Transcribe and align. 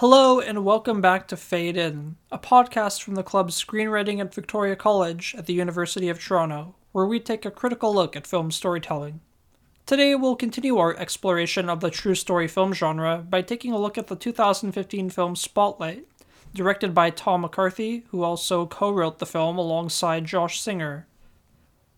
Hello, 0.00 0.38
and 0.38 0.64
welcome 0.64 1.00
back 1.00 1.26
to 1.26 1.36
Fade 1.36 1.76
In, 1.76 2.14
a 2.30 2.38
podcast 2.38 3.02
from 3.02 3.16
the 3.16 3.24
club's 3.24 3.60
screenwriting 3.60 4.20
at 4.20 4.32
Victoria 4.32 4.76
College 4.76 5.34
at 5.36 5.46
the 5.46 5.54
University 5.54 6.08
of 6.08 6.20
Toronto, 6.20 6.76
where 6.92 7.04
we 7.04 7.18
take 7.18 7.44
a 7.44 7.50
critical 7.50 7.92
look 7.92 8.14
at 8.14 8.24
film 8.24 8.52
storytelling. 8.52 9.18
Today, 9.86 10.14
we'll 10.14 10.36
continue 10.36 10.78
our 10.78 10.96
exploration 10.96 11.68
of 11.68 11.80
the 11.80 11.90
true 11.90 12.14
story 12.14 12.46
film 12.46 12.72
genre 12.72 13.26
by 13.28 13.42
taking 13.42 13.72
a 13.72 13.78
look 13.78 13.98
at 13.98 14.06
the 14.06 14.14
2015 14.14 15.10
film 15.10 15.34
Spotlight, 15.34 16.06
directed 16.54 16.94
by 16.94 17.10
Tom 17.10 17.40
McCarthy, 17.40 18.04
who 18.10 18.22
also 18.22 18.66
co 18.66 18.92
wrote 18.92 19.18
the 19.18 19.26
film 19.26 19.58
alongside 19.58 20.26
Josh 20.26 20.60
Singer. 20.60 21.08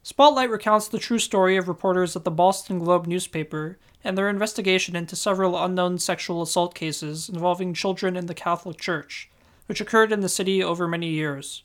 Spotlight 0.02 0.48
recounts 0.48 0.88
the 0.88 0.98
true 0.98 1.18
story 1.18 1.58
of 1.58 1.68
reporters 1.68 2.16
at 2.16 2.24
the 2.24 2.30
Boston 2.30 2.78
Globe 2.78 3.06
newspaper 3.06 3.78
and 4.02 4.16
their 4.16 4.28
investigation 4.28 4.96
into 4.96 5.16
several 5.16 5.62
unknown 5.62 5.98
sexual 5.98 6.42
assault 6.42 6.74
cases 6.74 7.28
involving 7.28 7.74
children 7.74 8.16
in 8.16 8.26
the 8.26 8.34
Catholic 8.34 8.78
Church, 8.78 9.30
which 9.66 9.80
occurred 9.80 10.12
in 10.12 10.20
the 10.20 10.28
city 10.28 10.62
over 10.62 10.88
many 10.88 11.08
years. 11.08 11.62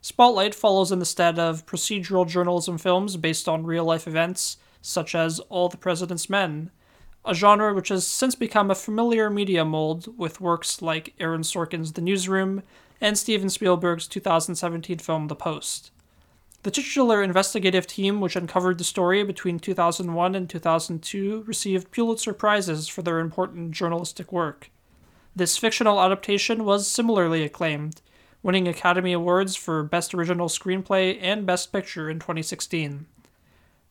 Spotlight 0.00 0.54
follows 0.54 0.92
in 0.92 1.00
the 1.00 1.04
stead 1.04 1.38
of 1.38 1.66
procedural 1.66 2.26
journalism 2.26 2.78
films 2.78 3.16
based 3.16 3.48
on 3.48 3.66
real 3.66 3.84
life 3.84 4.06
events, 4.06 4.56
such 4.80 5.14
as 5.14 5.40
All 5.48 5.68
the 5.68 5.76
President's 5.76 6.30
Men, 6.30 6.70
a 7.24 7.34
genre 7.34 7.74
which 7.74 7.88
has 7.88 8.06
since 8.06 8.34
become 8.34 8.70
a 8.70 8.74
familiar 8.74 9.28
media 9.28 9.64
mold 9.64 10.16
with 10.16 10.40
works 10.40 10.80
like 10.80 11.14
Aaron 11.20 11.42
Sorkin's 11.42 11.92
The 11.92 12.00
Newsroom 12.00 12.62
and 13.00 13.18
Steven 13.18 13.50
Spielberg's 13.50 14.06
2017 14.06 14.98
film 14.98 15.28
The 15.28 15.36
Post. 15.36 15.90
The 16.68 16.82
titular 16.82 17.22
investigative 17.22 17.86
team, 17.86 18.20
which 18.20 18.36
uncovered 18.36 18.76
the 18.76 18.84
story 18.84 19.24
between 19.24 19.58
2001 19.58 20.34
and 20.34 20.50
2002, 20.50 21.44
received 21.46 21.90
Pulitzer 21.90 22.34
Prizes 22.34 22.88
for 22.88 23.00
their 23.00 23.20
important 23.20 23.70
journalistic 23.70 24.30
work. 24.30 24.70
This 25.34 25.56
fictional 25.56 25.98
adaptation 25.98 26.66
was 26.66 26.86
similarly 26.86 27.42
acclaimed, 27.42 28.02
winning 28.42 28.68
Academy 28.68 29.14
Awards 29.14 29.56
for 29.56 29.82
Best 29.82 30.12
Original 30.12 30.48
Screenplay 30.48 31.18
and 31.22 31.46
Best 31.46 31.72
Picture 31.72 32.10
in 32.10 32.18
2016. 32.18 33.06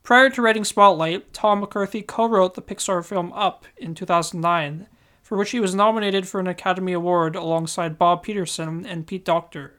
Prior 0.04 0.30
to 0.30 0.40
writing 0.40 0.62
Spotlight, 0.64 1.32
Tom 1.32 1.58
McCarthy 1.58 2.02
co 2.02 2.28
wrote 2.28 2.54
the 2.54 2.62
Pixar 2.62 3.04
film 3.04 3.32
Up 3.32 3.66
in 3.76 3.96
2009, 3.96 4.86
for 5.24 5.36
which 5.36 5.50
he 5.50 5.58
was 5.58 5.74
nominated 5.74 6.28
for 6.28 6.38
an 6.38 6.46
Academy 6.46 6.92
Award 6.92 7.34
alongside 7.34 7.98
Bob 7.98 8.22
Peterson 8.22 8.86
and 8.86 9.04
Pete 9.04 9.24
Docter. 9.24 9.77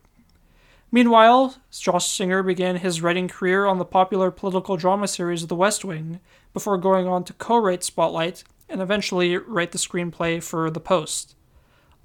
Meanwhile, 0.92 1.56
Josh 1.72 2.08
Singer 2.08 2.42
began 2.42 2.78
his 2.78 3.02
writing 3.02 3.28
career 3.28 3.66
on 3.66 3.78
the 3.78 3.86
popular 3.86 4.32
political 4.32 4.76
drama 4.76 5.08
series 5.08 5.45
The 5.45 5.56
West 5.56 5.86
Wing, 5.86 6.20
before 6.52 6.80
going 6.80 7.08
on 7.08 7.23
to 7.26 7.34
co 7.34 7.58
write 7.58 7.84
Spotlight 7.84 8.44
and 8.68 8.82
eventually 8.82 9.38
write 9.38 9.72
the 9.72 9.78
screenplay 9.78 10.42
for 10.42 10.72
The 10.72 10.80
Post. 10.80 11.36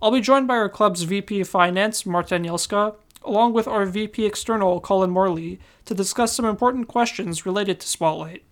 I'll 0.02 0.10
be 0.10 0.20
joined 0.20 0.46
by 0.46 0.56
our 0.56 0.68
club's 0.68 1.04
VP 1.04 1.40
of 1.40 1.48
Finance, 1.48 2.04
Marta 2.04 2.34
Anielska, 2.34 2.96
along 3.22 3.54
with 3.54 3.66
our 3.66 3.86
VP 3.86 4.26
External, 4.26 4.80
Colin 4.80 5.10
Morley, 5.10 5.58
to 5.86 5.94
discuss 5.94 6.34
some 6.34 6.44
important 6.44 6.86
questions 6.86 7.46
related 7.46 7.80
to 7.80 7.88
Spotlight. 7.88 8.42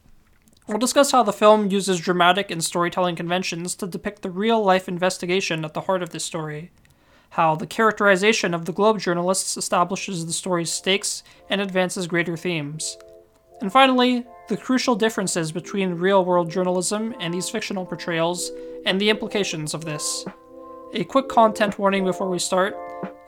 We'll 0.66 0.78
discuss 0.78 1.10
how 1.10 1.24
the 1.24 1.32
film 1.34 1.70
uses 1.70 2.00
dramatic 2.00 2.50
and 2.50 2.64
storytelling 2.64 3.16
conventions 3.16 3.74
to 3.74 3.86
depict 3.86 4.22
the 4.22 4.30
real 4.30 4.62
life 4.64 4.88
investigation 4.88 5.62
at 5.62 5.74
the 5.74 5.82
heart 5.82 6.02
of 6.02 6.10
this 6.10 6.24
story 6.24 6.70
how 7.32 7.54
the 7.54 7.66
characterization 7.66 8.52
of 8.52 8.66
the 8.66 8.72
Globe 8.72 8.98
journalists 8.98 9.56
establishes 9.56 10.26
the 10.26 10.32
story's 10.32 10.70
stakes 10.70 11.22
and 11.48 11.62
advances 11.62 12.06
greater 12.06 12.36
themes. 12.36 12.98
And 13.62 13.72
finally, 13.72 14.26
the 14.48 14.56
crucial 14.56 14.94
differences 14.94 15.50
between 15.50 15.94
real 15.94 16.26
world 16.26 16.50
journalism 16.50 17.14
and 17.20 17.32
these 17.32 17.48
fictional 17.48 17.86
portrayals, 17.86 18.50
and 18.84 19.00
the 19.00 19.08
implications 19.08 19.72
of 19.72 19.84
this. 19.84 20.26
A 20.92 21.04
quick 21.04 21.28
content 21.28 21.78
warning 21.78 22.04
before 22.04 22.28
we 22.28 22.38
start. 22.38 22.76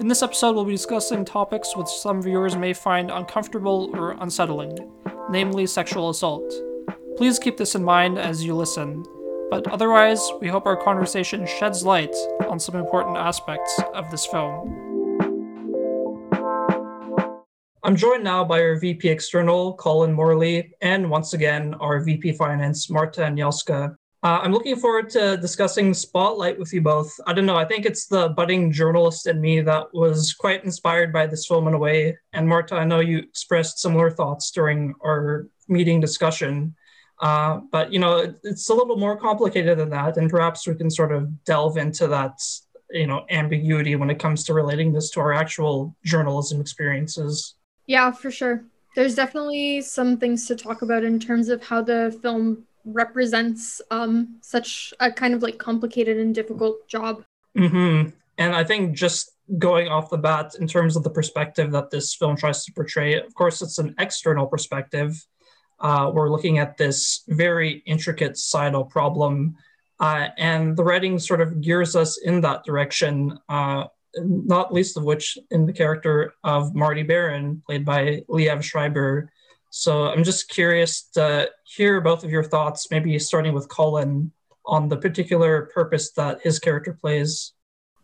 In 0.01 0.09
this 0.09 0.23
episode, 0.23 0.55
we'll 0.55 0.67
be 0.67 0.73
discussing 0.73 1.25
topics 1.25 1.75
which 1.75 1.89
some 1.89 2.21
viewers 2.21 2.57
may 2.57 2.75
find 2.75 3.11
uncomfortable 3.11 3.91
or 3.95 4.19
unsettling, 4.21 4.77
namely 5.31 5.67
sexual 5.67 6.11
assault. 6.11 6.53
Please 7.17 7.39
keep 7.39 7.57
this 7.57 7.75
in 7.75 7.83
mind 7.83 8.19
as 8.19 8.45
you 8.45 8.55
listen. 8.55 9.03
But 9.51 9.69
otherwise, 9.69 10.21
we 10.41 10.49
hope 10.49 10.67
our 10.67 10.77
conversation 10.77 11.47
sheds 11.47 11.85
light 11.85 12.15
on 12.49 12.59
some 12.59 12.77
important 12.77 13.17
aspects 13.17 13.81
of 13.95 14.11
this 14.11 14.27
film. 14.27 14.85
I'm 17.83 17.97
joined 17.97 18.25
now 18.25 18.45
by 18.45 18.61
our 18.61 18.79
VP 18.79 19.09
External, 19.09 19.75
Colin 19.75 20.13
Morley, 20.13 20.73
and 20.81 21.11
once 21.11 21.35
again, 21.35 21.75
our 21.75 22.01
VP 22.01 22.33
Finance, 22.33 22.89
Marta 22.89 23.21
Anielska. 23.21 23.95
Uh, 24.23 24.41
I'm 24.43 24.53
looking 24.53 24.77
forward 24.77 25.11
to 25.11 25.37
discussing 25.37 25.93
Spotlight 25.93 26.59
with 26.59 26.73
you 26.73 26.81
both. 26.81 27.15
I 27.27 27.35
don't 27.35 27.45
know, 27.45 27.59
I 27.59 27.67
think 27.67 27.85
it's 27.85 28.07
the 28.07 28.31
budding 28.31 28.73
journalist 28.73 29.27
in 29.27 29.39
me 29.39 29.61
that 29.61 29.93
was 29.93 30.33
quite 30.33 30.65
inspired 30.65 31.13
by 31.13 31.27
this 31.27 31.47
film 31.47 31.69
in 31.69 31.75
a 31.75 31.79
way. 31.79 32.17
And 32.33 32.49
Marta, 32.49 32.75
I 32.75 32.85
know 32.85 33.01
you 33.01 33.19
expressed 33.19 33.81
similar 33.81 34.11
thoughts 34.11 34.51
during 34.51 34.95
our 35.05 35.47
meeting 35.69 36.01
discussion. 36.01 36.75
Uh, 37.25 37.61
but 37.73 37.91
you 37.91 37.99
know, 37.99 38.19
it, 38.19 38.39
it's 38.45 38.69
a 38.69 38.75
little 38.75 38.99
more 38.99 39.17
complicated 39.17 39.79
than 39.79 39.89
that, 39.89 40.19
and 40.19 40.29
perhaps 40.29 40.67
we 40.69 40.75
can 40.75 40.91
sort 40.91 41.11
of 41.11 41.43
delve 41.47 41.79
into 41.79 42.07
that 42.07 42.39
you 42.91 43.07
know 43.07 43.25
ambiguity 43.31 43.97
when 43.97 44.11
it 44.11 44.19
comes 44.19 44.45
to 44.45 44.53
relating 44.53 44.93
this 44.93 45.09
to 45.09 45.21
our 45.21 45.33
actual 45.33 45.97
journalism 46.05 46.61
experiences. 46.61 47.55
Yeah, 47.87 48.11
for 48.13 48.31
sure. 48.31 48.65
There's 48.95 49.15
definitely 49.15 49.81
some 49.81 50.19
things 50.19 50.47
to 50.49 50.55
talk 50.55 50.83
about 50.83 51.03
in 51.03 51.19
terms 51.19 51.49
of 51.49 51.65
how 51.65 51.81
the 51.81 52.17
film 52.21 52.67
represents 52.85 53.81
um, 53.91 54.37
such 54.43 54.93
a 55.01 55.11
kind 55.11 55.33
of 55.33 55.43
like 55.43 55.57
complicated 55.57 56.19
and 56.19 56.35
difficult 56.35 56.87
job. 56.89 57.25
Mm-hmm. 57.57 58.11
And 58.37 58.55
I 58.55 58.65
think 58.65 58.95
just 58.95 59.33
going 59.59 59.89
off 59.89 60.11
the 60.11 60.19
bat, 60.19 60.57
in 60.61 60.69
terms 60.69 60.95
of 60.95 61.03
the 61.03 61.11
perspective 61.11 61.73
that 61.73 61.91
this 61.91 62.15
film 62.15 62.37
tries 62.37 62.67
to 62.67 62.73
portray, 62.73 63.15
of 63.15 63.35
course, 63.35 63.63
it's 63.63 63.79
an 63.79 63.95
external 63.99 64.47
perspective 64.47 65.27
uh, 65.85 66.11
we're 66.13 66.31
looking 66.31 66.59
at 66.59 66.79
this 66.79 67.23
very 67.29 67.83
intricate 67.85 68.39
societal 68.39 68.85
problem. 68.85 69.55
Uh, 70.01 70.29
and 70.39 70.77
the 70.77 70.83
writing 70.83 71.19
sort 71.19 71.43
of 71.43 71.61
gears 71.61 71.95
us 71.95 72.17
in 72.17 72.41
that 72.41 72.65
direction, 72.65 73.39
uh, 73.51 73.85
not 74.17 74.73
least 74.73 74.97
of 74.97 75.05
which 75.05 75.37
in 75.51 75.67
the 75.67 75.73
character 75.73 76.33
of 76.43 76.75
Marty 76.75 77.03
Baron, 77.03 77.63
played 77.67 77.85
by 77.85 78.23
Liev 78.31 78.63
Schreiber. 78.63 79.31
So 79.69 80.07
I'm 80.07 80.25
just 80.25 80.49
curious 80.49 81.03
to 81.15 81.51
hear 81.65 82.01
both 82.01 82.25
of 82.25 82.31
your 82.31 82.45
thoughts, 82.45 82.91
maybe 82.91 83.19
starting 83.19 83.53
with 83.53 83.69
Colin, 83.69 84.33
on 84.67 84.89
the 84.89 84.97
particular 84.97 85.69
purpose 85.75 86.13
that 86.13 86.41
his 86.41 86.59
character 86.59 86.97
plays 86.99 87.53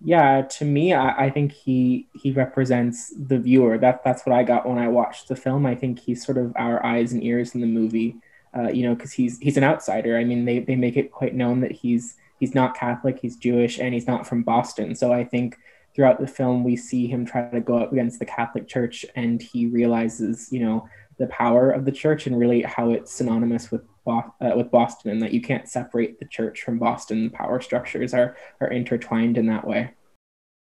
yeah 0.03 0.43
to 0.43 0.65
me 0.65 0.93
I, 0.95 1.27
I, 1.27 1.31
think 1.31 1.53
he 1.53 2.09
he 2.15 2.33
represents 2.33 3.13
the 3.17 3.39
viewer. 3.39 3.79
That 3.79 4.03
that's 4.03 4.25
what 4.25 4.35
i 4.35 4.43
got 4.43 4.67
when 4.69 4.79
i 4.79 4.89
watched 4.89 5.29
the 5.29 5.37
film. 5.37 5.67
I 5.67 5.75
think 5.75 5.99
he's 5.99 6.25
sort 6.25 6.39
of 6.39 6.53
our 6.57 6.85
eyes 6.85 7.13
and 7.13 7.23
ears 7.23 7.55
in 7.55 7.61
the 7.61 7.67
movie 7.67 8.17
uh, 8.57 8.69
you 8.69 8.83
know 8.83 8.95
because 8.95 9.13
he's 9.13 9.39
he's 9.39 9.57
an 9.57 9.65
outsider. 9.65 10.17
I 10.17 10.25
mean 10.25 10.45
they, 10.45 10.61
they 10.61 10.77
make 10.77 10.97
it 10.97 11.13
quite 11.13 11.35
known 11.35 11.61
that 11.61 11.73
he's 11.73 12.17
he's 12.39 12.55
not 12.55 12.75
catholic 12.75 13.19
he's 13.21 13.37
jewish 13.37 13.79
and 13.79 13.93
he's 13.93 14.07
not 14.07 14.27
from 14.27 14.43
boston. 14.43 14.95
So 14.95 15.13
i 15.13 15.25
think 15.25 15.59
throughout 15.95 16.21
the 16.21 16.27
film 16.27 16.65
we 16.65 16.77
see 16.77 17.07
him 17.07 17.27
try 17.27 17.49
to 17.51 17.61
go 17.61 17.79
up 17.79 17.93
against 17.93 18.19
the 18.19 18.25
catholic 18.25 18.69
church 18.69 19.05
and 19.17 19.43
he 19.43 19.67
realizes 19.67 20.49
you 20.53 20.61
know 20.61 20.89
the 21.19 21.27
power 21.27 21.71
of 21.71 21.85
the 21.85 21.93
church 21.93 22.27
and 22.27 22.39
really 22.39 22.63
how 22.63 22.91
it's 22.91 23.13
synonymous 23.13 23.71
with 23.71 23.83
Bo- 24.05 24.35
uh, 24.41 24.53
with 24.57 24.71
Boston, 24.71 25.11
and 25.11 25.23
that 25.23 25.33
you 25.33 25.41
can't 25.41 25.69
separate 25.69 26.19
the 26.19 26.27
church 26.27 26.63
from 26.63 26.79
Boston. 26.79 27.25
The 27.25 27.31
power 27.31 27.61
structures 27.61 28.15
are 28.15 28.37
are 28.61 28.69
intertwined 28.69 29.39
in 29.39 29.47
that 29.47 29.67
way. 29.67 29.91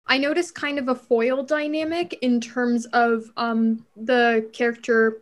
I 0.08 0.18
noticed 0.18 0.56
kind 0.56 0.80
of 0.80 0.90
a 0.90 0.96
foil 0.96 1.44
dynamic 1.44 2.18
in 2.22 2.42
terms 2.42 2.88
of 2.88 3.32
um, 3.38 3.86
the 3.96 4.50
character 4.54 5.22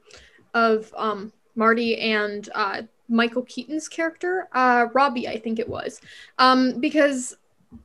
of 0.53 0.93
um, 0.95 1.33
Marty 1.55 1.97
and 1.97 2.47
uh, 2.55 2.83
Michael 3.09 3.43
Keaton's 3.43 3.89
character, 3.89 4.47
uh, 4.53 4.87
Robbie, 4.93 5.27
I 5.27 5.39
think 5.39 5.59
it 5.59 5.67
was, 5.67 5.99
um, 6.39 6.79
because 6.79 7.35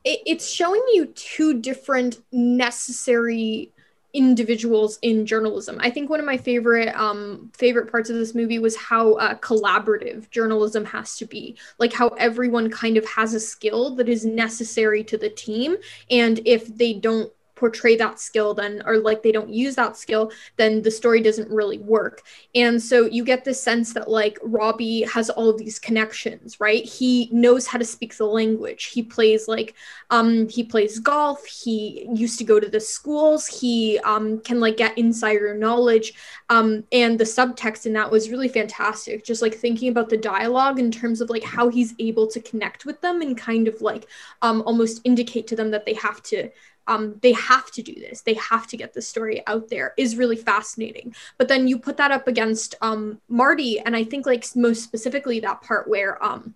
it, 0.05 0.21
it's 0.25 0.49
showing 0.49 0.81
you 0.93 1.07
two 1.07 1.59
different 1.59 2.21
necessary 2.31 3.71
individuals 4.13 4.99
in 5.01 5.25
journalism. 5.25 5.77
I 5.79 5.89
think 5.89 6.09
one 6.09 6.19
of 6.19 6.25
my 6.25 6.37
favorite 6.37 6.95
um, 6.95 7.51
favorite 7.53 7.91
parts 7.91 8.09
of 8.09 8.15
this 8.15 8.35
movie 8.35 8.59
was 8.59 8.75
how 8.75 9.13
uh, 9.13 9.35
collaborative 9.35 10.29
journalism 10.29 10.85
has 10.85 11.17
to 11.17 11.25
be. 11.25 11.57
Like 11.79 11.93
how 11.93 12.09
everyone 12.09 12.69
kind 12.69 12.97
of 12.97 13.05
has 13.05 13.33
a 13.33 13.39
skill 13.39 13.95
that 13.95 14.07
is 14.07 14.25
necessary 14.25 15.03
to 15.05 15.17
the 15.17 15.29
team, 15.29 15.77
and 16.11 16.39
if 16.45 16.67
they 16.77 16.93
don't 16.93 17.31
portray 17.55 17.95
that 17.95 18.19
skill 18.19 18.53
then 18.53 18.81
or 18.85 18.97
like 18.97 19.21
they 19.21 19.31
don't 19.31 19.49
use 19.49 19.75
that 19.75 19.95
skill 19.95 20.31
then 20.57 20.81
the 20.81 20.91
story 20.91 21.21
doesn't 21.21 21.49
really 21.49 21.77
work. 21.77 22.21
And 22.55 22.81
so 22.81 23.05
you 23.05 23.23
get 23.23 23.43
this 23.45 23.61
sense 23.61 23.93
that 23.93 24.09
like 24.09 24.37
robbie 24.41 25.03
has 25.03 25.29
all 25.29 25.49
of 25.49 25.57
these 25.57 25.79
connections 25.79 26.59
right? 26.59 26.83
He 26.83 27.29
knows 27.31 27.67
how 27.67 27.77
to 27.77 27.85
speak 27.85 28.15
the 28.17 28.25
language. 28.25 28.85
He 28.85 29.03
plays 29.03 29.47
like 29.47 29.75
um 30.09 30.47
he 30.49 30.63
plays 30.63 30.99
golf. 30.99 31.45
He 31.45 32.07
used 32.13 32.37
to 32.39 32.43
go 32.43 32.59
to 32.59 32.69
the 32.69 32.79
schools. 32.79 33.47
He 33.47 33.99
um 33.99 34.39
can 34.39 34.59
like 34.59 34.77
get 34.77 34.97
insider 34.97 35.53
knowledge. 35.55 36.13
Um 36.49 36.83
and 36.91 37.19
the 37.19 37.23
subtext 37.23 37.85
in 37.85 37.93
that 37.93 38.11
was 38.11 38.29
really 38.29 38.49
fantastic. 38.49 39.23
Just 39.23 39.41
like 39.41 39.55
thinking 39.55 39.89
about 39.89 40.09
the 40.09 40.17
dialogue 40.17 40.79
in 40.79 40.91
terms 40.91 41.21
of 41.21 41.29
like 41.29 41.43
how 41.43 41.69
he's 41.69 41.93
able 41.99 42.27
to 42.27 42.39
connect 42.39 42.85
with 42.85 42.99
them 43.01 43.21
and 43.21 43.37
kind 43.37 43.67
of 43.67 43.81
like 43.81 44.07
um 44.41 44.63
almost 44.65 45.01
indicate 45.03 45.47
to 45.47 45.55
them 45.55 45.71
that 45.71 45.85
they 45.85 45.93
have 45.93 46.21
to 46.23 46.49
um, 46.87 47.15
they 47.21 47.33
have 47.33 47.71
to 47.71 47.81
do 47.81 47.93
this. 47.93 48.21
They 48.21 48.35
have 48.35 48.67
to 48.67 48.77
get 48.77 48.93
the 48.93 49.01
story 49.01 49.41
out 49.47 49.69
there 49.69 49.93
is 49.97 50.17
really 50.17 50.35
fascinating. 50.35 51.15
But 51.37 51.47
then 51.47 51.67
you 51.67 51.77
put 51.77 51.97
that 51.97 52.11
up 52.11 52.27
against 52.27 52.75
um, 52.81 53.19
marty 53.27 53.79
and 53.79 53.95
i 53.95 54.03
think 54.03 54.25
like 54.25 54.45
most 54.55 54.83
specifically 54.83 55.39
that 55.39 55.61
part 55.61 55.87
where 55.87 56.23
um, 56.23 56.53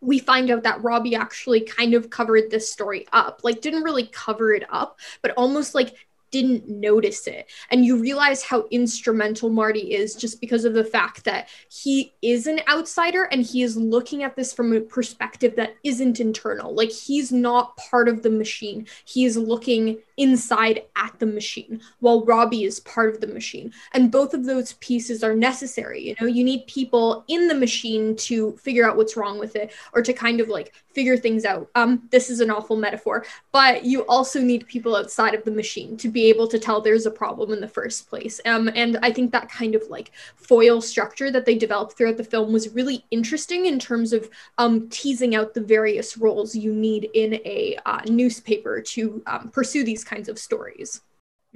we 0.00 0.18
find 0.18 0.50
out 0.50 0.62
that 0.62 0.82
robbie 0.82 1.14
actually 1.14 1.60
kind 1.60 1.94
of 1.94 2.10
covered 2.10 2.50
this 2.50 2.70
story 2.70 3.06
up 3.12 3.40
like 3.42 3.60
didn't 3.60 3.82
really 3.82 4.06
cover 4.06 4.52
it 4.52 4.64
up 4.70 4.98
but 5.22 5.32
almost 5.32 5.74
like 5.74 5.94
didn't 6.30 6.68
notice 6.68 7.26
it. 7.26 7.50
And 7.70 7.84
you 7.84 7.96
realize 7.96 8.42
how 8.42 8.66
instrumental 8.70 9.50
Marty 9.50 9.94
is 9.94 10.14
just 10.14 10.40
because 10.40 10.64
of 10.64 10.74
the 10.74 10.84
fact 10.84 11.24
that 11.24 11.48
he 11.70 12.14
is 12.22 12.46
an 12.46 12.60
outsider 12.68 13.24
and 13.24 13.42
he 13.42 13.62
is 13.62 13.76
looking 13.76 14.22
at 14.22 14.36
this 14.36 14.52
from 14.52 14.72
a 14.72 14.80
perspective 14.80 15.56
that 15.56 15.76
isn't 15.84 16.20
internal. 16.20 16.74
Like 16.74 16.90
he's 16.90 17.32
not 17.32 17.76
part 17.76 18.08
of 18.08 18.22
the 18.22 18.30
machine. 18.30 18.86
He 19.04 19.24
is 19.24 19.36
looking 19.36 19.98
inside 20.20 20.82
at 20.96 21.18
the 21.18 21.26
machine 21.26 21.80
while 22.00 22.24
Robbie 22.26 22.64
is 22.64 22.80
part 22.80 23.12
of 23.14 23.20
the 23.20 23.26
machine. 23.26 23.72
And 23.92 24.12
both 24.12 24.34
of 24.34 24.44
those 24.44 24.74
pieces 24.74 25.24
are 25.24 25.34
necessary. 25.34 26.08
You 26.08 26.14
know, 26.20 26.26
you 26.26 26.44
need 26.44 26.66
people 26.66 27.24
in 27.28 27.48
the 27.48 27.54
machine 27.54 28.14
to 28.16 28.52
figure 28.58 28.88
out 28.88 28.98
what's 28.98 29.16
wrong 29.16 29.38
with 29.38 29.56
it 29.56 29.72
or 29.94 30.02
to 30.02 30.12
kind 30.12 30.40
of 30.40 30.48
like 30.48 30.74
figure 30.92 31.16
things 31.16 31.44
out. 31.44 31.70
Um, 31.74 32.06
this 32.10 32.28
is 32.28 32.40
an 32.40 32.50
awful 32.50 32.76
metaphor, 32.76 33.24
but 33.52 33.84
you 33.84 34.02
also 34.06 34.40
need 34.40 34.66
people 34.66 34.94
outside 34.94 35.34
of 35.34 35.44
the 35.44 35.50
machine 35.50 35.96
to 35.98 36.08
be 36.08 36.28
able 36.28 36.46
to 36.48 36.58
tell 36.58 36.80
there's 36.80 37.06
a 37.06 37.10
problem 37.10 37.52
in 37.52 37.60
the 37.60 37.68
first 37.68 38.08
place. 38.08 38.40
Um, 38.44 38.68
and 38.74 38.98
I 39.02 39.12
think 39.12 39.32
that 39.32 39.50
kind 39.50 39.74
of 39.74 39.82
like 39.88 40.12
foil 40.36 40.82
structure 40.82 41.30
that 41.30 41.46
they 41.46 41.54
developed 41.54 41.96
throughout 41.96 42.18
the 42.18 42.24
film 42.24 42.52
was 42.52 42.74
really 42.74 43.04
interesting 43.10 43.66
in 43.66 43.78
terms 43.78 44.12
of 44.12 44.28
um, 44.58 44.88
teasing 44.90 45.34
out 45.34 45.54
the 45.54 45.60
various 45.60 46.18
roles 46.18 46.54
you 46.54 46.74
need 46.74 47.08
in 47.14 47.34
a 47.34 47.78
uh, 47.86 48.02
newspaper 48.08 48.82
to 48.82 49.22
um, 49.26 49.48
pursue 49.48 49.84
these 49.84 50.04
kinds 50.10 50.28
of 50.28 50.38
stories. 50.38 51.00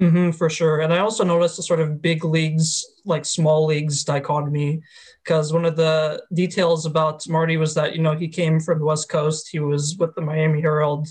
Mm-hmm, 0.01 0.31
for 0.31 0.49
sure. 0.49 0.81
And 0.81 0.93
I 0.93 0.99
also 0.99 1.23
noticed 1.23 1.59
a 1.59 1.63
sort 1.63 1.79
of 1.79 2.01
big 2.01 2.25
leagues, 2.25 2.85
like 3.05 3.23
small 3.25 3.65
leagues 3.65 4.03
dichotomy, 4.03 4.81
because 5.23 5.53
one 5.53 5.65
of 5.65 5.77
the 5.77 6.21
details 6.33 6.85
about 6.85 7.27
Marty 7.29 7.55
was 7.57 7.73
that, 7.75 7.95
you 7.95 8.01
know, 8.01 8.15
he 8.15 8.27
came 8.27 8.59
from 8.59 8.79
the 8.79 8.85
West 8.85 9.07
Coast. 9.07 9.47
He 9.49 9.59
was 9.59 9.95
with 9.97 10.13
the 10.15 10.21
Miami 10.21 10.59
Herald 10.61 11.07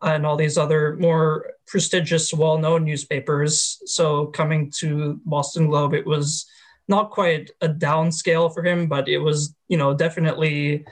and 0.00 0.24
all 0.24 0.36
these 0.36 0.56
other 0.56 0.96
more 0.96 1.52
prestigious, 1.66 2.32
well 2.32 2.58
known 2.58 2.84
newspapers. 2.84 3.82
So 3.84 4.26
coming 4.26 4.72
to 4.78 5.20
Boston 5.26 5.68
Globe, 5.68 5.92
it 5.94 6.06
was 6.06 6.46
not 6.88 7.10
quite 7.10 7.50
a 7.60 7.68
downscale 7.68 8.52
for 8.52 8.64
him, 8.64 8.88
but 8.88 9.08
it 9.08 9.18
was, 9.18 9.54
you 9.68 9.76
know, 9.76 9.94
definitely 9.94 10.84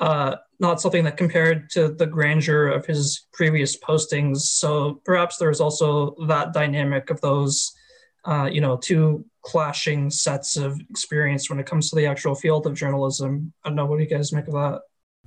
uh, 0.00 0.36
not 0.58 0.80
something 0.80 1.04
that 1.04 1.16
compared 1.16 1.70
to 1.70 1.88
the 1.88 2.06
grandeur 2.06 2.68
of 2.68 2.86
his 2.86 3.26
previous 3.32 3.78
postings. 3.78 4.38
So 4.38 5.00
perhaps 5.04 5.36
there's 5.36 5.60
also 5.60 6.14
that 6.26 6.52
dynamic 6.52 7.10
of 7.10 7.20
those, 7.20 7.72
uh, 8.24 8.48
you 8.50 8.60
know, 8.60 8.76
two 8.76 9.24
clashing 9.42 10.10
sets 10.10 10.56
of 10.56 10.80
experience 10.90 11.48
when 11.48 11.60
it 11.60 11.66
comes 11.66 11.90
to 11.90 11.96
the 11.96 12.06
actual 12.06 12.34
field 12.34 12.66
of 12.66 12.74
journalism. 12.74 13.52
I 13.64 13.68
don't 13.68 13.76
know. 13.76 13.86
What 13.86 13.98
do 13.98 14.02
you 14.02 14.10
guys 14.10 14.32
make 14.32 14.48
of 14.48 14.54
that? 14.54 14.80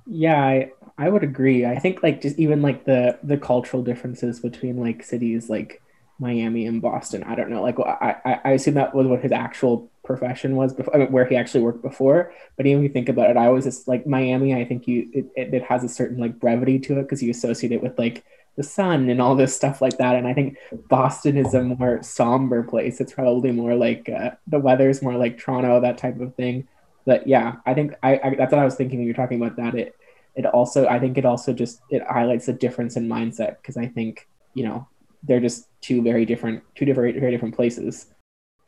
Yeah, 0.06 0.44
I, 0.44 0.72
I 0.98 1.10
would 1.10 1.24
agree. 1.24 1.65
I 1.65 1.77
think 1.77 2.01
like 2.04 2.22
just 2.22 2.38
even 2.39 2.62
like 2.62 2.86
the 2.86 3.19
the 3.24 3.38
cultural 3.38 3.83
differences 3.83 4.39
between 4.39 4.77
like 4.77 5.04
cities 5.04 5.50
like 5.50 5.81
Miami 6.19 6.65
and 6.65 6.81
Boston. 6.81 7.24
I 7.24 7.36
don't 7.36 7.50
know. 7.50 7.62
Like 7.62 7.80
I 7.80 8.39
I 8.44 8.51
assume 8.51 8.74
that 8.74 8.95
was 8.95 9.07
what 9.07 9.22
his 9.22 9.31
actual 9.31 9.92
profession 10.10 10.56
was 10.56 10.74
before, 10.74 10.96
I 10.96 10.98
mean, 10.98 11.12
where 11.12 11.26
he 11.26 11.36
actually 11.36 11.62
worked 11.62 11.84
before. 11.84 12.34
But 12.58 12.66
even 12.66 12.80
if 12.80 12.90
you 12.90 12.94
think 12.94 13.10
about 13.10 13.30
it, 13.30 13.38
I 13.38 13.46
always 13.46 13.66
just 13.66 13.88
like 13.88 14.08
Miami. 14.08 14.56
I 14.56 14.66
think 14.66 14.88
you 14.88 15.08
it, 15.14 15.54
it, 15.54 15.64
has 15.64 15.84
a 15.84 15.88
certain 15.88 16.18
like 16.18 16.40
brevity 16.40 16.80
to 16.80 16.98
it 16.98 17.04
because 17.04 17.22
you 17.22 17.30
associate 17.30 17.72
it 17.72 17.84
with 17.84 18.00
like 18.00 18.26
the 18.58 18.64
sun 18.64 19.08
and 19.08 19.22
all 19.22 19.36
this 19.36 19.56
stuff 19.56 19.82
like 19.82 20.00
that. 20.00 20.16
And 20.16 20.28
I 20.28 20.34
think 20.34 20.58
Boston 20.90 21.38
is 21.38 21.54
a 21.54 21.62
more 21.62 22.02
somber 22.02 22.64
place. 22.64 23.00
It's 23.00 23.14
probably 23.14 23.52
more 23.52 23.76
like 23.76 24.10
uh, 24.10 24.32
the 24.48 24.58
weather's 24.58 25.04
more 25.04 25.14
like 25.14 25.38
Toronto, 25.38 25.80
that 25.80 26.00
type 26.00 26.20
of 26.20 26.34
thing. 26.34 26.68
But 27.06 27.28
yeah, 27.28 27.58
I 27.68 27.76
think 27.76 27.94
I, 28.02 28.20
I 28.24 28.36
that's 28.36 28.52
what 28.52 28.62
I 28.62 28.66
was 28.66 28.76
thinking 28.76 28.98
when 28.98 29.06
you're 29.06 29.16
talking 29.16 29.40
about 29.40 29.58
that. 29.58 29.76
It 29.76 29.96
it 30.34 30.48
also 30.48 30.88
I 30.88 30.98
think 31.00 31.20
it 31.20 31.26
also 31.26 31.54
just 31.54 31.82
it 31.92 32.02
highlights 32.10 32.48
the 32.48 32.54
difference 32.54 32.98
in 32.98 33.08
mindset 33.08 33.58
because 33.58 33.78
I 33.78 33.86
think 33.86 34.28
you 34.56 34.64
know 34.64 34.88
they're 35.22 35.40
just 35.40 35.68
two 35.82 36.02
very 36.02 36.26
different 36.26 36.64
two 36.74 36.86
different 36.86 37.20
very 37.20 37.32
different 37.32 37.54
places 37.54 38.08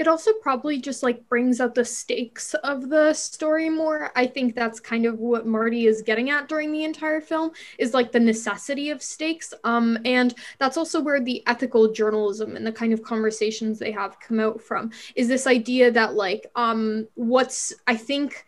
it 0.02 0.08
also 0.08 0.34
probably 0.42 0.80
just 0.80 1.04
like 1.04 1.30
brings 1.30 1.62
out 1.62 1.76
the 1.76 1.86
stakes 1.86 2.56
of 2.56 2.90
the 2.90 3.14
story 3.14 3.70
more. 3.70 4.12
I 4.16 4.26
think 4.26 4.56
that's 4.56 4.80
kind 4.80 5.06
of 5.06 5.20
what 5.20 5.46
marty 5.46 5.86
is 5.86 6.02
getting 6.02 6.32
at 6.32 6.50
during 6.50 6.72
the 6.72 6.84
entire 6.84 7.22
film 7.22 7.52
is 7.78 7.94
like 7.94 8.12
the 8.12 8.20
necessity 8.20 8.90
of 8.90 9.04
stakes. 9.04 9.54
Um 9.64 10.00
and 10.04 10.34
that's 10.58 10.76
also 10.76 11.00
where 11.02 11.22
the 11.22 11.44
ethical 11.46 11.94
journalism 11.94 12.56
and 12.56 12.66
the 12.66 12.72
kind 12.72 12.94
of 12.94 13.04
conversations 13.04 13.78
they 13.78 13.92
have 13.92 14.20
come 14.20 14.40
out 14.40 14.60
from 14.60 14.90
is 15.16 15.28
this 15.28 15.46
idea 15.46 15.92
that 15.92 16.16
like 16.16 16.50
um 16.56 17.08
what's 17.14 17.72
i 17.86 17.96
think 17.96 18.46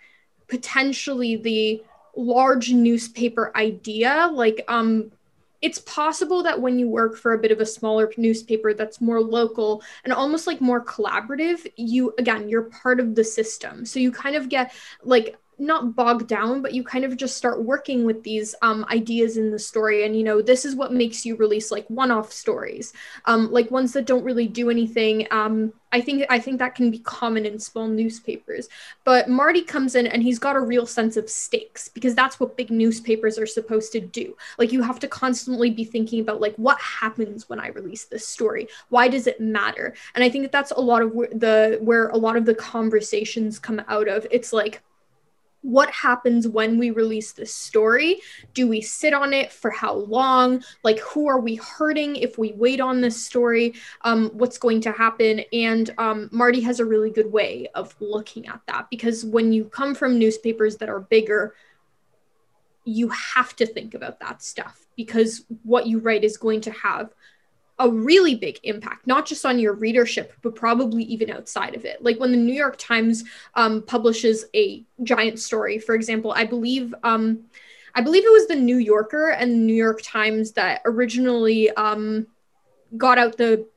potentially 0.48 1.36
the 1.36 1.84
large 2.16 2.72
newspaper 2.72 3.56
idea 3.56 4.30
like 4.34 4.64
um 4.68 5.12
it's 5.64 5.80
possible 5.80 6.44
that 6.44 6.60
when 6.60 6.78
you 6.78 6.90
work 6.90 7.16
for 7.16 7.34
a 7.34 7.40
bit 7.40 7.50
of 7.50 7.62
a 7.62 7.66
smaller 7.66 8.12
newspaper 8.18 8.74
that's 8.74 9.00
more 9.00 9.22
local 9.22 9.82
and 10.04 10.12
almost 10.12 10.46
like 10.46 10.60
more 10.60 10.84
collaborative, 10.84 11.66
you 11.78 12.14
again, 12.20 12.50
you're 12.50 12.70
part 12.70 13.00
of 13.00 13.16
the 13.16 13.24
system. 13.24 13.86
So 13.86 14.02
you 14.02 14.12
kind 14.12 14.36
of 14.36 14.50
get 14.50 14.74
like 15.04 15.38
not 15.60 15.96
bogged 15.96 16.28
down, 16.28 16.62
but 16.62 16.74
you 16.74 16.84
kind 16.84 17.06
of 17.06 17.16
just 17.18 17.38
start 17.38 17.64
working 17.64 18.04
with 18.06 18.24
these 18.24 18.56
um, 18.62 18.86
ideas 18.90 19.38
in 19.38 19.52
the 19.52 19.60
story. 19.60 20.06
And, 20.06 20.16
you 20.16 20.24
know, 20.24 20.42
this 20.42 20.66
is 20.66 20.76
what 20.76 20.94
makes 20.94 21.26
you 21.26 21.36
release 21.36 21.72
like 21.72 21.88
one 21.90 22.12
off 22.12 22.32
stories, 22.32 22.94
um, 23.26 23.52
like 23.52 23.72
ones 23.72 23.94
that 23.94 24.06
don't 24.06 24.24
really 24.24 24.48
do 24.48 24.70
anything. 24.70 25.28
Um, 25.32 25.74
I 25.94 26.02
think 26.02 26.26
I 26.28 26.40
think 26.40 26.58
that 26.58 26.74
can 26.74 26.90
be 26.90 26.98
common 27.00 27.46
in 27.46 27.60
small 27.60 27.88
newspapers. 27.88 28.68
But 29.04 29.30
Marty 29.30 29.62
comes 29.62 29.94
in 29.94 30.08
and 30.08 30.24
he's 30.24 30.40
got 30.40 30.56
a 30.56 30.60
real 30.60 30.88
sense 30.88 31.18
of 31.18 31.30
stakes 31.30 31.88
because 31.88 32.16
that's 32.16 32.40
what 32.40 32.58
big 32.58 32.72
newspapers 32.72 33.38
are 33.38 33.46
supposed 33.46 33.92
to 33.92 34.00
do. 34.00 34.36
Like 34.58 34.72
you 34.72 34.82
have 34.82 35.00
to 35.02 35.08
constantly 35.08 35.70
be 35.70 35.86
thinking 35.86 36.20
about 36.20 36.42
like 36.42 36.56
what 36.56 36.82
happens 36.82 37.48
when 37.48 37.60
I 37.60 37.68
release 37.68 38.06
this 38.06 38.28
story? 38.28 38.68
Why 38.90 39.08
does 39.08 39.28
it 39.28 39.40
matter? 39.40 39.94
And 40.16 40.24
I 40.24 40.30
think 40.30 40.44
that 40.46 40.52
that's 40.52 40.72
a 40.72 40.82
lot 40.82 41.04
of 41.04 41.12
the 41.12 41.78
where 41.82 42.10
a 42.10 42.18
lot 42.18 42.38
of 42.38 42.46
the 42.46 42.56
conversations 42.56 43.60
come 43.60 43.80
out 43.88 44.08
of. 44.08 44.26
It's 44.32 44.52
like 44.52 44.82
what 45.64 45.90
happens 45.90 46.48
when 46.48 46.78
we 46.78 46.92
release 46.92 47.32
this 47.32 47.54
story? 47.54 48.22
Do 48.54 48.68
we 48.68 48.82
sit 48.82 49.14
on 49.14 49.34
it 49.34 49.52
for 49.52 49.72
how 49.72 49.96
long? 49.96 50.64
Like, 50.84 51.00
who 51.00 51.28
are 51.28 51.40
we 51.40 51.56
hurting 51.56 52.18
if 52.18 52.38
we 52.38 52.52
wait 52.52 52.80
on 52.80 53.02
this 53.02 53.26
story? 53.26 53.74
Um, 54.02 54.30
what's 54.34 54.58
going 54.58 54.82
to 54.82 54.92
happen? 54.92 55.42
And 55.52 55.90
um, 55.98 56.30
Marty 56.32 56.62
has 56.62 56.80
a 56.80 56.86
really 56.86 57.10
good 57.10 57.32
way 57.32 57.68
of 57.74 57.96
looking 58.00 58.48
at 58.48 58.62
that 58.68 58.90
because 58.90 59.26
when 59.26 59.52
you 59.52 59.66
come 59.66 59.96
from 59.96 60.20
newspapers 60.20 60.78
that 60.78 60.90
are 60.90 61.00
bigger, 61.00 61.56
you 62.86 63.08
have 63.10 63.56
to 63.56 63.66
think 63.66 63.94
about 63.94 64.20
that 64.20 64.44
stuff 64.44 64.86
because 64.98 65.46
what 65.64 65.88
you 65.88 66.00
write 66.00 66.24
is 66.26 66.38
going 66.38 66.62
to 66.62 66.72
have 66.72 67.14
a 67.84 67.90
really 67.90 68.34
big 68.34 68.60
impact, 68.64 69.06
not 69.06 69.26
just 69.26 69.46
on 69.46 69.60
your 69.60 69.74
readership, 69.74 70.34
but 70.42 70.56
probably 70.56 71.04
even 71.04 71.30
outside 71.30 71.76
of 71.76 71.84
it. 71.84 72.02
Like 72.02 72.18
when 72.18 72.32
the 72.32 72.38
New 72.38 72.54
York 72.54 72.78
Times 72.78 73.26
um, 73.56 73.82
publishes 73.84 74.46
a 74.56 74.84
giant 75.04 75.38
story, 75.40 75.80
for 75.80 75.94
example, 75.94 76.32
I 76.32 76.46
believe. 76.46 76.96
Um, 77.04 77.46
I 77.94 78.02
believe 78.02 78.26
it 78.26 78.32
was 78.32 78.48
the 78.48 78.56
New 78.56 78.78
Yorker 78.78 79.30
and 79.32 79.52
the 79.52 79.58
New 79.58 79.76
York 79.76 80.02
Times 80.02 80.54
that 80.54 80.82
originally 80.86 81.70
um, 81.72 82.26
got 82.98 83.18
out 83.20 83.38
the 83.38 83.68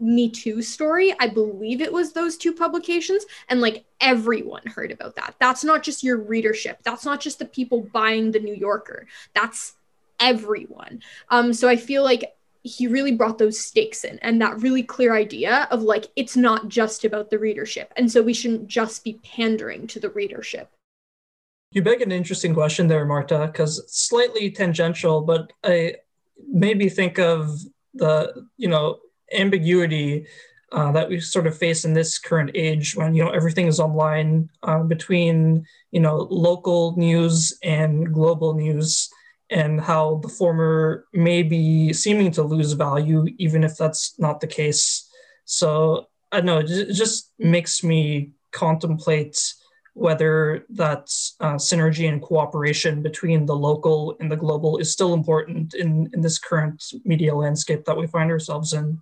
Me 0.00 0.28
Too 0.28 0.60
story. 0.60 1.14
I 1.20 1.28
believe 1.28 1.80
it 1.80 1.92
was 1.92 2.12
those 2.12 2.36
two 2.36 2.52
publications. 2.52 3.24
And 3.48 3.60
like 3.60 3.84
everyone 4.00 4.66
heard 4.66 4.90
about 4.90 5.16
that. 5.16 5.36
That's 5.38 5.64
not 5.64 5.82
just 5.82 6.02
your 6.02 6.18
readership. 6.18 6.80
That's 6.82 7.04
not 7.04 7.20
just 7.20 7.38
the 7.38 7.46
people 7.46 7.88
buying 7.92 8.32
the 8.32 8.40
New 8.40 8.54
Yorker. 8.54 9.06
That's 9.34 9.74
everyone. 10.20 11.00
Um, 11.30 11.52
so 11.52 11.68
I 11.68 11.76
feel 11.76 12.02
like 12.02 12.34
he 12.62 12.86
really 12.86 13.12
brought 13.12 13.38
those 13.38 13.58
stakes 13.58 14.04
in 14.04 14.18
and 14.20 14.40
that 14.40 14.60
really 14.60 14.82
clear 14.82 15.14
idea 15.14 15.66
of 15.70 15.82
like 15.82 16.06
it's 16.16 16.36
not 16.36 16.68
just 16.68 17.04
about 17.04 17.30
the 17.30 17.38
readership. 17.38 17.92
And 17.96 18.10
so 18.10 18.22
we 18.22 18.34
shouldn't 18.34 18.68
just 18.68 19.02
be 19.02 19.20
pandering 19.24 19.86
to 19.88 20.00
the 20.00 20.10
readership. 20.10 20.70
You 21.72 21.82
beg 21.82 22.02
an 22.02 22.12
interesting 22.12 22.54
question 22.54 22.86
there 22.86 23.04
marta 23.06 23.48
because 23.50 23.82
slightly 23.88 24.50
tangential 24.50 25.22
but 25.22 25.52
i 25.64 25.94
maybe 26.48 26.88
think 26.88 27.18
of 27.18 27.58
the 27.94 28.46
you 28.58 28.68
know 28.68 28.98
ambiguity 29.32 30.26
uh, 30.72 30.90
that 30.92 31.08
we 31.08 31.20
sort 31.20 31.46
of 31.46 31.56
face 31.56 31.84
in 31.84 31.92
this 31.92 32.18
current 32.18 32.50
age 32.54 32.94
when 32.94 33.14
you 33.14 33.24
know 33.24 33.30
everything 33.30 33.66
is 33.66 33.80
online 33.80 34.48
uh, 34.62 34.82
between 34.82 35.64
you 35.90 36.00
know 36.00 36.26
local 36.30 36.94
news 36.96 37.58
and 37.62 38.12
global 38.12 38.54
news 38.54 39.10
and 39.52 39.80
how 39.80 40.16
the 40.22 40.28
former 40.28 41.06
may 41.12 41.42
be 41.42 41.92
seeming 41.92 42.30
to 42.32 42.42
lose 42.42 42.72
value 42.72 43.26
even 43.38 43.62
if 43.62 43.76
that's 43.76 44.18
not 44.18 44.40
the 44.40 44.46
case 44.46 45.08
so 45.44 46.08
i 46.32 46.40
know 46.40 46.58
it 46.58 46.92
just 46.92 47.32
makes 47.38 47.84
me 47.84 48.32
contemplate 48.50 49.54
whether 49.94 50.64
that 50.70 51.12
uh, 51.40 51.54
synergy 51.56 52.08
and 52.08 52.22
cooperation 52.22 53.02
between 53.02 53.44
the 53.44 53.54
local 53.54 54.16
and 54.20 54.32
the 54.32 54.36
global 54.36 54.78
is 54.78 54.90
still 54.90 55.12
important 55.12 55.74
in, 55.74 56.08
in 56.14 56.22
this 56.22 56.38
current 56.38 56.82
media 57.04 57.34
landscape 57.34 57.84
that 57.84 57.96
we 57.96 58.06
find 58.06 58.30
ourselves 58.30 58.72
in 58.72 59.00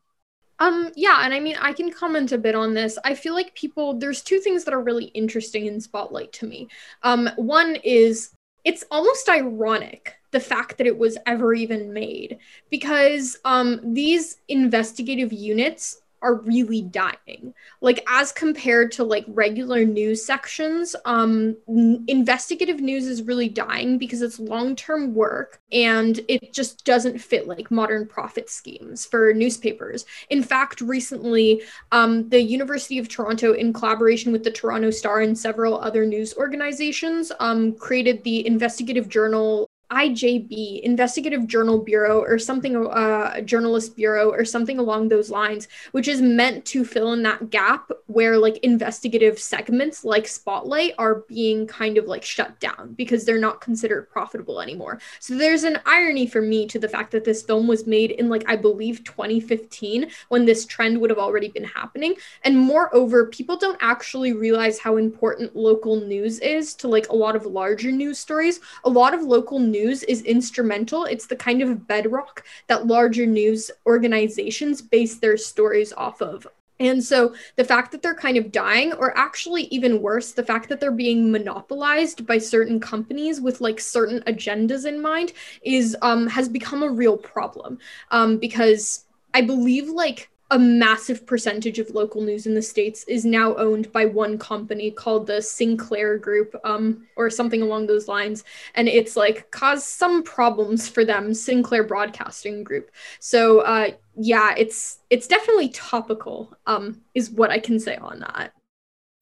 um, 0.62 0.92
yeah, 0.94 1.22
and 1.24 1.32
I 1.32 1.40
mean, 1.40 1.56
I 1.58 1.72
can 1.72 1.90
comment 1.90 2.32
a 2.32 2.38
bit 2.38 2.54
on 2.54 2.74
this. 2.74 2.98
I 3.02 3.14
feel 3.14 3.32
like 3.32 3.54
people, 3.54 3.94
there's 3.94 4.20
two 4.20 4.40
things 4.40 4.62
that 4.64 4.74
are 4.74 4.82
really 4.82 5.06
interesting 5.06 5.64
in 5.64 5.80
Spotlight 5.80 6.34
to 6.34 6.46
me. 6.46 6.68
Um, 7.02 7.30
one 7.36 7.76
is 7.76 8.32
it's 8.62 8.84
almost 8.90 9.26
ironic 9.30 10.19
the 10.30 10.40
fact 10.40 10.78
that 10.78 10.86
it 10.86 10.98
was 10.98 11.18
ever 11.26 11.54
even 11.54 11.92
made. 11.92 12.38
Because 12.70 13.36
um, 13.44 13.80
these 13.94 14.38
investigative 14.48 15.32
units 15.32 16.00
are 16.22 16.34
really 16.34 16.82
dying. 16.82 17.54
Like 17.80 18.04
as 18.08 18.32
compared 18.32 18.92
to 18.92 19.04
like 19.04 19.24
regular 19.28 19.84
news 19.84 20.24
sections 20.24 20.94
um 21.04 21.56
n- 21.68 22.04
investigative 22.08 22.80
news 22.80 23.06
is 23.06 23.22
really 23.22 23.48
dying 23.48 23.98
because 23.98 24.22
it's 24.22 24.38
long-term 24.38 25.14
work 25.14 25.60
and 25.72 26.20
it 26.28 26.52
just 26.52 26.84
doesn't 26.84 27.18
fit 27.18 27.48
like 27.48 27.70
modern 27.70 28.06
profit 28.06 28.50
schemes 28.50 29.06
for 29.06 29.32
newspapers. 29.32 30.04
In 30.28 30.42
fact 30.42 30.80
recently 30.80 31.62
um 31.92 32.28
the 32.28 32.42
university 32.42 32.98
of 32.98 33.08
toronto 33.08 33.52
in 33.52 33.72
collaboration 33.72 34.32
with 34.32 34.44
the 34.44 34.50
toronto 34.50 34.90
star 34.90 35.20
and 35.20 35.36
several 35.36 35.80
other 35.80 36.04
news 36.04 36.36
organizations 36.36 37.32
um 37.40 37.74
created 37.76 38.22
the 38.24 38.46
investigative 38.46 39.08
journal 39.08 39.69
IJB, 39.90 40.82
Investigative 40.82 41.46
Journal 41.46 41.78
Bureau, 41.78 42.20
or 42.20 42.38
something, 42.38 42.76
uh, 42.86 43.40
Journalist 43.40 43.96
Bureau, 43.96 44.30
or 44.30 44.44
something 44.44 44.78
along 44.78 45.08
those 45.08 45.30
lines, 45.30 45.68
which 45.92 46.06
is 46.06 46.22
meant 46.22 46.64
to 46.66 46.84
fill 46.84 47.12
in 47.12 47.22
that 47.24 47.50
gap 47.50 47.90
where 48.06 48.38
like 48.38 48.58
investigative 48.58 49.38
segments 49.38 50.04
like 50.04 50.26
Spotlight 50.26 50.94
are 50.98 51.22
being 51.28 51.66
kind 51.66 51.98
of 51.98 52.06
like 52.06 52.24
shut 52.24 52.58
down 52.60 52.94
because 52.96 53.24
they're 53.24 53.38
not 53.38 53.60
considered 53.60 54.08
profitable 54.10 54.60
anymore. 54.60 55.00
So 55.18 55.36
there's 55.36 55.64
an 55.64 55.80
irony 55.86 56.26
for 56.26 56.40
me 56.40 56.66
to 56.66 56.78
the 56.78 56.88
fact 56.88 57.10
that 57.12 57.24
this 57.24 57.42
film 57.42 57.66
was 57.66 57.86
made 57.86 58.12
in 58.12 58.28
like, 58.28 58.44
I 58.48 58.56
believe 58.56 59.02
2015 59.04 60.10
when 60.28 60.44
this 60.44 60.66
trend 60.66 61.00
would 61.00 61.10
have 61.10 61.18
already 61.18 61.48
been 61.48 61.64
happening. 61.64 62.14
And 62.42 62.56
moreover, 62.56 63.26
people 63.26 63.56
don't 63.56 63.78
actually 63.80 64.32
realize 64.32 64.78
how 64.78 64.96
important 64.96 65.56
local 65.56 65.96
news 65.96 66.38
is 66.40 66.74
to 66.76 66.88
like 66.88 67.08
a 67.08 67.16
lot 67.16 67.34
of 67.34 67.46
larger 67.46 67.90
news 67.90 68.18
stories. 68.18 68.60
A 68.84 68.90
lot 68.90 69.14
of 69.14 69.22
local 69.22 69.58
news 69.58 69.79
news 69.80 70.02
is 70.04 70.22
instrumental. 70.22 71.04
It's 71.04 71.26
the 71.26 71.36
kind 71.36 71.62
of 71.62 71.86
bedrock 71.86 72.44
that 72.68 72.86
larger 72.86 73.26
news 73.26 73.70
organizations 73.86 74.82
base 74.82 75.16
their 75.18 75.36
stories 75.36 75.92
off 75.92 76.20
of. 76.22 76.46
And 76.80 77.04
so 77.04 77.34
the 77.56 77.64
fact 77.64 77.92
that 77.92 78.00
they're 78.00 78.14
kind 78.14 78.38
of 78.38 78.50
dying, 78.50 78.94
or 78.94 79.16
actually 79.16 79.64
even 79.64 80.00
worse, 80.00 80.32
the 80.32 80.42
fact 80.42 80.68
that 80.70 80.80
they're 80.80 80.90
being 80.90 81.30
monopolized 81.30 82.26
by 82.26 82.38
certain 82.38 82.80
companies 82.80 83.38
with 83.38 83.60
like 83.60 83.78
certain 83.78 84.20
agendas 84.20 84.86
in 84.86 85.00
mind 85.00 85.34
is 85.62 85.96
um 86.00 86.26
has 86.26 86.48
become 86.48 86.82
a 86.82 86.90
real 87.02 87.18
problem. 87.18 87.78
Um, 88.10 88.38
because 88.38 89.04
I 89.34 89.42
believe 89.42 89.88
like 89.88 90.30
a 90.50 90.58
massive 90.58 91.24
percentage 91.26 91.78
of 91.78 91.90
local 91.90 92.20
news 92.20 92.46
in 92.46 92.54
the 92.54 92.62
states 92.62 93.04
is 93.04 93.24
now 93.24 93.54
owned 93.56 93.90
by 93.92 94.04
one 94.04 94.36
company 94.36 94.90
called 94.90 95.26
the 95.26 95.40
Sinclair 95.40 96.18
Group, 96.18 96.54
um, 96.64 97.06
or 97.16 97.30
something 97.30 97.62
along 97.62 97.86
those 97.86 98.08
lines, 98.08 98.44
and 98.74 98.88
it's 98.88 99.16
like 99.16 99.50
caused 99.50 99.84
some 99.84 100.22
problems 100.22 100.88
for 100.88 101.04
them, 101.04 101.32
Sinclair 101.34 101.84
Broadcasting 101.84 102.64
Group. 102.64 102.90
So, 103.20 103.60
uh, 103.60 103.90
yeah, 104.16 104.54
it's 104.56 104.98
it's 105.08 105.28
definitely 105.28 105.68
topical, 105.68 106.56
um, 106.66 107.00
is 107.14 107.30
what 107.30 107.50
I 107.50 107.58
can 107.58 107.78
say 107.78 107.96
on 107.96 108.20
that. 108.20 108.52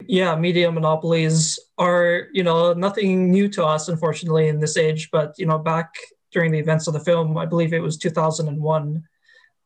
Yeah, 0.06 0.34
media 0.36 0.72
monopolies 0.72 1.58
are 1.76 2.28
you 2.32 2.42
know 2.42 2.72
nothing 2.72 3.30
new 3.30 3.48
to 3.50 3.64
us, 3.64 3.88
unfortunately, 3.88 4.48
in 4.48 4.60
this 4.60 4.76
age. 4.76 5.10
But 5.10 5.34
you 5.38 5.44
know, 5.44 5.58
back 5.58 5.94
during 6.32 6.52
the 6.52 6.58
events 6.58 6.86
of 6.86 6.94
the 6.94 7.00
film, 7.00 7.36
I 7.36 7.44
believe 7.44 7.72
it 7.72 7.82
was 7.82 7.98
2001 7.98 9.04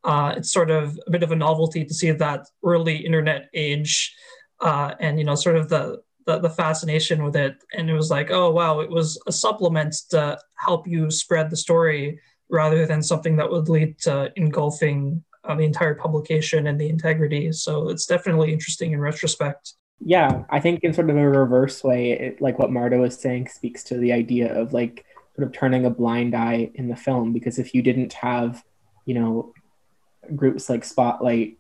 uh, 0.04 0.34
it's 0.36 0.52
sort 0.52 0.70
of 0.70 0.98
a 1.06 1.10
bit 1.10 1.22
of 1.22 1.32
a 1.32 1.36
novelty 1.36 1.84
to 1.84 1.94
see 1.94 2.10
that 2.10 2.46
early 2.64 2.96
internet 2.96 3.48
age 3.54 4.14
uh, 4.60 4.94
and 5.00 5.18
you 5.18 5.24
know 5.24 5.34
sort 5.34 5.56
of 5.56 5.68
the, 5.68 6.02
the, 6.26 6.38
the 6.38 6.50
fascination 6.50 7.24
with 7.24 7.36
it. 7.36 7.56
And 7.72 7.88
it 7.88 7.94
was 7.94 8.10
like 8.10 8.30
oh 8.30 8.50
wow 8.50 8.80
it 8.80 8.90
was 8.90 9.20
a 9.26 9.32
supplement 9.32 9.94
to 10.10 10.38
help 10.56 10.86
you 10.86 11.10
spread 11.10 11.50
the 11.50 11.56
story 11.56 12.20
rather 12.48 12.86
than 12.86 13.02
something 13.02 13.36
that 13.36 13.50
would 13.50 13.68
lead 13.68 13.98
to 14.00 14.32
engulfing 14.36 15.24
uh, 15.44 15.54
the 15.54 15.64
entire 15.64 15.94
publication 15.94 16.66
and 16.66 16.80
the 16.80 16.88
integrity. 16.88 17.52
So 17.52 17.88
it's 17.88 18.06
definitely 18.06 18.52
interesting 18.52 18.92
in 18.92 19.00
retrospect. 19.00 19.74
Yeah 20.04 20.42
i 20.50 20.58
think 20.58 20.82
in 20.82 20.92
sort 20.92 21.10
of 21.10 21.16
a 21.16 21.28
reverse 21.28 21.84
way 21.84 22.10
it, 22.10 22.42
like 22.42 22.58
what 22.58 22.72
marta 22.72 22.96
was 22.96 23.16
saying 23.16 23.46
speaks 23.46 23.84
to 23.84 23.96
the 23.98 24.12
idea 24.12 24.52
of 24.52 24.72
like 24.72 25.04
sort 25.36 25.46
of 25.46 25.54
turning 25.54 25.86
a 25.86 25.90
blind 25.90 26.34
eye 26.34 26.70
in 26.74 26.88
the 26.88 26.96
film. 26.96 27.32
Because 27.32 27.58
if 27.58 27.74
you 27.74 27.82
didn't 27.82 28.12
have 28.14 28.64
you 29.06 29.14
know 29.14 29.52
groups 30.34 30.68
like 30.68 30.84
Spotlight, 30.84 31.58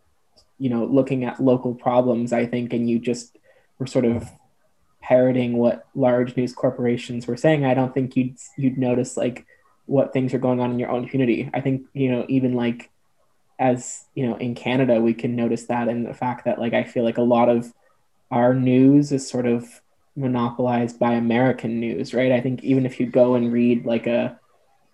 you 0.58 0.70
know, 0.70 0.84
looking 0.84 1.24
at 1.24 1.42
local 1.42 1.74
problems, 1.74 2.32
I 2.32 2.46
think, 2.46 2.72
and 2.72 2.88
you 2.88 2.98
just 2.98 3.36
were 3.78 3.86
sort 3.86 4.04
of 4.04 4.30
parroting 5.00 5.56
what 5.58 5.86
large 5.94 6.36
news 6.36 6.52
corporations 6.52 7.26
were 7.26 7.36
saying, 7.36 7.64
I 7.64 7.74
don't 7.74 7.92
think 7.92 8.16
you'd 8.16 8.36
you'd 8.56 8.78
notice 8.78 9.16
like 9.16 9.46
what 9.86 10.12
things 10.12 10.32
are 10.32 10.38
going 10.38 10.60
on 10.60 10.70
in 10.70 10.78
your 10.78 10.90
own 10.90 11.08
community. 11.08 11.50
I 11.52 11.60
think, 11.60 11.86
you 11.92 12.10
know, 12.10 12.24
even 12.28 12.54
like 12.54 12.90
as, 13.58 14.04
you 14.14 14.26
know, 14.26 14.36
in 14.36 14.54
Canada, 14.54 15.00
we 15.00 15.14
can 15.14 15.36
notice 15.36 15.66
that 15.66 15.88
in 15.88 16.04
the 16.04 16.14
fact 16.14 16.44
that 16.44 16.58
like 16.58 16.72
I 16.72 16.84
feel 16.84 17.04
like 17.04 17.18
a 17.18 17.22
lot 17.22 17.48
of 17.48 17.72
our 18.30 18.54
news 18.54 19.12
is 19.12 19.28
sort 19.28 19.46
of 19.46 19.80
monopolized 20.16 20.98
by 20.98 21.14
American 21.14 21.80
news, 21.80 22.14
right? 22.14 22.32
I 22.32 22.40
think 22.40 22.62
even 22.62 22.86
if 22.86 23.00
you 23.00 23.06
go 23.06 23.34
and 23.34 23.52
read 23.52 23.84
like 23.84 24.06
a 24.06 24.38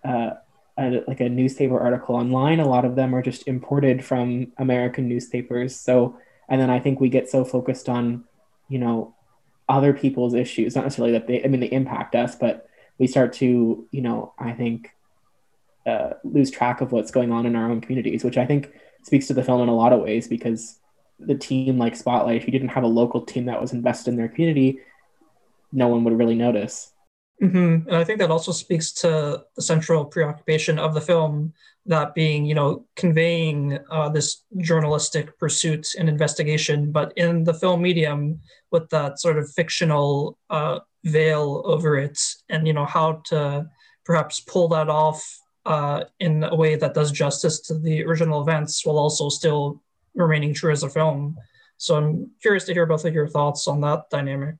uh, 0.03 0.31
a, 0.79 1.03
like 1.07 1.19
a 1.19 1.29
newspaper 1.29 1.79
article 1.79 2.15
online, 2.15 2.59
a 2.59 2.67
lot 2.67 2.85
of 2.85 2.95
them 2.95 3.13
are 3.13 3.21
just 3.21 3.47
imported 3.47 4.03
from 4.03 4.51
American 4.57 5.07
newspapers. 5.07 5.75
So, 5.75 6.17
and 6.47 6.59
then 6.59 6.69
I 6.69 6.79
think 6.79 6.99
we 6.99 7.09
get 7.09 7.29
so 7.29 7.43
focused 7.43 7.89
on, 7.89 8.23
you 8.69 8.79
know, 8.79 9.15
other 9.67 9.93
people's 9.93 10.33
issues, 10.33 10.75
not 10.75 10.85
necessarily 10.85 11.11
that 11.13 11.27
they, 11.27 11.43
I 11.43 11.47
mean, 11.47 11.59
they 11.59 11.67
impact 11.67 12.15
us, 12.15 12.35
but 12.35 12.67
we 12.97 13.07
start 13.07 13.33
to, 13.33 13.87
you 13.91 14.01
know, 14.01 14.33
I 14.39 14.53
think 14.53 14.89
uh, 15.85 16.11
lose 16.23 16.49
track 16.49 16.81
of 16.81 16.91
what's 16.91 17.11
going 17.11 17.31
on 17.31 17.45
in 17.45 17.55
our 17.55 17.69
own 17.69 17.81
communities, 17.81 18.23
which 18.23 18.37
I 18.37 18.45
think 18.45 18.71
speaks 19.03 19.27
to 19.27 19.33
the 19.33 19.43
film 19.43 19.61
in 19.61 19.69
a 19.69 19.75
lot 19.75 19.93
of 19.93 20.01
ways 20.01 20.27
because 20.27 20.79
the 21.19 21.35
team 21.35 21.77
like 21.77 21.95
Spotlight, 21.95 22.37
if 22.37 22.45
you 22.45 22.51
didn't 22.51 22.69
have 22.69 22.83
a 22.83 22.87
local 22.87 23.21
team 23.21 23.45
that 23.45 23.61
was 23.61 23.73
invested 23.73 24.11
in 24.11 24.17
their 24.17 24.29
community, 24.29 24.79
no 25.71 25.87
one 25.89 26.03
would 26.03 26.17
really 26.17 26.35
notice. 26.35 26.91
Mm-hmm. 27.41 27.87
And 27.87 27.95
I 27.95 28.03
think 28.03 28.19
that 28.19 28.31
also 28.31 28.51
speaks 28.51 28.91
to 28.93 29.43
the 29.55 29.61
central 29.61 30.05
preoccupation 30.05 30.77
of 30.77 30.93
the 30.93 31.01
film, 31.01 31.53
that 31.85 32.13
being, 32.13 32.45
you 32.45 32.53
know, 32.53 32.85
conveying 32.95 33.79
uh, 33.89 34.09
this 34.09 34.43
journalistic 34.57 35.37
pursuit 35.39 35.87
and 35.97 36.09
investigation, 36.09 36.91
but 36.91 37.13
in 37.15 37.43
the 37.45 37.53
film 37.53 37.81
medium 37.81 38.39
with 38.71 38.89
that 38.89 39.19
sort 39.19 39.37
of 39.37 39.49
fictional 39.51 40.37
uh, 40.49 40.79
veil 41.05 41.63
over 41.65 41.97
it, 41.97 42.19
and 42.49 42.67
you 42.67 42.73
know 42.73 42.85
how 42.85 43.21
to 43.25 43.65
perhaps 44.05 44.41
pull 44.41 44.67
that 44.67 44.89
off 44.89 45.39
uh, 45.65 46.03
in 46.19 46.43
a 46.43 46.55
way 46.55 46.75
that 46.75 46.93
does 46.93 47.11
justice 47.11 47.61
to 47.61 47.79
the 47.79 48.03
original 48.03 48.41
events 48.41 48.85
while 48.85 48.97
also 48.97 49.29
still 49.29 49.81
remaining 50.13 50.53
true 50.53 50.71
as 50.71 50.83
a 50.83 50.89
film. 50.89 51.37
So 51.77 51.95
I'm 51.95 52.31
curious 52.41 52.65
to 52.65 52.73
hear 52.73 52.85
both 52.85 53.05
of 53.05 53.13
your 53.13 53.27
thoughts 53.27 53.67
on 53.67 53.81
that 53.81 54.09
dynamic. 54.11 54.57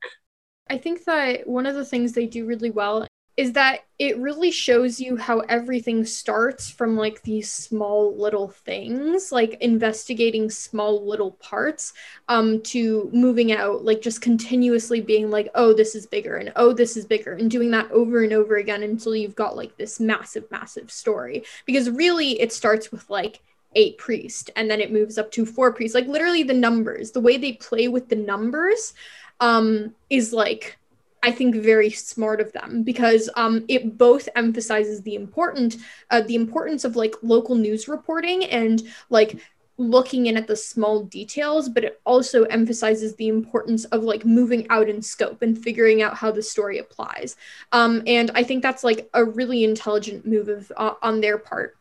I 0.69 0.77
think 0.77 1.03
that 1.05 1.47
one 1.47 1.65
of 1.65 1.75
the 1.75 1.85
things 1.85 2.13
they 2.13 2.25
do 2.25 2.45
really 2.45 2.71
well 2.71 3.07
is 3.39 3.53
that 3.53 3.85
it 3.97 4.17
really 4.17 4.51
shows 4.51 4.99
you 4.99 5.15
how 5.15 5.39
everything 5.39 6.03
starts 6.03 6.69
from 6.69 6.97
like 6.97 7.21
these 7.21 7.49
small 7.49 8.13
little 8.17 8.49
things 8.49 9.31
like 9.31 9.53
investigating 9.61 10.49
small 10.49 11.07
little 11.07 11.31
parts 11.31 11.93
um 12.27 12.61
to 12.63 13.09
moving 13.13 13.53
out 13.53 13.85
like 13.85 14.01
just 14.01 14.21
continuously 14.21 14.99
being 14.99 15.31
like 15.31 15.47
oh 15.55 15.73
this 15.73 15.95
is 15.95 16.05
bigger 16.05 16.35
and 16.35 16.51
oh 16.57 16.73
this 16.73 16.97
is 16.97 17.05
bigger 17.05 17.31
and 17.31 17.49
doing 17.49 17.71
that 17.71 17.89
over 17.91 18.23
and 18.23 18.33
over 18.33 18.57
again 18.57 18.83
until 18.83 19.15
you've 19.15 19.35
got 19.35 19.55
like 19.55 19.77
this 19.77 20.01
massive 20.01 20.43
massive 20.51 20.91
story. 20.91 21.45
Because 21.65 21.89
really 21.89 22.41
it 22.41 22.51
starts 22.51 22.91
with 22.91 23.09
like 23.09 23.39
eight 23.75 23.97
priest 23.97 24.49
and 24.57 24.69
then 24.69 24.81
it 24.81 24.91
moves 24.91 25.17
up 25.17 25.31
to 25.31 25.45
four 25.45 25.71
priests. 25.71 25.95
Like 25.95 26.07
literally 26.07 26.43
the 26.43 26.53
numbers 26.53 27.11
the 27.11 27.21
way 27.21 27.37
they 27.37 27.53
play 27.53 27.87
with 27.87 28.09
the 28.09 28.17
numbers 28.17 28.93
um, 29.39 29.93
is 30.09 30.33
like 30.33 30.77
I 31.21 31.31
think 31.31 31.55
very 31.55 31.89
smart 31.89 32.39
of 32.39 32.53
them 32.53 32.83
because 32.83 33.29
um, 33.35 33.65
it 33.67 33.97
both 33.97 34.29
emphasizes 34.35 35.01
the 35.01 35.15
important 35.15 35.77
uh, 36.11 36.21
the 36.21 36.35
importance 36.35 36.85
of 36.85 36.95
like 36.95 37.15
local 37.21 37.55
news 37.55 37.87
reporting 37.87 38.45
and 38.45 38.83
like 39.09 39.39
looking 39.79 40.25
in 40.25 40.35
at 40.35 40.45
the 40.45 40.55
small 40.55 41.03
details, 41.03 41.69
but 41.69 41.85
it 41.85 42.01
also 42.05 42.43
emphasizes 42.43 43.15
the 43.15 43.29
importance 43.29 43.85
of 43.85 44.03
like 44.03 44.25
moving 44.25 44.67
out 44.69 44.89
in 44.89 45.01
scope 45.01 45.41
and 45.41 45.57
figuring 45.57 46.01
out 46.01 46.13
how 46.15 46.29
the 46.29 46.43
story 46.43 46.79
applies. 46.79 47.37
Um, 47.71 48.03
and 48.05 48.29
I 48.35 48.43
think 48.43 48.61
that's 48.61 48.83
like 48.83 49.09
a 49.13 49.23
really 49.23 49.63
intelligent 49.63 50.27
move 50.27 50.49
of, 50.49 50.71
uh, 50.75 50.95
on 51.01 51.21
their 51.21 51.37
part. 51.37 51.78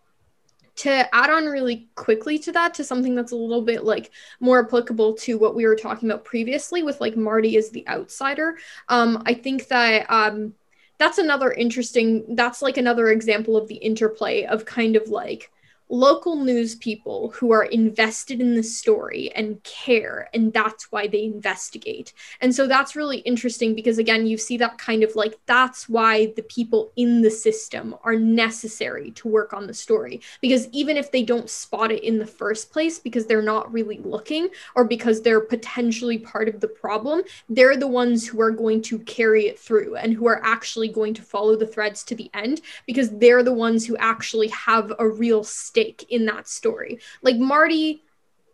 To 0.79 1.15
add 1.15 1.31
on 1.31 1.47
really 1.47 1.89
quickly 1.97 2.39
to 2.39 2.53
that, 2.53 2.75
to 2.75 2.85
something 2.85 3.17
that's 3.17 3.33
a 3.33 3.37
little 3.37 3.63
bit 3.63 3.85
like 3.85 4.13
more 4.39 4.65
applicable 4.65 5.15
to 5.15 5.37
what 5.37 5.57
we 5.57 5.67
were 5.67 5.75
talking 5.75 6.09
about 6.09 6.25
previously 6.25 6.85
with 6.85 7.01
like 7.01 7.17
Marty 7.17 7.57
as 7.57 7.71
the 7.71 7.87
outsider, 7.89 8.57
um, 8.89 9.23
I 9.27 9.35
think 9.35 9.67
that 9.69 10.07
um, 10.09 10.55
that's 10.99 11.19
another 11.19 11.51
interesting, 11.53 12.37
that's 12.37 12.63
like 12.63 12.77
another 12.77 13.09
example 13.09 13.57
of 13.57 13.67
the 13.67 13.75
interplay 13.77 14.45
of 14.45 14.65
kind 14.65 14.95
of 14.95 15.09
like 15.09 15.51
local 15.89 16.37
news 16.37 16.75
people 16.75 17.31
who 17.31 17.53
are 17.53 17.65
invested 17.65 18.41
in 18.41 18.55
the 18.55 18.63
story 18.63 19.31
and 19.35 19.63
care 19.65 20.29
and 20.35 20.53
that's 20.53 20.93
why 20.93 21.07
they 21.07 21.25
investigate. 21.25 22.13
And 22.41 22.55
so 22.55 22.67
that's 22.67 22.97
really 22.97 23.19
interesting 23.19 23.75
because 23.75 23.99
again 23.99 24.27
you 24.27 24.37
see 24.37 24.57
that 24.59 24.79
kind 24.79 25.03
of 25.03 25.15
like 25.17 25.39
that's 25.47 25.89
why 25.89 26.33
the 26.37 26.43
people 26.43 26.93
in 26.97 27.23
the 27.23 27.31
system 27.31 27.95
are 28.05 28.17
necessary 28.17 29.11
to 29.13 29.29
work 29.29 29.53
on 29.53 29.67
the 29.67 29.75
story. 29.75 30.21
Because 30.41 30.69
even 30.73 30.97
if 30.97 31.11
they 31.11 31.23
don't 31.23 31.51
spot 31.51 31.91
it 31.91 32.03
in 32.03 32.19
the 32.19 32.27
first 32.27 32.71
place 32.71 32.99
because 32.99 33.27
they're 33.27 33.43
not 33.43 33.73
really 33.73 33.99
looking 33.99 34.49
or 34.75 34.85
because 34.85 35.23
they're 35.23 35.41
potentially 35.41 36.19
part 36.19 36.49
of 36.49 36.61
the 36.61 36.69
problem 36.69 37.23
they're 37.49 37.77
the 37.77 37.87
ones 37.87 38.27
who 38.27 38.41
are 38.41 38.51
going 38.51 38.83
to 38.83 38.99
carry 39.01 39.47
it 39.47 39.59
through 39.59 39.97
and 39.97 40.13
who 40.13 40.27
are 40.27 40.41
actually 40.45 40.89
going 40.89 41.15
to 41.15 41.23
follow 41.23 41.57
the 41.57 41.67
threads 41.67 42.03
to 42.05 42.15
the 42.15 42.31
end 42.35 42.61
because 42.87 43.11
they're 43.19 43.43
the 43.43 43.53
ones 43.53 43.87
who 43.87 43.97
actually 43.97 44.49
have 44.49 44.93
a 44.99 45.09
real 45.09 45.43
stake 45.45 45.78
stake 45.79 46.07
in 46.09 46.27
that 46.27 46.49
story. 46.49 46.99
Like 47.23 47.37
Marty 47.37 48.03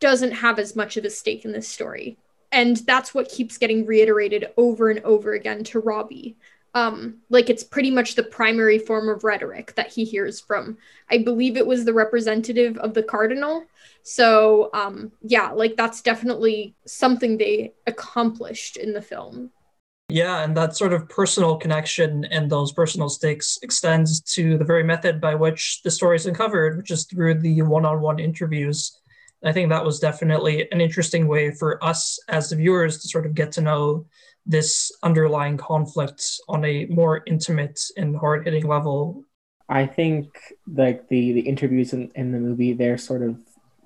doesn't 0.00 0.33
have 0.33 0.59
as 0.59 0.76
much 0.76 0.97
of 0.97 1.04
a 1.04 1.11
stake 1.11 1.45
in 1.45 1.52
this 1.52 1.69
story. 1.69 2.19
And 2.52 2.76
that's 2.78 3.14
what 3.14 3.31
keeps 3.31 3.59
getting 3.59 3.87
reiterated 3.87 4.49
over 4.57 4.90
and 4.90 5.00
over 5.00 5.33
again 5.33 5.64
to 5.64 5.81
Robbie. 5.81 6.37
Um, 6.75 7.19
like 7.31 7.49
it's 7.49 7.64
pretty 7.64 7.90
much 7.90 8.14
the 8.14 8.23
primary 8.23 8.78
form 8.78 9.09
of 9.09 9.25
rhetoric 9.25 9.75
that 9.76 9.93
he 9.93 10.04
hears 10.04 10.40
from. 10.40 10.76
I 11.11 11.19
believe 11.19 11.57
it 11.57 11.66
was 11.66 11.85
the 11.85 11.95
representative 11.95 12.76
of 12.78 12.95
the 12.95 13.02
cardinal. 13.02 13.64
So 14.02 14.71
um, 14.75 15.11
yeah, 15.23 15.50
like 15.50 15.76
that's 15.76 16.02
definitely 16.02 16.75
something 16.85 17.38
they 17.38 17.73
accomplished 17.87 18.76
in 18.76 18.93
the 18.93 19.02
film. 19.02 19.50
Yeah, 20.11 20.44
and 20.44 20.56
that 20.56 20.76
sort 20.76 20.92
of 20.92 21.08
personal 21.08 21.56
connection 21.56 22.26
and 22.26 22.50
those 22.50 22.73
personal 22.73 23.08
stakes 23.08 23.58
extends 23.62 24.20
to 24.34 24.58
the 24.58 24.64
very 24.64 24.84
method 24.84 25.20
by 25.20 25.34
which 25.34 25.80
the 25.82 25.90
story 25.90 26.16
is 26.16 26.26
uncovered, 26.26 26.76
which 26.76 26.90
is 26.90 27.04
through 27.04 27.40
the 27.40 27.62
one-on-one 27.62 28.18
interviews. 28.18 29.00
I 29.42 29.52
think 29.52 29.70
that 29.70 29.84
was 29.84 30.00
definitely 30.00 30.68
an 30.73 30.80
interesting 30.80 31.26
way 31.26 31.50
for 31.50 31.82
us 31.84 32.18
as 32.28 32.49
the 32.49 32.56
viewers 32.56 33.00
to 33.02 33.08
sort 33.08 33.26
of 33.26 33.34
get 33.34 33.52
to 33.52 33.61
know 33.61 34.06
this 34.46 34.92
underlying 35.02 35.56
conflict 35.56 36.23
on 36.49 36.64
a 36.64 36.87
more 36.87 37.23
intimate 37.26 37.80
and 37.96 38.16
hard-hitting 38.16 38.66
level. 38.66 39.25
I 39.68 39.87
think 39.87 40.28
like 40.66 41.08
the 41.08 41.32
the 41.32 41.40
interviews 41.40 41.94
in, 41.94 42.11
in 42.14 42.32
the 42.32 42.38
movie, 42.38 42.75
they're 42.75 42.99
sort 42.99 43.23
of 43.23 43.38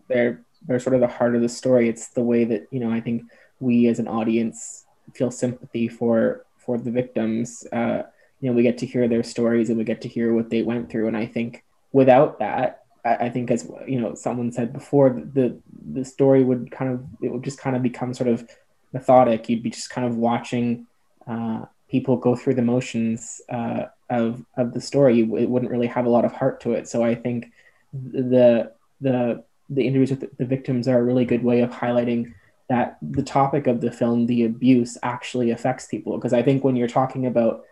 they're 0.08 0.44
they're 0.66 0.80
sort 0.80 0.94
of 0.94 1.00
the 1.00 1.06
heart 1.06 1.36
of 1.36 1.42
the 1.42 1.48
story. 1.48 1.88
It's 1.88 2.08
the 2.08 2.22
way 2.22 2.44
that 2.44 2.66
you 2.72 2.80
know 2.80 2.90
I 2.90 3.00
think 3.00 3.22
we 3.60 3.86
as 3.86 4.00
an 4.00 4.08
audience 4.08 4.84
feel 5.14 5.30
sympathy 5.30 5.88
for 5.88 6.44
for 6.56 6.78
the 6.78 6.90
victims. 6.90 7.66
Uh, 7.72 8.02
you 8.40 8.50
know, 8.50 8.56
we 8.56 8.62
get 8.62 8.78
to 8.78 8.86
hear 8.86 9.08
their 9.08 9.22
stories 9.22 9.68
and 9.68 9.78
we 9.78 9.84
get 9.84 10.00
to 10.02 10.08
hear 10.08 10.32
what 10.34 10.50
they 10.50 10.62
went 10.62 10.90
through. 10.90 11.08
And 11.08 11.16
I 11.16 11.26
think 11.26 11.64
without 11.92 12.38
that, 12.38 12.84
I, 13.04 13.14
I 13.26 13.30
think 13.30 13.50
as 13.50 13.68
you 13.86 14.00
know, 14.00 14.14
someone 14.14 14.52
said 14.52 14.72
before, 14.72 15.10
the 15.10 15.58
the 15.92 16.04
story 16.04 16.44
would 16.44 16.70
kind 16.70 16.92
of 16.92 17.04
it 17.22 17.32
would 17.32 17.44
just 17.44 17.58
kind 17.58 17.76
of 17.76 17.82
become 17.82 18.14
sort 18.14 18.28
of 18.28 18.48
methodic. 18.92 19.48
You'd 19.48 19.62
be 19.62 19.70
just 19.70 19.90
kind 19.90 20.06
of 20.06 20.16
watching 20.16 20.86
uh, 21.26 21.64
people 21.90 22.16
go 22.16 22.36
through 22.36 22.54
the 22.54 22.62
motions 22.62 23.40
uh, 23.48 23.84
of 24.10 24.44
of 24.56 24.74
the 24.74 24.80
story. 24.80 25.20
It 25.20 25.48
wouldn't 25.48 25.70
really 25.70 25.86
have 25.86 26.06
a 26.06 26.10
lot 26.10 26.24
of 26.24 26.32
heart 26.32 26.60
to 26.62 26.72
it. 26.72 26.88
So 26.88 27.02
I 27.02 27.14
think 27.14 27.50
the 27.92 28.72
the 29.00 29.44
the 29.70 29.86
interviews 29.86 30.10
with 30.10 30.36
the 30.36 30.44
victims 30.46 30.88
are 30.88 30.98
a 30.98 31.02
really 31.02 31.24
good 31.24 31.42
way 31.42 31.60
of 31.60 31.70
highlighting 31.70 32.34
that 32.68 32.98
the 33.02 33.22
topic 33.22 33.66
of 33.66 33.80
the 33.80 33.90
film, 33.90 34.26
the 34.26 34.44
abuse, 34.44 34.98
actually 35.02 35.50
affects 35.50 35.86
people. 35.86 36.16
Because 36.16 36.32
I 36.32 36.42
think 36.42 36.64
when 36.64 36.76
you're 36.76 36.88
talking 36.88 37.26
about, 37.26 37.64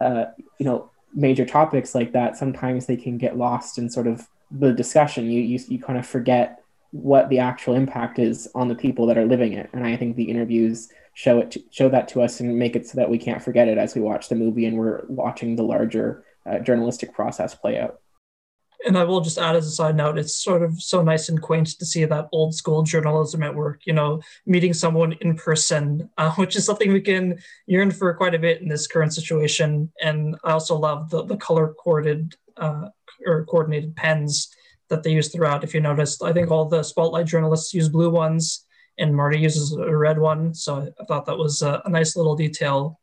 uh, 0.00 0.26
you 0.58 0.66
know, 0.66 0.90
major 1.14 1.44
topics 1.44 1.94
like 1.94 2.12
that, 2.12 2.36
sometimes 2.36 2.86
they 2.86 2.96
can 2.96 3.18
get 3.18 3.36
lost 3.36 3.78
in 3.78 3.90
sort 3.90 4.06
of 4.06 4.28
the 4.50 4.72
discussion. 4.72 5.30
You, 5.30 5.40
you, 5.40 5.58
you 5.68 5.78
kind 5.80 5.98
of 5.98 6.06
forget 6.06 6.62
what 6.92 7.28
the 7.28 7.40
actual 7.40 7.74
impact 7.74 8.18
is 8.18 8.48
on 8.54 8.68
the 8.68 8.74
people 8.74 9.06
that 9.06 9.18
are 9.18 9.26
living 9.26 9.52
it. 9.52 9.68
And 9.72 9.84
I 9.84 9.96
think 9.96 10.16
the 10.16 10.30
interviews 10.30 10.88
show 11.14 11.40
it 11.40 11.50
to, 11.52 11.62
show 11.70 11.88
that 11.88 12.08
to 12.08 12.22
us 12.22 12.40
and 12.40 12.58
make 12.58 12.76
it 12.76 12.86
so 12.86 12.96
that 12.96 13.10
we 13.10 13.18
can't 13.18 13.42
forget 13.42 13.68
it 13.68 13.78
as 13.78 13.94
we 13.94 14.00
watch 14.00 14.28
the 14.28 14.34
movie 14.34 14.66
and 14.66 14.76
we're 14.76 15.04
watching 15.08 15.56
the 15.56 15.62
larger 15.62 16.24
uh, 16.44 16.58
journalistic 16.60 17.12
process 17.12 17.54
play 17.54 17.78
out 17.78 18.00
and 18.84 18.96
I 18.98 19.04
will 19.04 19.20
just 19.20 19.38
add 19.38 19.56
as 19.56 19.66
a 19.66 19.70
side 19.70 19.96
note, 19.96 20.18
it's 20.18 20.42
sort 20.42 20.62
of 20.62 20.80
so 20.80 21.02
nice 21.02 21.28
and 21.28 21.40
quaint 21.40 21.68
to 21.78 21.86
see 21.86 22.04
that 22.04 22.28
old 22.32 22.54
school 22.54 22.82
journalism 22.82 23.42
at 23.42 23.54
work, 23.54 23.80
you 23.84 23.92
know, 23.92 24.20
meeting 24.44 24.74
someone 24.74 25.14
in 25.20 25.36
person, 25.36 26.10
uh, 26.18 26.32
which 26.34 26.56
is 26.56 26.64
something 26.64 26.92
we 26.92 27.00
can 27.00 27.38
yearn 27.66 27.90
for 27.90 28.12
quite 28.14 28.34
a 28.34 28.38
bit 28.38 28.60
in 28.60 28.68
this 28.68 28.86
current 28.86 29.14
situation. 29.14 29.90
And 30.02 30.36
I 30.44 30.52
also 30.52 30.76
love 30.76 31.10
the, 31.10 31.24
the 31.24 31.36
color 31.36 31.74
corded 31.74 32.34
uh, 32.56 32.88
or 33.26 33.44
coordinated 33.46 33.96
pens 33.96 34.48
that 34.88 35.02
they 35.02 35.12
use 35.12 35.28
throughout. 35.28 35.64
If 35.64 35.74
you 35.74 35.80
noticed, 35.80 36.22
I 36.22 36.32
think 36.32 36.50
all 36.50 36.66
the 36.66 36.82
spotlight 36.82 37.26
journalists 37.26 37.74
use 37.74 37.88
blue 37.88 38.10
ones 38.10 38.64
and 38.98 39.14
Marty 39.14 39.38
uses 39.38 39.72
a 39.72 39.96
red 39.96 40.18
one. 40.18 40.54
So 40.54 40.88
I 41.00 41.04
thought 41.04 41.26
that 41.26 41.36
was 41.36 41.62
a, 41.62 41.82
a 41.84 41.90
nice 41.90 42.16
little 42.16 42.36
detail 42.36 43.00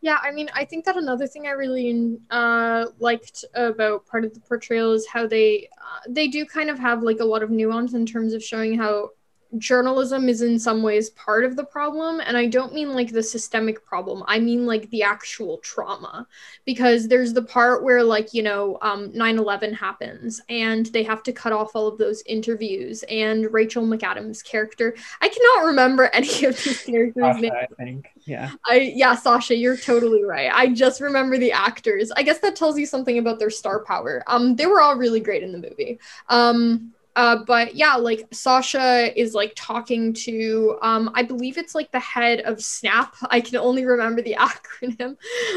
yeah, 0.00 0.18
I 0.22 0.30
mean, 0.30 0.48
I 0.54 0.64
think 0.64 0.84
that 0.84 0.96
another 0.96 1.26
thing 1.26 1.46
I 1.46 1.50
really 1.50 2.18
uh, 2.30 2.86
liked 2.98 3.44
about 3.54 4.06
part 4.06 4.24
of 4.24 4.34
the 4.34 4.40
portrayal 4.40 4.92
is 4.92 5.06
how 5.06 5.26
they 5.26 5.68
uh, 5.80 6.00
they 6.08 6.28
do 6.28 6.44
kind 6.44 6.70
of 6.70 6.78
have 6.78 7.02
like 7.02 7.20
a 7.20 7.24
lot 7.24 7.42
of 7.42 7.50
nuance 7.50 7.94
in 7.94 8.06
terms 8.06 8.32
of 8.32 8.42
showing 8.42 8.78
how 8.78 9.10
journalism 9.58 10.28
is 10.28 10.42
in 10.42 10.58
some 10.58 10.82
ways 10.82 11.10
part 11.10 11.44
of 11.44 11.56
the 11.56 11.64
problem 11.64 12.20
and 12.20 12.36
i 12.36 12.46
don't 12.46 12.74
mean 12.74 12.94
like 12.94 13.12
the 13.12 13.22
systemic 13.22 13.84
problem. 13.84 14.22
I 14.26 14.38
mean 14.38 14.66
like 14.66 14.90
the 14.90 15.02
actual 15.02 15.58
trauma. 15.58 16.26
Because 16.64 17.08
there's 17.08 17.32
the 17.32 17.42
part 17.42 17.82
where 17.82 18.02
like 18.02 18.34
you 18.34 18.42
know 18.42 18.78
um 18.82 19.10
9-11 19.12 19.74
happens 19.74 20.40
and 20.48 20.86
they 20.86 21.02
have 21.02 21.22
to 21.24 21.32
cut 21.32 21.52
off 21.52 21.74
all 21.74 21.86
of 21.86 21.98
those 21.98 22.22
interviews 22.26 23.04
and 23.08 23.52
rachel 23.52 23.84
mcadams 23.84 24.44
character 24.44 24.94
i 25.20 25.28
cannot 25.28 25.66
remember 25.66 26.04
any 26.12 26.44
of 26.44 26.62
these 26.62 26.82
characters 26.82 27.22
Sasha, 27.22 27.40
names. 27.40 27.54
i 27.54 27.84
think. 27.84 28.10
Yeah. 28.24 28.50
I 28.66 28.92
yeah 28.94 29.14
sasha 29.14 29.56
you're 29.56 29.76
totally 29.76 30.24
right. 30.24 30.50
I 30.52 30.72
just 30.72 31.00
remember 31.00 31.38
the 31.38 31.52
actors. 31.52 32.10
I 32.16 32.22
guess 32.22 32.40
that 32.40 32.56
tells 32.56 32.78
you 32.78 32.86
something 32.86 33.18
about 33.18 33.38
their 33.38 33.50
star 33.50 33.84
power. 33.84 34.22
Um 34.26 34.56
they 34.56 34.66
were 34.66 34.80
all 34.80 34.96
really 34.96 35.20
great 35.20 35.42
in 35.42 35.52
the 35.52 35.58
movie. 35.58 35.98
Um 36.28 36.92
uh, 37.16 37.42
but 37.44 37.74
yeah, 37.74 37.94
like 37.94 38.28
Sasha 38.30 39.18
is 39.18 39.32
like 39.32 39.54
talking 39.56 40.12
to, 40.12 40.78
um, 40.82 41.10
I 41.14 41.22
believe 41.22 41.56
it's 41.56 41.74
like 41.74 41.90
the 41.90 41.98
head 41.98 42.40
of 42.40 42.62
SNAP. 42.62 43.16
I 43.30 43.40
can 43.40 43.56
only 43.56 43.86
remember 43.86 44.20
the 44.20 44.36
acronym. 44.38 45.16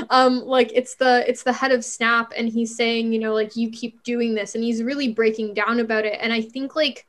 Um, 0.09 0.39
like 0.39 0.71
it's 0.73 0.95
the 0.95 1.29
it's 1.29 1.43
the 1.43 1.53
head 1.53 1.71
of 1.71 1.83
SNAP, 1.83 2.31
and 2.37 2.47
he's 2.47 2.75
saying, 2.75 3.11
you 3.11 3.19
know, 3.19 3.33
like 3.33 3.57
you 3.57 3.69
keep 3.69 4.01
doing 4.03 4.33
this, 4.33 4.55
and 4.55 4.63
he's 4.63 4.81
really 4.81 5.11
breaking 5.11 5.53
down 5.53 5.81
about 5.81 6.05
it. 6.05 6.17
And 6.21 6.31
I 6.31 6.41
think 6.41 6.77
like 6.77 7.05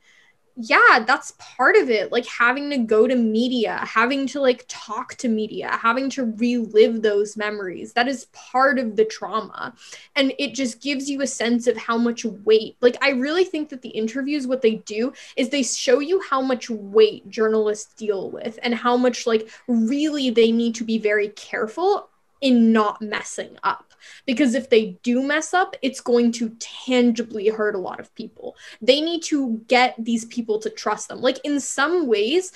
yeah, 0.63 1.05
that's 1.07 1.33
part 1.39 1.77
of 1.77 1.89
it. 1.89 2.13
Like 2.13 2.27
having 2.27 2.71
to 2.71 2.79
go 2.79 3.07
to 3.07 3.17
media, 3.17 3.79
having 3.79 4.27
to 4.29 4.41
like 4.41 4.65
talk 4.69 5.15
to 5.17 5.29
media, 5.29 5.71
having 5.71 6.11
to 6.11 6.33
relive 6.37 7.03
those 7.03 7.37
memories. 7.37 7.93
That 7.95 8.09
is 8.09 8.27
part 8.27 8.79
of 8.79 8.97
the 8.97 9.05
trauma. 9.05 9.75
And 10.17 10.33
it 10.39 10.55
just 10.55 10.83
gives 10.83 11.09
you 11.09 11.23
a 11.23 11.27
sense 11.27 11.67
of 11.67 11.77
how 11.77 11.97
much 11.97 12.25
weight. 12.25 12.77
Like, 12.81 12.97
I 13.03 13.11
really 13.11 13.45
think 13.45 13.69
that 13.71 13.83
the 13.83 13.89
interviews, 13.89 14.47
what 14.47 14.63
they 14.63 14.77
do 14.77 15.13
is 15.37 15.49
they 15.49 15.63
show 15.63 16.01
you 16.01 16.21
how 16.29 16.43
much 16.43 16.69
weight 16.69 17.29
journalists 17.31 17.95
deal 17.95 18.31
with 18.31 18.59
and 18.63 18.75
how 18.75 18.97
much, 18.97 19.27
like, 19.27 19.49
really 19.67 20.31
they 20.31 20.53
need 20.53 20.75
to 20.77 20.85
be 20.85 20.99
very 20.99 21.29
careful 21.29 22.09
in 22.41 22.73
not 22.73 23.01
messing 23.01 23.57
up 23.63 23.90
because 24.27 24.55
if 24.55 24.71
they 24.71 24.99
do 25.03 25.23
mess 25.23 25.55
up, 25.55 25.77
it's 25.83 26.01
going 26.01 26.33
to 26.33 26.51
tangibly 26.59 27.49
hurt 27.49 27.75
a 27.75 27.79
lot 27.79 28.01
of 28.01 28.15
people. 28.15 28.57
They 28.81 29.01
need 29.01 29.23
to 29.25 29.63
get 29.69 29.95
these 29.99 30.25
people 30.27 30.59
to 30.61 30.71
trust 30.71 31.09
them. 31.09 31.21
Like 31.21 31.39
in 31.45 31.61
some 31.61 32.07
ways, 32.07 32.53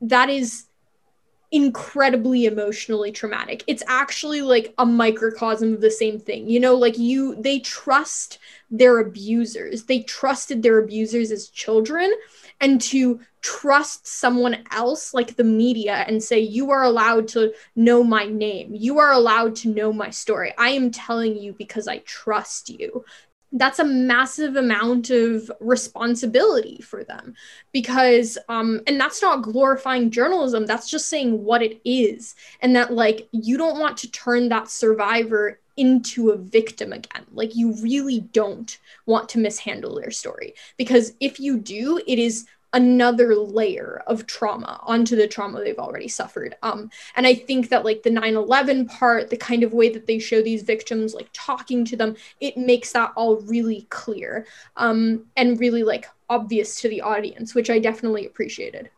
that 0.00 0.28
is 0.28 0.66
incredibly 1.54 2.46
emotionally 2.46 3.12
traumatic. 3.12 3.62
It's 3.68 3.84
actually 3.86 4.42
like 4.42 4.74
a 4.76 4.84
microcosm 4.84 5.72
of 5.72 5.80
the 5.80 5.90
same 5.90 6.18
thing. 6.18 6.48
You 6.50 6.58
know, 6.58 6.74
like 6.74 6.98
you 6.98 7.36
they 7.40 7.60
trust 7.60 8.40
their 8.72 8.98
abusers. 8.98 9.84
They 9.84 10.00
trusted 10.02 10.64
their 10.64 10.78
abusers 10.78 11.30
as 11.30 11.48
children 11.48 12.12
and 12.60 12.80
to 12.80 13.20
trust 13.40 14.06
someone 14.06 14.64
else 14.72 15.14
like 15.14 15.36
the 15.36 15.44
media 15.44 16.04
and 16.08 16.20
say 16.20 16.40
you 16.40 16.72
are 16.72 16.82
allowed 16.82 17.28
to 17.28 17.52
know 17.76 18.02
my 18.02 18.24
name 18.24 18.74
you 18.74 18.98
are 18.98 19.12
allowed 19.12 19.54
to 19.54 19.68
know 19.68 19.92
my 19.92 20.08
story 20.08 20.54
i 20.56 20.70
am 20.70 20.90
telling 20.90 21.36
you 21.36 21.52
because 21.58 21.86
i 21.86 21.98
trust 22.06 22.70
you 22.70 23.04
that's 23.54 23.78
a 23.78 23.84
massive 23.84 24.56
amount 24.56 25.10
of 25.10 25.50
responsibility 25.60 26.80
for 26.82 27.04
them 27.04 27.34
because 27.72 28.36
um 28.48 28.80
and 28.86 29.00
that's 29.00 29.22
not 29.22 29.42
glorifying 29.42 30.10
journalism. 30.10 30.66
That's 30.66 30.90
just 30.90 31.08
saying 31.08 31.44
what 31.44 31.62
it 31.62 31.80
is 31.84 32.34
and 32.60 32.74
that 32.76 32.92
like 32.92 33.28
you 33.32 33.56
don't 33.56 33.80
want 33.80 33.96
to 33.98 34.10
turn 34.10 34.48
that 34.48 34.68
survivor 34.68 35.60
into 35.76 36.30
a 36.30 36.36
victim 36.36 36.92
again. 36.92 37.24
Like 37.32 37.54
you 37.56 37.74
really 37.80 38.20
don't 38.20 38.76
want 39.06 39.28
to 39.30 39.38
mishandle 39.38 39.94
their 39.96 40.10
story 40.10 40.54
because 40.76 41.14
if 41.20 41.40
you 41.40 41.58
do 41.58 42.00
it 42.06 42.18
is 42.18 42.46
another 42.74 43.36
layer 43.36 44.02
of 44.06 44.26
trauma 44.26 44.80
onto 44.82 45.16
the 45.16 45.28
trauma 45.28 45.60
they've 45.60 45.78
already 45.78 46.08
suffered. 46.08 46.56
Um, 46.62 46.90
and 47.16 47.26
I 47.26 47.34
think 47.34 47.70
that 47.70 47.84
like 47.84 48.02
the 48.02 48.10
9/11 48.10 48.90
part, 48.90 49.30
the 49.30 49.36
kind 49.36 49.62
of 49.62 49.72
way 49.72 49.88
that 49.88 50.06
they 50.06 50.18
show 50.18 50.42
these 50.42 50.62
victims 50.62 51.14
like 51.14 51.30
talking 51.32 51.84
to 51.86 51.96
them, 51.96 52.16
it 52.40 52.56
makes 52.56 52.92
that 52.92 53.12
all 53.16 53.36
really 53.42 53.86
clear 53.90 54.46
um, 54.76 55.24
and 55.36 55.58
really 55.58 55.84
like 55.84 56.06
obvious 56.28 56.80
to 56.80 56.88
the 56.88 57.00
audience, 57.00 57.54
which 57.54 57.70
I 57.70 57.78
definitely 57.78 58.26
appreciated. 58.26 58.90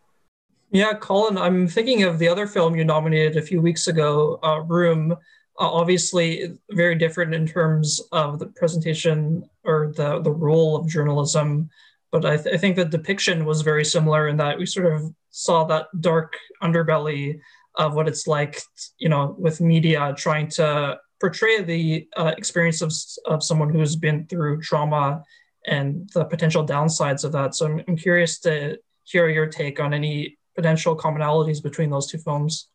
Yeah, 0.70 0.94
Colin, 0.94 1.38
I'm 1.38 1.68
thinking 1.68 2.02
of 2.02 2.18
the 2.18 2.28
other 2.28 2.46
film 2.46 2.74
you 2.74 2.84
nominated 2.84 3.36
a 3.36 3.42
few 3.42 3.60
weeks 3.60 3.88
ago, 3.88 4.40
uh, 4.42 4.60
Room. 4.62 5.12
Uh, 5.12 5.70
obviously, 5.70 6.58
very 6.70 6.94
different 6.94 7.34
in 7.34 7.46
terms 7.46 8.00
of 8.12 8.38
the 8.38 8.46
presentation 8.46 9.48
or 9.64 9.92
the 9.96 10.20
the 10.20 10.30
role 10.30 10.76
of 10.76 10.88
journalism 10.88 11.70
but 12.12 12.24
I, 12.24 12.36
th- 12.36 12.54
I, 12.54 12.58
think 12.58 12.76
the 12.76 12.84
depiction 12.84 13.44
was 13.44 13.62
very 13.62 13.84
similar 13.84 14.28
in 14.28 14.36
that 14.38 14.58
we 14.58 14.66
sort 14.66 14.92
of 14.92 15.12
saw 15.30 15.64
that 15.64 15.86
dark 16.00 16.34
underbelly 16.62 17.40
of 17.74 17.94
what 17.94 18.08
it's 18.08 18.26
like, 18.26 18.62
you 18.98 19.08
know, 19.08 19.34
with 19.38 19.60
media 19.60 20.14
trying 20.16 20.48
to 20.48 20.98
portray 21.20 21.62
the 21.62 22.08
uh, 22.16 22.32
experience 22.36 22.82
of, 22.82 22.92
of 23.26 23.42
someone 23.42 23.70
who's 23.70 23.96
been 23.96 24.26
through 24.26 24.60
trauma 24.62 25.22
and 25.66 26.08
the 26.14 26.24
potential 26.24 26.66
downsides 26.66 27.24
of 27.24 27.32
that. 27.32 27.54
So 27.54 27.66
I'm, 27.66 27.82
I'm 27.88 27.96
curious 27.96 28.38
to 28.40 28.78
hear 29.04 29.28
your 29.28 29.46
take 29.46 29.80
on 29.80 29.92
any 29.92 30.38
potential 30.54 30.96
commonalities 30.96 31.62
between 31.62 31.90
those 31.90 32.06
two 32.06 32.18
films. 32.18 32.68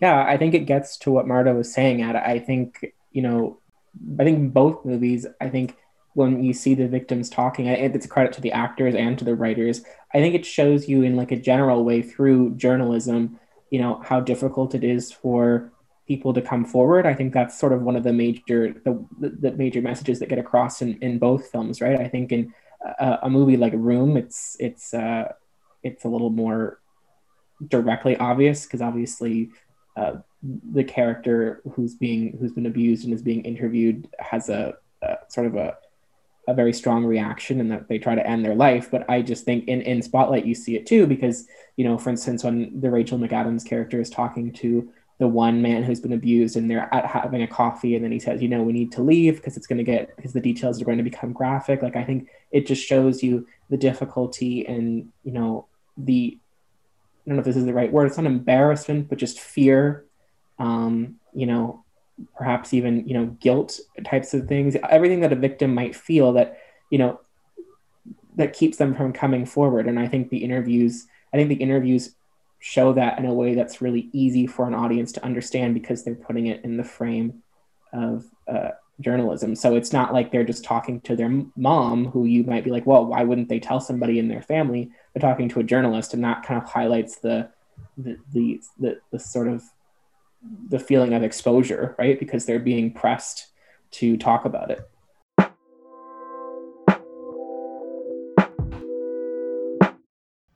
Yeah, 0.00 0.24
I 0.24 0.36
think 0.36 0.54
it 0.54 0.66
gets 0.66 0.96
to 0.98 1.10
what 1.10 1.26
Marta 1.26 1.52
was 1.54 1.72
saying. 1.72 2.02
At 2.02 2.16
I 2.16 2.40
think 2.40 2.84
you 3.12 3.22
know, 3.22 3.60
I 4.18 4.24
think 4.24 4.52
both 4.52 4.84
movies. 4.84 5.26
I 5.40 5.48
think 5.48 5.76
when 6.14 6.42
you 6.42 6.52
see 6.52 6.74
the 6.74 6.88
victims 6.88 7.28
talking 7.28 7.66
it's 7.66 8.06
a 8.06 8.08
credit 8.08 8.32
to 8.32 8.40
the 8.40 8.52
actors 8.52 8.94
and 8.94 9.18
to 9.18 9.24
the 9.24 9.34
writers. 9.34 9.82
I 10.14 10.18
think 10.18 10.34
it 10.34 10.46
shows 10.46 10.88
you 10.88 11.02
in 11.02 11.16
like 11.16 11.32
a 11.32 11.36
general 11.36 11.84
way 11.84 12.02
through 12.02 12.54
journalism 12.56 13.38
you 13.70 13.80
know 13.80 14.00
how 14.04 14.20
difficult 14.20 14.74
it 14.74 14.84
is 14.84 15.10
for 15.10 15.72
people 16.06 16.34
to 16.34 16.42
come 16.42 16.64
forward. 16.64 17.06
I 17.06 17.14
think 17.14 17.32
that's 17.32 17.58
sort 17.58 17.72
of 17.72 17.82
one 17.82 17.96
of 17.96 18.04
the 18.04 18.12
major 18.12 18.74
the, 18.84 19.04
the 19.20 19.52
major 19.52 19.82
messages 19.82 20.20
that 20.20 20.28
get 20.28 20.38
across 20.38 20.82
in, 20.82 20.98
in 21.02 21.18
both 21.18 21.50
films 21.50 21.80
right? 21.80 22.00
I 22.00 22.08
think 22.08 22.30
in 22.30 22.54
a, 23.00 23.18
a 23.24 23.30
movie 23.30 23.56
like 23.56 23.72
room 23.74 24.16
it's 24.16 24.56
it's 24.60 24.94
uh 24.94 25.32
it's 25.82 26.04
a 26.04 26.08
little 26.08 26.30
more 26.30 26.80
directly 27.68 28.16
obvious 28.16 28.64
because 28.64 28.80
obviously 28.80 29.50
uh, 29.96 30.14
the 30.72 30.84
character 30.84 31.62
who's 31.72 31.94
being 31.94 32.36
who's 32.38 32.52
been 32.52 32.66
abused 32.66 33.04
and 33.04 33.14
is 33.14 33.22
being 33.22 33.44
interviewed 33.44 34.08
has 34.18 34.48
a, 34.48 34.74
a 35.02 35.16
sort 35.28 35.46
of 35.46 35.56
a 35.56 35.76
a 36.46 36.54
very 36.54 36.72
strong 36.72 37.04
reaction 37.04 37.60
and 37.60 37.70
that 37.70 37.88
they 37.88 37.98
try 37.98 38.14
to 38.14 38.26
end 38.26 38.44
their 38.44 38.54
life. 38.54 38.90
But 38.90 39.08
I 39.08 39.22
just 39.22 39.44
think 39.44 39.66
in, 39.66 39.80
in 39.82 40.02
Spotlight, 40.02 40.44
you 40.44 40.54
see 40.54 40.76
it 40.76 40.86
too, 40.86 41.06
because, 41.06 41.46
you 41.76 41.84
know, 41.84 41.96
for 41.98 42.10
instance, 42.10 42.44
when 42.44 42.80
the 42.80 42.90
Rachel 42.90 43.18
McAdams 43.18 43.64
character 43.64 44.00
is 44.00 44.10
talking 44.10 44.52
to 44.54 44.90
the 45.18 45.28
one 45.28 45.62
man 45.62 45.84
who's 45.84 46.00
been 46.00 46.12
abused 46.12 46.56
and 46.56 46.68
they're 46.68 46.92
at 46.92 47.06
having 47.06 47.42
a 47.42 47.46
coffee 47.46 47.94
and 47.94 48.04
then 48.04 48.10
he 48.10 48.18
says, 48.18 48.42
you 48.42 48.48
know, 48.48 48.62
we 48.62 48.72
need 48.72 48.90
to 48.92 49.02
leave 49.02 49.36
because 49.36 49.56
it's 49.56 49.66
going 49.66 49.78
to 49.78 49.84
get, 49.84 50.14
because 50.16 50.32
the 50.32 50.40
details 50.40 50.82
are 50.82 50.84
going 50.84 50.98
to 50.98 51.04
become 51.04 51.32
graphic. 51.32 51.82
Like, 51.82 51.94
I 51.94 52.02
think 52.04 52.28
it 52.50 52.66
just 52.66 52.84
shows 52.84 53.22
you 53.22 53.46
the 53.70 53.76
difficulty 53.76 54.66
and, 54.66 55.12
you 55.22 55.32
know, 55.32 55.66
the, 55.96 56.36
I 56.36 57.30
don't 57.30 57.36
know 57.36 57.40
if 57.40 57.46
this 57.46 57.56
is 57.56 57.64
the 57.64 57.72
right 57.72 57.92
word, 57.92 58.06
it's 58.06 58.16
not 58.16 58.26
embarrassment, 58.26 59.08
but 59.08 59.18
just 59.18 59.40
fear, 59.40 60.04
um, 60.58 61.14
you 61.32 61.46
know, 61.46 61.83
perhaps 62.36 62.72
even 62.72 63.06
you 63.08 63.14
know 63.14 63.26
guilt 63.40 63.80
types 64.04 64.34
of 64.34 64.46
things 64.46 64.76
everything 64.88 65.20
that 65.20 65.32
a 65.32 65.36
victim 65.36 65.74
might 65.74 65.96
feel 65.96 66.32
that 66.32 66.58
you 66.90 66.98
know 66.98 67.20
that 68.36 68.52
keeps 68.52 68.78
them 68.78 68.94
from 68.94 69.12
coming 69.12 69.46
forward. 69.46 69.86
And 69.86 69.98
i 69.98 70.06
think 70.06 70.30
the 70.30 70.44
interviews 70.44 71.06
i 71.32 71.36
think 71.36 71.48
the 71.48 71.56
interviews 71.56 72.14
show 72.60 72.94
that 72.94 73.18
in 73.18 73.26
a 73.26 73.34
way 73.34 73.54
that's 73.54 73.82
really 73.82 74.08
easy 74.12 74.46
for 74.46 74.66
an 74.66 74.74
audience 74.74 75.12
to 75.12 75.24
understand 75.24 75.74
because 75.74 76.02
they're 76.02 76.14
putting 76.14 76.46
it 76.46 76.64
in 76.64 76.78
the 76.78 76.84
frame 76.84 77.42
of 77.92 78.24
uh, 78.48 78.70
journalism. 79.00 79.54
So 79.54 79.76
it's 79.76 79.92
not 79.92 80.14
like 80.14 80.32
they're 80.32 80.44
just 80.44 80.64
talking 80.64 81.00
to 81.02 81.14
their 81.14 81.42
mom 81.56 82.06
who 82.06 82.24
you 82.24 82.42
might 82.44 82.64
be 82.64 82.70
like 82.70 82.86
well 82.86 83.04
why 83.04 83.22
wouldn't 83.22 83.48
they 83.48 83.60
tell 83.60 83.80
somebody 83.80 84.18
in 84.18 84.28
their 84.28 84.42
family? 84.42 84.90
They're 85.12 85.28
talking 85.28 85.48
to 85.50 85.60
a 85.60 85.64
journalist 85.64 86.14
and 86.14 86.24
that 86.24 86.44
kind 86.44 86.62
of 86.62 86.68
highlights 86.68 87.16
the 87.16 87.50
the 87.98 88.18
the, 88.32 88.60
the, 88.78 89.00
the 89.10 89.18
sort 89.18 89.48
of 89.48 89.62
the 90.68 90.78
feeling 90.78 91.14
of 91.14 91.22
exposure, 91.22 91.94
right? 91.98 92.18
Because 92.18 92.46
they're 92.46 92.58
being 92.58 92.92
pressed 92.92 93.48
to 93.92 94.16
talk 94.16 94.44
about 94.44 94.70
it. 94.70 94.88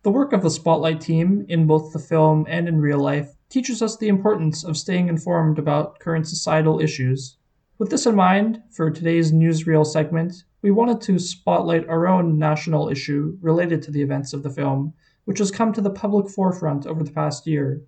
The 0.03 0.11
work 0.11 0.33
of 0.33 0.42
the 0.42 0.51
Spotlight 0.51 1.01
team, 1.01 1.44
in 1.48 1.66
both 1.66 1.92
the 1.92 1.98
film 1.98 2.46
and 2.48 2.66
in 2.68 2.81
real 2.81 2.98
life, 2.98 3.35
teaches 3.51 3.83
us 3.83 3.96
the 3.96 4.09
importance 4.09 4.64
of 4.64 4.77
staying 4.77 5.09
informed 5.09 5.59
about 5.59 5.98
current 5.98 6.27
societal 6.27 6.81
issues. 6.81 7.37
With 7.79 7.90
this 7.90 8.07
in 8.07 8.14
mind, 8.14 8.62
for 8.70 8.90
today's 8.90 9.33
newsreel 9.33 9.87
segment, 9.87 10.44
we 10.62 10.70
wanted 10.70 11.01
to 11.03 11.18
spotlight 11.18 11.88
our 11.88 12.07
own 12.07 12.38
national 12.38 12.88
issue 12.88 13.37
related 13.40 13.83
to 13.83 13.90
the 13.90 14.03
events 14.03 14.33
of 14.33 14.42
the 14.42 14.51
film, 14.51 14.94
which 15.27 15.38
has 15.38 15.51
come 15.51 15.72
to 15.72 15.81
the 15.81 15.90
public 15.90 16.29
forefront 16.29 16.87
over 16.87 17.05
the 17.05 17.12
past 17.12 17.46
year. 17.46 17.83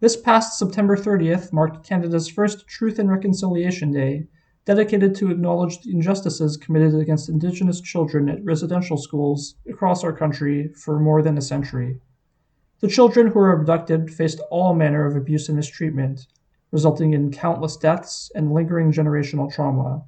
This 0.00 0.16
past 0.16 0.58
September 0.58 0.96
30th 0.96 1.52
marked 1.52 1.86
Canada's 1.86 2.26
first 2.26 2.66
Truth 2.66 2.98
and 2.98 3.10
Reconciliation 3.10 3.92
Day, 3.92 4.28
dedicated 4.64 5.14
to 5.16 5.30
acknowledge 5.30 5.82
the 5.82 5.90
injustices 5.90 6.56
committed 6.56 6.94
against 6.94 7.28
Indigenous 7.28 7.82
children 7.82 8.30
at 8.30 8.42
residential 8.42 8.96
schools 8.96 9.56
across 9.68 10.02
our 10.02 10.14
country 10.14 10.68
for 10.68 10.98
more 10.98 11.20
than 11.20 11.36
a 11.36 11.42
century. 11.42 12.00
The 12.78 12.88
children 12.88 13.26
who 13.26 13.40
were 13.40 13.52
abducted 13.52 14.10
faced 14.10 14.40
all 14.50 14.72
manner 14.74 15.04
of 15.04 15.16
abuse 15.16 15.50
and 15.50 15.56
mistreatment, 15.56 16.28
resulting 16.70 17.12
in 17.12 17.30
countless 17.30 17.76
deaths 17.76 18.32
and 18.34 18.54
lingering 18.54 18.92
generational 18.92 19.52
trauma. 19.52 20.02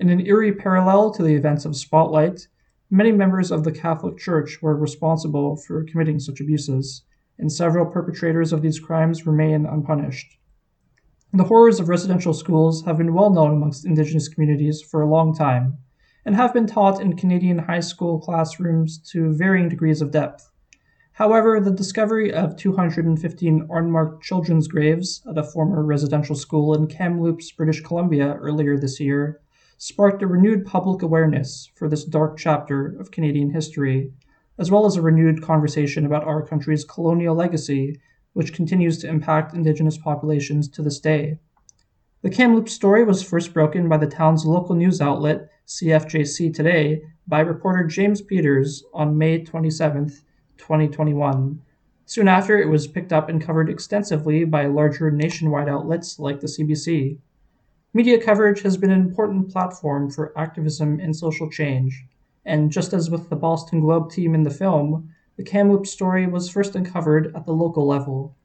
In 0.00 0.08
an 0.08 0.26
eerie 0.26 0.54
parallel 0.54 1.10
to 1.10 1.22
the 1.22 1.34
events 1.34 1.66
of 1.66 1.76
Spotlight, 1.76 2.48
many 2.88 3.12
members 3.12 3.50
of 3.50 3.64
the 3.64 3.72
Catholic 3.72 4.16
Church 4.16 4.62
were 4.62 4.74
responsible 4.74 5.56
for 5.56 5.84
committing 5.84 6.18
such 6.18 6.40
abuses 6.40 7.02
and 7.38 7.52
several 7.52 7.86
perpetrators 7.86 8.52
of 8.52 8.62
these 8.62 8.80
crimes 8.80 9.26
remain 9.26 9.66
unpunished. 9.66 10.38
The 11.32 11.44
horrors 11.44 11.80
of 11.80 11.88
residential 11.88 12.34
schools 12.34 12.84
have 12.84 12.98
been 12.98 13.14
well 13.14 13.30
known 13.30 13.52
amongst 13.52 13.86
Indigenous 13.86 14.28
communities 14.28 14.82
for 14.82 15.00
a 15.00 15.08
long 15.08 15.34
time, 15.34 15.78
and 16.24 16.36
have 16.36 16.52
been 16.52 16.66
taught 16.66 17.00
in 17.00 17.16
Canadian 17.16 17.58
high 17.58 17.80
school 17.80 18.20
classrooms 18.20 18.98
to 19.12 19.32
varying 19.32 19.68
degrees 19.68 20.02
of 20.02 20.10
depth. 20.10 20.50
However, 21.12 21.60
the 21.60 21.70
discovery 21.70 22.32
of 22.32 22.56
215 22.56 23.66
unmarked 23.70 24.22
children's 24.22 24.68
graves 24.68 25.22
at 25.28 25.38
a 25.38 25.42
former 25.42 25.82
residential 25.84 26.34
school 26.34 26.74
in 26.74 26.86
Kamloops, 26.86 27.52
British 27.52 27.82
Columbia 27.82 28.34
earlier 28.34 28.78
this 28.78 28.98
year 29.00 29.40
sparked 29.78 30.22
a 30.22 30.26
renewed 30.26 30.64
public 30.64 31.02
awareness 31.02 31.70
for 31.74 31.88
this 31.88 32.04
dark 32.04 32.38
chapter 32.38 32.98
of 32.98 33.10
Canadian 33.10 33.50
history 33.50 34.12
as 34.58 34.70
well 34.70 34.86
as 34.86 34.96
a 34.96 35.02
renewed 35.02 35.42
conversation 35.42 36.06
about 36.06 36.24
our 36.24 36.42
country's 36.42 36.84
colonial 36.84 37.34
legacy, 37.34 38.00
which 38.32 38.52
continues 38.52 38.98
to 38.98 39.08
impact 39.08 39.54
Indigenous 39.54 39.98
populations 39.98 40.68
to 40.68 40.82
this 40.82 41.00
day. 41.00 41.38
The 42.22 42.30
Kamloops 42.30 42.72
story 42.72 43.04
was 43.04 43.22
first 43.22 43.52
broken 43.52 43.88
by 43.88 43.96
the 43.96 44.06
town's 44.06 44.46
local 44.46 44.76
news 44.76 45.00
outlet, 45.00 45.48
CFJC 45.66 46.54
Today, 46.54 47.02
by 47.26 47.40
reporter 47.40 47.84
James 47.84 48.20
Peters 48.20 48.84
on 48.94 49.18
May 49.18 49.42
27, 49.42 50.08
2021. 50.58 51.60
Soon 52.04 52.28
after, 52.28 52.58
it 52.58 52.68
was 52.68 52.86
picked 52.86 53.12
up 53.12 53.28
and 53.28 53.40
covered 53.40 53.70
extensively 53.70 54.44
by 54.44 54.66
larger 54.66 55.10
nationwide 55.10 55.68
outlets 55.68 56.18
like 56.18 56.40
the 56.40 56.46
CBC. 56.46 57.18
Media 57.94 58.22
coverage 58.22 58.62
has 58.62 58.76
been 58.76 58.90
an 58.90 59.00
important 59.00 59.50
platform 59.50 60.10
for 60.10 60.36
activism 60.38 61.00
and 61.00 61.14
social 61.14 61.50
change. 61.50 62.04
And 62.44 62.70
just 62.70 62.92
as 62.92 63.10
with 63.10 63.30
the 63.30 63.36
Boston 63.36 63.80
Globe 63.80 64.10
team 64.10 64.34
in 64.34 64.42
the 64.42 64.50
film, 64.50 65.10
the 65.36 65.44
Kamloops 65.44 65.90
story 65.90 66.26
was 66.26 66.50
first 66.50 66.74
uncovered 66.74 67.34
at 67.34 67.46
the 67.46 67.52
local 67.52 67.86
level. 67.86 68.36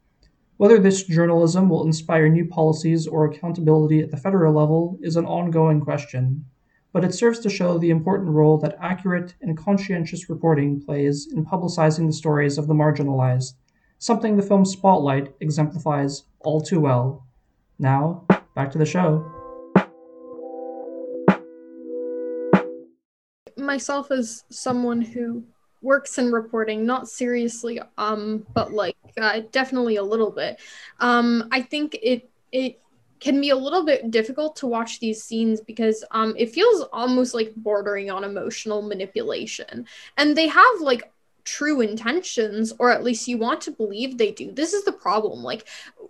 Whether 0.58 0.80
this 0.80 1.04
journalism 1.04 1.70
will 1.70 1.86
inspire 1.86 2.30
new 2.30 2.46
policies 2.46 3.06
or 3.06 3.26
accountability 3.26 4.00
at 4.00 4.10
the 4.10 4.18
federal 4.18 4.54
level 4.54 4.98
is 5.02 5.16
an 5.16 5.26
ongoing 5.26 5.82
question, 5.82 6.46
but 6.92 7.04
it 7.04 7.14
serves 7.14 7.40
to 7.40 7.50
show 7.50 7.78
the 7.78 7.92
important 7.92 8.30
role 8.30 8.58
that 8.58 8.78
accurate 8.82 9.36
and 9.42 9.56
conscientious 9.56 10.30
reporting 10.30 10.82
plays 10.82 11.28
in 11.32 11.46
publicizing 11.46 12.08
the 12.08 12.14
stories 12.14 12.58
of 12.58 12.66
the 12.66 12.74
marginalized, 12.74 13.54
something 14.00 14.36
the 14.36 14.42
film 14.42 14.66
Spotlight 14.66 15.36
exemplifies 15.40 16.24
all 16.40 16.62
too 16.62 16.80
well. 16.80 17.28
Now, 17.78 18.26
back 18.56 18.72
to 18.72 18.80
the 18.80 18.86
show. 18.86 19.37
Myself 23.78 24.10
as 24.10 24.44
someone 24.50 25.00
who 25.00 25.44
works 25.84 26.18
in 26.18 26.32
reporting, 26.32 26.84
not 26.84 27.08
seriously, 27.08 27.80
um, 28.00 28.44
but 28.56 28.74
like 28.74 28.98
uh, 29.22 29.42
definitely 29.52 29.98
a 29.98 30.04
little 30.04 30.32
bit. 30.32 30.60
Um, 31.00 31.48
I 31.52 31.62
think 31.62 31.96
it 32.02 32.28
it 32.52 32.80
can 33.20 33.40
be 33.40 33.52
a 33.52 33.56
little 33.56 33.86
bit 33.86 34.10
difficult 34.10 34.56
to 34.56 34.66
watch 34.66 35.00
these 35.00 35.24
scenes 35.24 35.62
because 35.62 36.04
um, 36.10 36.34
it 36.38 36.50
feels 36.50 36.86
almost 36.92 37.36
like 37.36 37.54
bordering 37.56 38.10
on 38.10 38.24
emotional 38.24 38.82
manipulation, 38.82 39.86
and 40.18 40.36
they 40.36 40.48
have 40.48 40.82
like 40.82 41.12
true 41.44 41.82
intentions, 41.82 42.74
or 42.80 42.90
at 42.90 43.04
least 43.04 43.28
you 43.28 43.38
want 43.38 43.62
to 43.62 43.72
believe 43.72 44.18
they 44.18 44.32
do. 44.32 44.52
This 44.52 44.74
is 44.74 44.86
the 44.86 44.92
problem. 44.92 45.44
Like, 45.44 45.68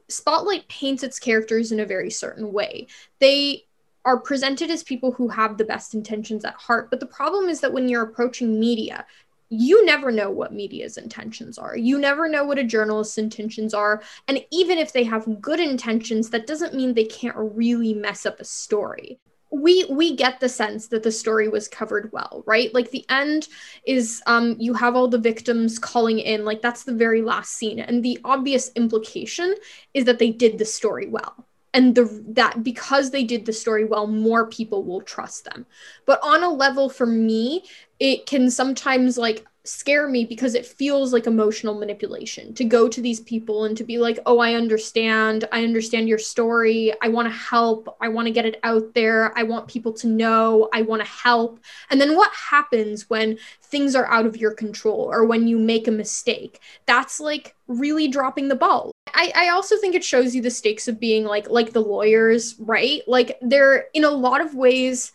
Spotlight 0.07 0.67
paints 0.69 1.03
its 1.03 1.19
characters 1.19 1.73
in 1.73 1.81
a 1.81 1.85
very 1.85 2.09
certain 2.09 2.53
way. 2.53 2.87
They 3.19 3.66
are 4.05 4.19
presented 4.19 4.69
as 4.69 4.83
people 4.83 5.11
who 5.11 5.27
have 5.27 5.57
the 5.57 5.65
best 5.65 5.93
intentions 5.93 6.45
at 6.45 6.55
heart. 6.55 6.89
But 6.89 6.99
the 6.99 7.05
problem 7.05 7.49
is 7.49 7.59
that 7.61 7.73
when 7.73 7.89
you're 7.89 8.03
approaching 8.03 8.59
media, 8.59 9.05
you 9.49 9.85
never 9.85 10.11
know 10.11 10.29
what 10.29 10.53
media's 10.53 10.97
intentions 10.97 11.57
are. 11.57 11.77
You 11.77 11.97
never 11.99 12.27
know 12.27 12.43
what 12.43 12.59
a 12.59 12.63
journalist's 12.63 13.17
intentions 13.17 13.73
are. 13.73 14.01
And 14.27 14.43
even 14.51 14.77
if 14.77 14.91
they 14.91 15.03
have 15.05 15.41
good 15.41 15.59
intentions, 15.59 16.29
that 16.31 16.47
doesn't 16.47 16.73
mean 16.73 16.93
they 16.93 17.05
can't 17.05 17.37
really 17.37 17.93
mess 17.93 18.25
up 18.25 18.39
a 18.39 18.43
story. 18.45 19.19
We 19.49 19.85
we 19.89 20.13
get 20.13 20.41
the 20.41 20.49
sense 20.49 20.89
that 20.89 21.03
the 21.03 21.11
story 21.11 21.47
was 21.47 21.69
covered 21.69 22.11
well, 22.11 22.43
right? 22.45 22.73
Like 22.73 22.91
the 22.91 23.05
end 23.07 23.47
is 23.85 24.21
um 24.27 24.57
you 24.59 24.73
have 24.73 24.97
all 24.97 25.07
the 25.07 25.17
victims 25.17 25.79
calling 25.79 26.19
in, 26.19 26.43
like 26.43 26.61
that's 26.61 26.83
the 26.83 26.93
very 26.93 27.21
last 27.21 27.53
scene. 27.53 27.79
And 27.79 28.03
the 28.03 28.19
obvious 28.25 28.71
implication 28.75 29.55
is 29.93 30.03
that 30.03 30.19
they 30.19 30.31
did 30.31 30.57
the 30.57 30.65
story 30.65 31.07
well 31.07 31.46
and 31.77 31.93
the 31.93 32.23
that 32.27 32.63
because 32.63 33.11
they 33.11 33.23
did 33.23 33.45
the 33.45 33.53
story 33.53 33.85
well 33.85 34.07
more 34.07 34.47
people 34.47 34.83
will 34.83 35.01
trust 35.01 35.45
them 35.45 35.65
but 36.07 36.19
on 36.23 36.43
a 36.43 36.49
level 36.49 36.89
for 36.89 37.05
me 37.05 37.63
it 37.99 38.25
can 38.25 38.49
sometimes 38.49 39.17
like 39.17 39.45
scare 39.63 40.07
me 40.07 40.23
because 40.23 40.55
it 40.55 40.65
feels 40.65 41.11
like 41.11 41.27
emotional 41.27 41.77
manipulation 41.77 42.53
to 42.53 42.63
go 42.63 42.87
to 42.87 43.01
these 43.01 43.19
people 43.19 43.65
and 43.65 43.75
to 43.75 43.83
be 43.83 43.97
like, 43.97 44.17
oh, 44.25 44.39
I 44.39 44.53
understand. 44.53 45.45
I 45.51 45.63
understand 45.63 46.07
your 46.07 46.17
story. 46.17 46.93
I 47.01 47.09
want 47.09 47.27
to 47.27 47.37
help. 47.37 47.97
I 47.99 48.07
want 48.07 48.27
to 48.27 48.31
get 48.31 48.45
it 48.45 48.59
out 48.63 48.93
there. 48.93 49.37
I 49.37 49.43
want 49.43 49.67
people 49.67 49.91
to 49.93 50.07
know. 50.07 50.69
I 50.73 50.83
want 50.83 51.01
to 51.01 51.07
help. 51.07 51.59
And 51.89 51.99
then 51.99 52.15
what 52.15 52.31
happens 52.33 53.09
when 53.09 53.37
things 53.61 53.93
are 53.93 54.05
out 54.05 54.25
of 54.25 54.37
your 54.37 54.53
control 54.53 55.09
or 55.11 55.25
when 55.25 55.47
you 55.47 55.59
make 55.59 55.87
a 55.87 55.91
mistake? 55.91 56.61
That's 56.85 57.19
like 57.19 57.55
really 57.67 58.07
dropping 58.07 58.47
the 58.47 58.55
ball. 58.55 58.91
I, 59.17 59.31
I 59.35 59.49
also 59.49 59.75
think 59.77 59.95
it 59.95 60.03
shows 60.03 60.35
you 60.35 60.43
the 60.43 60.51
stakes 60.51 60.87
of 60.87 60.99
being 60.99 61.25
like 61.25 61.49
like 61.49 61.73
the 61.73 61.81
lawyers, 61.81 62.55
right? 62.59 63.01
Like 63.07 63.37
they're 63.41 63.85
in 63.93 64.03
a 64.03 64.11
lot 64.11 64.41
of 64.41 64.53
ways 64.53 65.11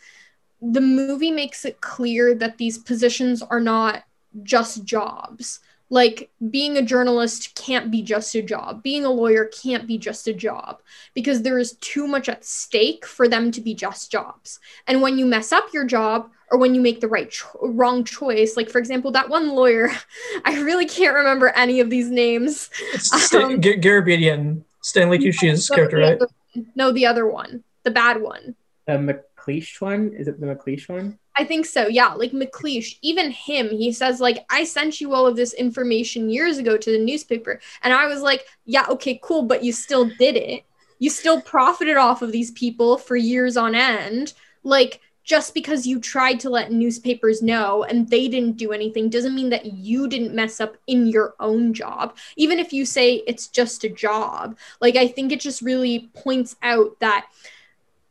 the 0.61 0.81
movie 0.81 1.31
makes 1.31 1.65
it 1.65 1.81
clear 1.81 2.35
that 2.35 2.59
these 2.59 2.79
positions 2.79 3.43
are 3.43 3.61
not 3.61 4.05
just 4.43 4.85
jobs. 4.85 5.61
Like 5.92 6.31
being 6.50 6.78
a 6.78 6.83
journalist 6.83 7.55
can't 7.55 7.90
be 7.90 8.00
just 8.00 8.35
a 8.35 8.40
job. 8.40 8.83
Being 8.83 9.05
a 9.05 9.11
lawyer 9.11 9.44
can't 9.44 9.87
be 9.87 9.98
just 9.98 10.26
a 10.26 10.33
job 10.33 10.81
because 11.12 11.42
there 11.42 11.59
is 11.59 11.72
too 11.83 12.07
much 12.07 12.31
at 12.31 12.46
stake 12.46 13.05
for 13.05 13.28
them 13.28 13.50
to 13.50 13.61
be 13.61 13.74
just 13.74 14.11
jobs. 14.11 14.59
And 14.87 15.02
when 15.02 15.18
you 15.18 15.26
mess 15.26 15.52
up 15.52 15.66
your 15.74 15.85
job 15.85 16.31
or 16.50 16.57
when 16.57 16.74
you 16.74 16.81
make 16.81 17.02
the 17.02 17.09
right 17.09 17.31
cho- 17.31 17.59
wrong 17.61 18.05
choice, 18.05 18.57
like 18.57 18.70
for 18.70 18.78
example, 18.78 19.11
that 19.11 19.28
one 19.28 19.50
lawyer, 19.50 19.90
I 20.46 20.62
really 20.62 20.87
can't 20.87 21.14
remember 21.14 21.50
any 21.50 21.78
of 21.81 21.90
these 21.90 22.09
names. 22.09 22.70
It's 22.94 23.35
um, 23.35 23.61
G- 23.61 23.76
Garabedian, 23.76 24.62
Stanley 24.81 25.18
Tucci's 25.18 25.68
character, 25.68 25.98
right? 25.98 26.18
no, 26.74 26.90
the 26.92 27.05
other 27.05 27.26
one, 27.26 27.64
the 27.83 27.90
bad 27.90 28.22
one. 28.22 28.57
The 28.87 28.92
MacLeish 28.94 29.78
one? 29.83 30.14
Is 30.14 30.26
it 30.26 30.40
the 30.40 30.46
MacLeish 30.46 30.88
one? 30.88 31.18
I 31.37 31.45
think 31.45 31.66
so. 31.66 31.87
Yeah, 31.87 32.12
like 32.14 32.33
MacLeish, 32.33 32.99
even 33.03 33.31
him, 33.31 33.71
he 33.71 33.92
says 33.92 34.21
like 34.21 34.45
I 34.51 34.64
sent 34.64 35.01
you 35.01 35.14
all 35.14 35.27
of 35.27 35.37
this 35.37 35.55
information 35.55 36.31
years 36.31 36.59
ago 36.59 36.77
to 36.77 36.90
the 36.90 37.03
newspaper, 37.03 37.61
and 37.83 37.92
I 37.92 38.07
was 38.07 38.21
like, 38.21 38.47
yeah, 38.66 38.87
okay, 38.90 39.18
cool, 39.23 39.42
but 39.42 39.64
you 39.64 39.73
still 39.73 40.11
did 40.18 40.37
it. 40.37 40.64
You 40.99 41.11
still 41.11 41.40
profited 41.40 41.97
off 41.97 42.23
of 42.23 42.33
these 42.33 42.51
people 42.53 42.99
for 42.99 43.16
years 43.16 43.57
on 43.57 43.75
end. 43.75 44.35
Like 44.62 45.01
just 45.25 45.55
because 45.55 45.87
you 45.87 46.01
tried 46.01 46.40
to 46.40 46.51
let 46.51 46.73
newspapers 46.73 47.42
know 47.42 47.85
and 47.85 48.09
they 48.09 48.29
didn't 48.29 48.57
do 48.57 48.73
anything 48.73 49.09
doesn't 49.09 49.35
mean 49.35 49.51
that 49.51 49.66
you 49.66 50.09
didn't 50.09 50.35
mess 50.35 50.61
up 50.61 50.77
in 50.87 51.07
your 51.07 51.35
own 51.38 51.73
job. 51.73 52.16
Even 52.37 52.59
if 52.59 52.73
you 52.73 52.85
say 52.85 53.23
it's 53.27 53.47
just 53.47 53.85
a 53.85 53.88
job, 53.88 54.57
like 54.81 54.97
I 54.97 55.07
think 55.07 55.31
it 55.33 55.40
just 55.40 55.62
really 55.62 56.11
points 56.14 56.57
out 56.62 56.99
that 57.01 57.27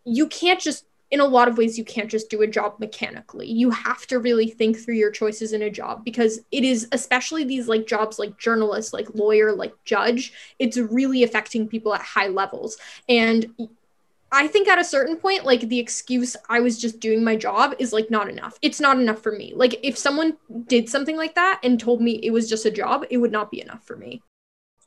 you 0.06 0.28
can't 0.28 0.60
just 0.60 0.86
in 1.12 1.20
a 1.20 1.26
lot 1.26 1.48
of 1.48 1.58
ways 1.58 1.78
you 1.78 1.86
can't 1.86 2.10
just 2.10 2.30
do 2.30 2.42
a 2.42 2.48
job 2.48 2.76
mechanically 2.80 3.48
you 3.48 3.70
have 3.70 4.08
to 4.08 4.20
really 4.20 4.50
think 4.50 4.78
through 4.78 4.96
your 4.96 5.12
choices 5.12 5.54
in 5.54 5.62
a 5.62 5.70
job 5.70 6.04
because 6.04 6.40
it 6.52 6.64
is 6.64 6.88
especially 6.92 7.44
these 7.44 7.68
like 7.68 7.86
jobs 7.86 8.18
like 8.18 8.38
journalist 8.38 8.94
like 8.94 9.08
lawyer 9.14 9.54
like 9.54 9.74
judge 9.86 10.34
it's 10.60 10.78
really 10.78 11.24
affecting 11.24 11.68
people 11.68 11.94
at 11.94 12.02
high 12.02 12.28
levels 12.28 12.78
and 13.10 13.54
I 14.34 14.48
think 14.48 14.70
at 14.70 14.80
a 14.80 14.84
certain 14.84 15.18
point, 15.18 15.46
like 15.46 15.62
the 15.62 15.80
excuse 15.80 16.38
I 16.48 16.62
was 16.62 16.80
just 16.80 17.02
doing 17.02 17.22
my 17.22 17.36
job 17.36 17.76
is 17.80 17.92
like 17.92 18.10
not 18.10 18.30
enough. 18.30 18.58
It's 18.62 18.80
not 18.80 18.98
enough 18.98 19.22
for 19.22 19.34
me. 19.34 19.52
Like 19.54 19.78
if 19.84 19.98
someone 19.98 20.38
did 20.68 20.88
something 20.88 21.18
like 21.18 21.36
that 21.36 21.60
and 21.64 21.78
told 21.78 22.02
me 22.02 22.14
it 22.24 22.32
was 22.32 22.50
just 22.50 22.66
a 22.66 22.72
job, 22.72 23.06
it 23.10 23.18
would 23.18 23.34
not 23.34 23.52
be 23.52 23.62
enough 23.62 23.86
for 23.86 23.98
me. 23.98 24.22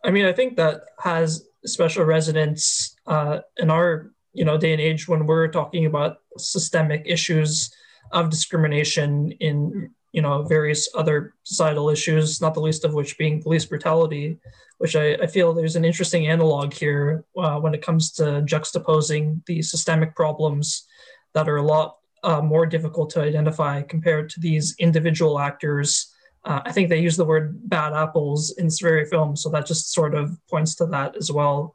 I 0.03 0.11
mean, 0.11 0.25
I 0.25 0.33
think 0.33 0.57
that 0.57 0.85
has 0.99 1.47
special 1.67 2.05
resonance 2.05 2.97
uh, 3.07 3.41
in 3.59 3.71
our 3.71 4.14
you 4.35 4.45
know 4.45 4.59
day 4.59 4.73
and 4.73 4.81
age 4.81 5.09
when 5.09 5.27
we're 5.27 5.49
talking 5.49 5.87
about 5.87 6.19
systemic 6.37 7.03
issues 7.07 7.75
of 8.13 8.31
discrimination 8.31 9.33
in 9.41 9.91
you 10.13 10.21
know 10.21 10.43
various 10.43 10.89
other 10.95 11.35
societal 11.45 11.89
issues 11.89 12.41
not 12.41 12.55
the 12.55 12.61
least 12.61 12.85
of 12.85 12.95
which 12.95 13.17
being 13.17 13.43
police 13.43 13.65
brutality 13.65 14.39
which 14.79 14.97
i, 14.97 15.15
I 15.15 15.27
feel 15.27 15.55
there's 15.55 15.77
an 15.77 15.85
interesting 15.85 16.27
analog 16.27 16.73
here 16.73 17.25
uh, 17.37 17.59
when 17.61 17.75
it 17.75 17.83
comes 17.83 18.13
to 18.13 18.23
juxtaposing 18.43 19.45
the 19.47 19.63
systemic 19.63 20.15
problems 20.15 20.87
that 21.33 21.49
are 21.49 21.57
a 21.57 21.63
lot 21.63 21.97
uh, 22.23 22.41
more 22.41 22.65
difficult 22.65 23.11
to 23.11 23.21
identify 23.21 23.83
compared 23.83 24.31
to 24.31 24.41
these 24.41 24.75
individual 24.79 25.39
actors. 25.39 26.11
Uh, 26.45 26.61
i 26.65 26.73
think 26.73 26.89
they 26.89 26.99
use 26.99 27.17
the 27.17 27.25
word 27.25 27.59
bad 27.69 27.93
apples 27.93 28.55
in 28.59 28.67
this 28.67 28.81
very 28.81 29.07
film 29.07 29.35
so 29.35 29.49
that 29.49 29.67
just 29.67 29.93
sort 29.93 30.15
of 30.15 30.39
points 30.49 30.75
to 30.75 30.85
that 30.87 31.17
as 31.17 31.33
well 31.33 31.75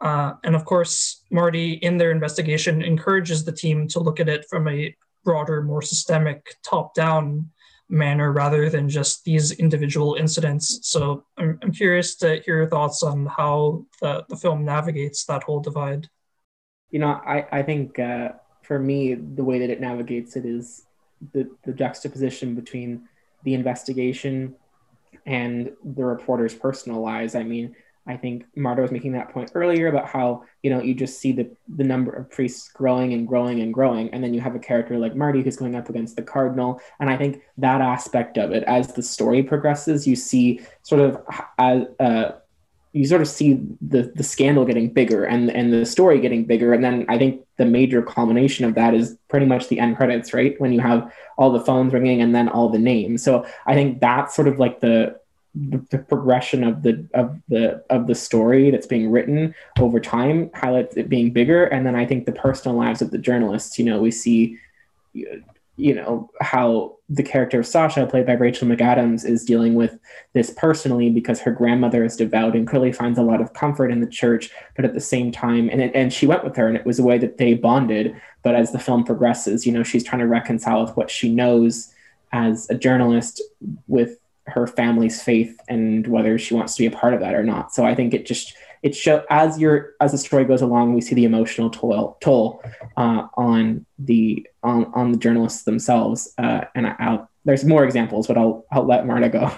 uh, 0.00 0.34
and 0.44 0.54
of 0.54 0.64
course, 0.64 1.24
Marty, 1.30 1.72
in 1.74 1.98
their 1.98 2.10
investigation, 2.10 2.82
encourages 2.82 3.44
the 3.44 3.52
team 3.52 3.88
to 3.88 4.00
look 4.00 4.20
at 4.20 4.28
it 4.28 4.46
from 4.48 4.68
a 4.68 4.94
broader, 5.24 5.62
more 5.62 5.82
systemic, 5.82 6.56
top 6.62 6.94
down 6.94 7.50
manner 7.88 8.32
rather 8.32 8.68
than 8.68 8.88
just 8.88 9.24
these 9.24 9.52
individual 9.52 10.14
incidents. 10.14 10.80
So 10.82 11.24
I'm, 11.36 11.58
I'm 11.62 11.72
curious 11.72 12.16
to 12.16 12.40
hear 12.44 12.58
your 12.58 12.68
thoughts 12.68 13.02
on 13.02 13.26
how 13.26 13.86
the, 14.00 14.24
the 14.28 14.36
film 14.36 14.64
navigates 14.64 15.24
that 15.24 15.42
whole 15.42 15.60
divide. 15.60 16.08
You 16.90 17.00
know, 17.00 17.08
I, 17.08 17.46
I 17.50 17.62
think 17.62 17.98
uh, 17.98 18.30
for 18.62 18.78
me, 18.78 19.14
the 19.14 19.44
way 19.44 19.58
that 19.58 19.70
it 19.70 19.80
navigates 19.80 20.36
it 20.36 20.44
is 20.44 20.84
the, 21.32 21.50
the 21.64 21.72
juxtaposition 21.72 22.54
between 22.54 23.08
the 23.44 23.54
investigation 23.54 24.54
and 25.26 25.72
the 25.84 26.04
reporter's 26.04 26.54
personal 26.54 27.00
lives. 27.00 27.34
I 27.34 27.42
mean, 27.42 27.74
I 28.08 28.16
think 28.16 28.44
Marta 28.56 28.82
was 28.82 28.90
making 28.90 29.12
that 29.12 29.28
point 29.28 29.52
earlier 29.54 29.88
about 29.88 30.08
how 30.08 30.44
you 30.62 30.70
know 30.70 30.82
you 30.82 30.94
just 30.94 31.20
see 31.20 31.32
the 31.32 31.54
the 31.76 31.84
number 31.84 32.10
of 32.10 32.30
priests 32.30 32.70
growing 32.70 33.12
and 33.12 33.28
growing 33.28 33.60
and 33.60 33.72
growing, 33.72 34.08
and 34.12 34.24
then 34.24 34.32
you 34.32 34.40
have 34.40 34.54
a 34.54 34.58
character 34.58 34.98
like 34.98 35.14
Marty 35.14 35.42
who's 35.42 35.56
going 35.56 35.74
up 35.74 35.90
against 35.90 36.16
the 36.16 36.22
cardinal, 36.22 36.80
and 37.00 37.10
I 37.10 37.16
think 37.16 37.42
that 37.58 37.80
aspect 37.80 38.38
of 38.38 38.50
it, 38.52 38.64
as 38.64 38.94
the 38.94 39.02
story 39.02 39.42
progresses, 39.42 40.06
you 40.06 40.16
see 40.16 40.60
sort 40.82 41.02
of 41.02 41.22
as 41.58 41.82
uh, 42.00 42.32
you 42.92 43.06
sort 43.06 43.20
of 43.20 43.28
see 43.28 43.60
the 43.82 44.10
the 44.14 44.24
scandal 44.24 44.64
getting 44.64 44.90
bigger 44.90 45.24
and 45.24 45.50
and 45.50 45.72
the 45.72 45.84
story 45.84 46.18
getting 46.18 46.46
bigger, 46.46 46.72
and 46.72 46.82
then 46.82 47.04
I 47.08 47.18
think 47.18 47.42
the 47.58 47.66
major 47.66 48.00
culmination 48.00 48.64
of 48.64 48.74
that 48.74 48.94
is 48.94 49.18
pretty 49.28 49.46
much 49.46 49.68
the 49.68 49.78
end 49.78 49.96
credits, 49.96 50.32
right? 50.32 50.58
When 50.58 50.72
you 50.72 50.80
have 50.80 51.12
all 51.36 51.52
the 51.52 51.60
phones 51.60 51.92
ringing 51.92 52.22
and 52.22 52.34
then 52.34 52.48
all 52.48 52.70
the 52.70 52.78
names. 52.78 53.22
So 53.22 53.46
I 53.66 53.74
think 53.74 54.00
that's 54.00 54.34
sort 54.34 54.48
of 54.48 54.58
like 54.58 54.80
the 54.80 55.20
the, 55.90 55.98
progression 55.98 56.62
of 56.64 56.82
the 56.82 57.06
of 57.14 57.38
the 57.48 57.82
of 57.90 58.06
the 58.06 58.14
story 58.14 58.70
that's 58.70 58.86
being 58.86 59.10
written 59.10 59.54
over 59.78 59.98
time 59.98 60.50
highlights 60.54 60.96
it 60.96 61.08
being 61.08 61.32
bigger. 61.32 61.64
And 61.64 61.86
then 61.86 61.94
i 61.94 62.06
think 62.06 62.26
the 62.26 62.32
personal 62.32 62.76
lives 62.76 63.02
of 63.02 63.10
the 63.10 63.18
journalists 63.18 63.78
you 63.78 63.84
know 63.84 64.00
we 64.00 64.10
see 64.10 64.58
you 65.78 65.94
know 65.94 66.28
how 66.40 66.96
the 67.08 67.22
character 67.22 67.60
of 67.60 67.66
sasha 67.66 68.06
played 68.06 68.26
by 68.26 68.32
rachel 68.32 68.68
mcadams 68.68 69.24
is 69.24 69.44
dealing 69.44 69.74
with 69.74 69.98
this 70.34 70.50
personally 70.50 71.08
because 71.08 71.40
her 71.40 71.52
grandmother 71.52 72.04
is 72.04 72.16
devout 72.16 72.54
and 72.54 72.66
clearly 72.66 72.92
finds 72.92 73.18
a 73.18 73.22
lot 73.22 73.40
of 73.40 73.54
comfort 73.54 73.90
in 73.90 74.00
the 74.00 74.06
church 74.06 74.50
but 74.76 74.84
at 74.84 74.92
the 74.92 75.00
same 75.00 75.32
time 75.32 75.68
and, 75.70 75.80
and 75.94 76.12
she 76.12 76.26
went 76.26 76.44
with 76.44 76.56
her 76.56 76.66
and 76.66 76.76
it 76.76 76.84
was 76.84 76.98
a 76.98 77.04
way 77.04 77.16
that 77.16 77.38
they 77.38 77.54
bonded. 77.54 78.14
But 78.42 78.54
as 78.54 78.72
the 78.72 78.78
film 78.78 79.04
progresses 79.04 79.66
you 79.66 79.72
know 79.72 79.82
she's 79.82 80.04
trying 80.04 80.20
to 80.20 80.26
reconcile 80.26 80.84
with 80.84 80.96
what 80.96 81.10
she 81.10 81.32
knows 81.32 81.92
as 82.32 82.68
a 82.68 82.74
journalist 82.74 83.40
with 83.86 84.18
her 84.48 84.66
family's 84.66 85.22
faith 85.22 85.58
and 85.68 86.06
whether 86.06 86.38
she 86.38 86.54
wants 86.54 86.74
to 86.76 86.82
be 86.82 86.86
a 86.86 86.90
part 86.90 87.14
of 87.14 87.20
that 87.20 87.34
or 87.34 87.42
not. 87.42 87.72
So 87.72 87.84
I 87.84 87.94
think 87.94 88.14
it 88.14 88.26
just 88.26 88.54
it 88.82 88.94
show 88.94 89.24
as 89.30 89.58
your 89.58 89.94
as 90.00 90.12
the 90.12 90.18
story 90.18 90.44
goes 90.44 90.62
along, 90.62 90.94
we 90.94 91.00
see 91.00 91.14
the 91.14 91.24
emotional 91.24 91.70
toll 91.70 92.16
toll 92.20 92.62
uh, 92.96 93.26
on 93.34 93.86
the 93.98 94.46
on 94.62 94.92
on 94.94 95.12
the 95.12 95.18
journalists 95.18 95.64
themselves. 95.64 96.32
Uh, 96.38 96.64
and 96.74 96.86
I, 96.86 96.94
I'll, 96.98 97.30
there's 97.44 97.64
more 97.64 97.84
examples, 97.84 98.26
but 98.26 98.38
I'll 98.38 98.64
I'll 98.70 98.86
let 98.86 99.06
Marta 99.06 99.28
go. 99.28 99.52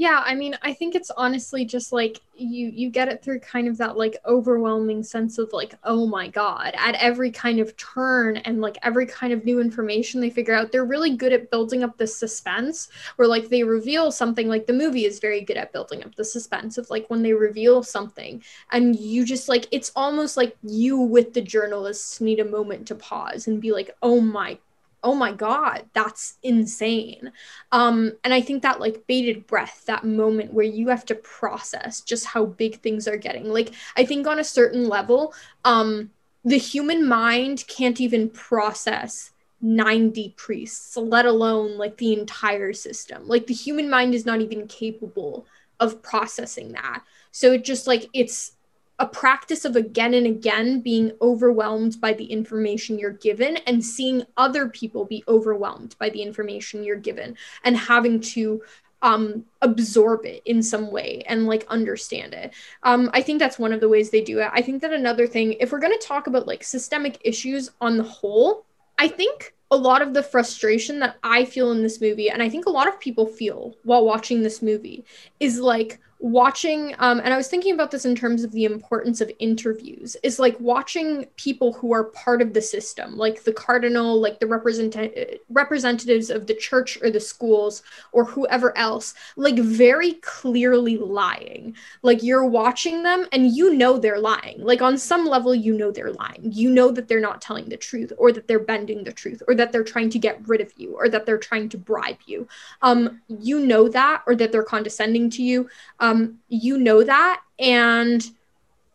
Yeah, 0.00 0.22
I 0.24 0.34
mean, 0.34 0.56
I 0.62 0.72
think 0.72 0.94
it's 0.94 1.10
honestly 1.10 1.66
just 1.66 1.92
like 1.92 2.22
you 2.34 2.68
you 2.68 2.88
get 2.88 3.08
it 3.08 3.22
through 3.22 3.40
kind 3.40 3.68
of 3.68 3.76
that 3.76 3.98
like 3.98 4.16
overwhelming 4.24 5.02
sense 5.02 5.36
of 5.36 5.52
like, 5.52 5.74
oh 5.84 6.06
my 6.06 6.26
god, 6.26 6.72
at 6.78 6.94
every 6.94 7.30
kind 7.30 7.60
of 7.60 7.76
turn 7.76 8.38
and 8.38 8.62
like 8.62 8.78
every 8.82 9.04
kind 9.04 9.30
of 9.34 9.44
new 9.44 9.60
information 9.60 10.22
they 10.22 10.30
figure 10.30 10.54
out, 10.54 10.72
they're 10.72 10.86
really 10.86 11.14
good 11.16 11.34
at 11.34 11.50
building 11.50 11.82
up 11.84 11.98
the 11.98 12.06
suspense 12.06 12.88
where 13.16 13.28
like 13.28 13.50
they 13.50 13.62
reveal 13.62 14.10
something 14.10 14.48
like 14.48 14.66
the 14.66 14.72
movie 14.72 15.04
is 15.04 15.20
very 15.20 15.42
good 15.42 15.58
at 15.58 15.70
building 15.70 16.02
up 16.02 16.14
the 16.14 16.24
suspense 16.24 16.78
of 16.78 16.88
like 16.88 17.04
when 17.10 17.20
they 17.22 17.34
reveal 17.34 17.82
something 17.82 18.42
and 18.72 18.98
you 18.98 19.22
just 19.22 19.50
like 19.50 19.66
it's 19.70 19.92
almost 19.94 20.34
like 20.34 20.56
you 20.62 20.98
with 20.98 21.34
the 21.34 21.42
journalists 21.42 22.22
need 22.22 22.40
a 22.40 22.44
moment 22.46 22.86
to 22.86 22.94
pause 22.94 23.46
and 23.48 23.60
be 23.60 23.70
like, 23.70 23.90
"Oh 24.02 24.22
my 24.22 24.56
oh 25.02 25.14
my 25.14 25.32
god 25.32 25.84
that's 25.92 26.38
insane. 26.42 27.32
Um 27.72 28.12
and 28.24 28.32
i 28.34 28.40
think 28.40 28.62
that 28.62 28.80
like 28.80 29.06
bated 29.06 29.46
breath 29.46 29.84
that 29.86 30.04
moment 30.04 30.52
where 30.52 30.64
you 30.64 30.88
have 30.88 31.04
to 31.06 31.14
process 31.14 32.00
just 32.00 32.26
how 32.26 32.46
big 32.46 32.80
things 32.80 33.08
are 33.08 33.16
getting. 33.16 33.48
Like 33.48 33.72
i 33.96 34.04
think 34.04 34.26
on 34.26 34.38
a 34.38 34.44
certain 34.44 34.88
level 34.88 35.34
um 35.64 36.10
the 36.44 36.58
human 36.58 37.06
mind 37.06 37.64
can't 37.66 38.00
even 38.00 38.30
process 38.30 39.32
90 39.60 40.34
priests 40.36 40.96
let 40.96 41.26
alone 41.26 41.76
like 41.76 41.96
the 41.98 42.12
entire 42.14 42.72
system. 42.72 43.26
Like 43.28 43.46
the 43.46 43.54
human 43.54 43.90
mind 43.90 44.14
is 44.14 44.24
not 44.24 44.40
even 44.40 44.66
capable 44.66 45.46
of 45.78 46.02
processing 46.02 46.72
that. 46.72 47.02
So 47.32 47.52
it 47.52 47.64
just 47.64 47.86
like 47.86 48.08
it's 48.12 48.52
a 49.00 49.06
practice 49.06 49.64
of 49.64 49.76
again 49.76 50.12
and 50.12 50.26
again 50.26 50.80
being 50.80 51.10
overwhelmed 51.22 51.98
by 52.00 52.12
the 52.12 52.26
information 52.26 52.98
you're 52.98 53.10
given 53.10 53.56
and 53.66 53.84
seeing 53.84 54.22
other 54.36 54.68
people 54.68 55.06
be 55.06 55.24
overwhelmed 55.26 55.96
by 55.98 56.10
the 56.10 56.22
information 56.22 56.84
you're 56.84 56.96
given 56.96 57.34
and 57.64 57.76
having 57.76 58.20
to 58.20 58.62
um, 59.02 59.46
absorb 59.62 60.26
it 60.26 60.42
in 60.44 60.62
some 60.62 60.90
way 60.90 61.22
and 61.26 61.46
like 61.46 61.66
understand 61.68 62.34
it. 62.34 62.52
Um, 62.82 63.10
I 63.14 63.22
think 63.22 63.38
that's 63.38 63.58
one 63.58 63.72
of 63.72 63.80
the 63.80 63.88
ways 63.88 64.10
they 64.10 64.20
do 64.20 64.38
it. 64.40 64.50
I 64.52 64.60
think 64.60 64.82
that 64.82 64.92
another 64.92 65.26
thing, 65.26 65.54
if 65.54 65.72
we're 65.72 65.80
going 65.80 65.98
to 65.98 66.06
talk 66.06 66.26
about 66.26 66.46
like 66.46 66.62
systemic 66.62 67.18
issues 67.24 67.70
on 67.80 67.96
the 67.96 68.02
whole, 68.02 68.66
I 68.98 69.08
think 69.08 69.54
a 69.70 69.76
lot 69.76 70.02
of 70.02 70.12
the 70.12 70.22
frustration 70.22 70.98
that 70.98 71.16
I 71.22 71.46
feel 71.46 71.70
in 71.72 71.82
this 71.82 72.02
movie, 72.02 72.28
and 72.28 72.42
I 72.42 72.50
think 72.50 72.66
a 72.66 72.70
lot 72.70 72.88
of 72.88 73.00
people 73.00 73.26
feel 73.26 73.76
while 73.84 74.04
watching 74.04 74.42
this 74.42 74.60
movie, 74.60 75.06
is 75.38 75.58
like, 75.58 75.98
watching 76.20 76.94
um, 76.98 77.18
and 77.20 77.32
i 77.32 77.36
was 77.36 77.48
thinking 77.48 77.72
about 77.72 77.90
this 77.90 78.04
in 78.04 78.14
terms 78.14 78.44
of 78.44 78.52
the 78.52 78.64
importance 78.64 79.20
of 79.20 79.30
interviews 79.38 80.16
is 80.22 80.38
like 80.38 80.58
watching 80.60 81.24
people 81.36 81.72
who 81.72 81.92
are 81.92 82.04
part 82.04 82.42
of 82.42 82.52
the 82.52 82.62
system 82.62 83.16
like 83.16 83.42
the 83.44 83.52
cardinal 83.52 84.20
like 84.20 84.38
the 84.38 84.46
represent- 84.46 85.40
representatives 85.48 86.30
of 86.30 86.46
the 86.46 86.54
church 86.54 86.98
or 87.02 87.10
the 87.10 87.20
schools 87.20 87.82
or 88.12 88.24
whoever 88.24 88.76
else 88.76 89.14
like 89.36 89.58
very 89.58 90.14
clearly 90.14 90.96
lying. 90.98 91.74
Like 92.02 92.22
you're 92.22 92.44
watching 92.44 93.02
them 93.02 93.26
and 93.32 93.54
you 93.54 93.74
know 93.74 93.98
they're 93.98 94.18
lying. 94.18 94.62
Like 94.62 94.82
on 94.82 94.98
some 94.98 95.24
level 95.26 95.54
you 95.54 95.76
know 95.76 95.90
they're 95.90 96.12
lying. 96.12 96.40
You 96.42 96.70
know 96.70 96.90
that 96.90 97.08
they're 97.08 97.20
not 97.20 97.40
telling 97.40 97.68
the 97.68 97.76
truth 97.76 98.12
or 98.18 98.32
that 98.32 98.46
they're 98.46 98.58
bending 98.58 99.04
the 99.04 99.12
truth 99.12 99.42
or 99.48 99.54
that 99.54 99.72
they're 99.72 99.84
trying 99.84 100.10
to 100.10 100.18
get 100.18 100.46
rid 100.46 100.60
of 100.60 100.72
you 100.76 100.94
or 100.94 101.08
that 101.08 101.26
they're 101.26 101.38
trying 101.38 101.68
to 101.70 101.78
bribe 101.78 102.18
you. 102.26 102.48
Um 102.82 103.20
you 103.28 103.60
know 103.60 103.88
that 103.88 104.22
or 104.26 104.34
that 104.36 104.52
they're 104.52 104.62
condescending 104.62 105.30
to 105.30 105.42
you. 105.42 105.68
Um, 105.98 106.09
um, 106.10 106.38
you 106.48 106.78
know 106.78 107.02
that 107.04 107.40
and 107.58 108.28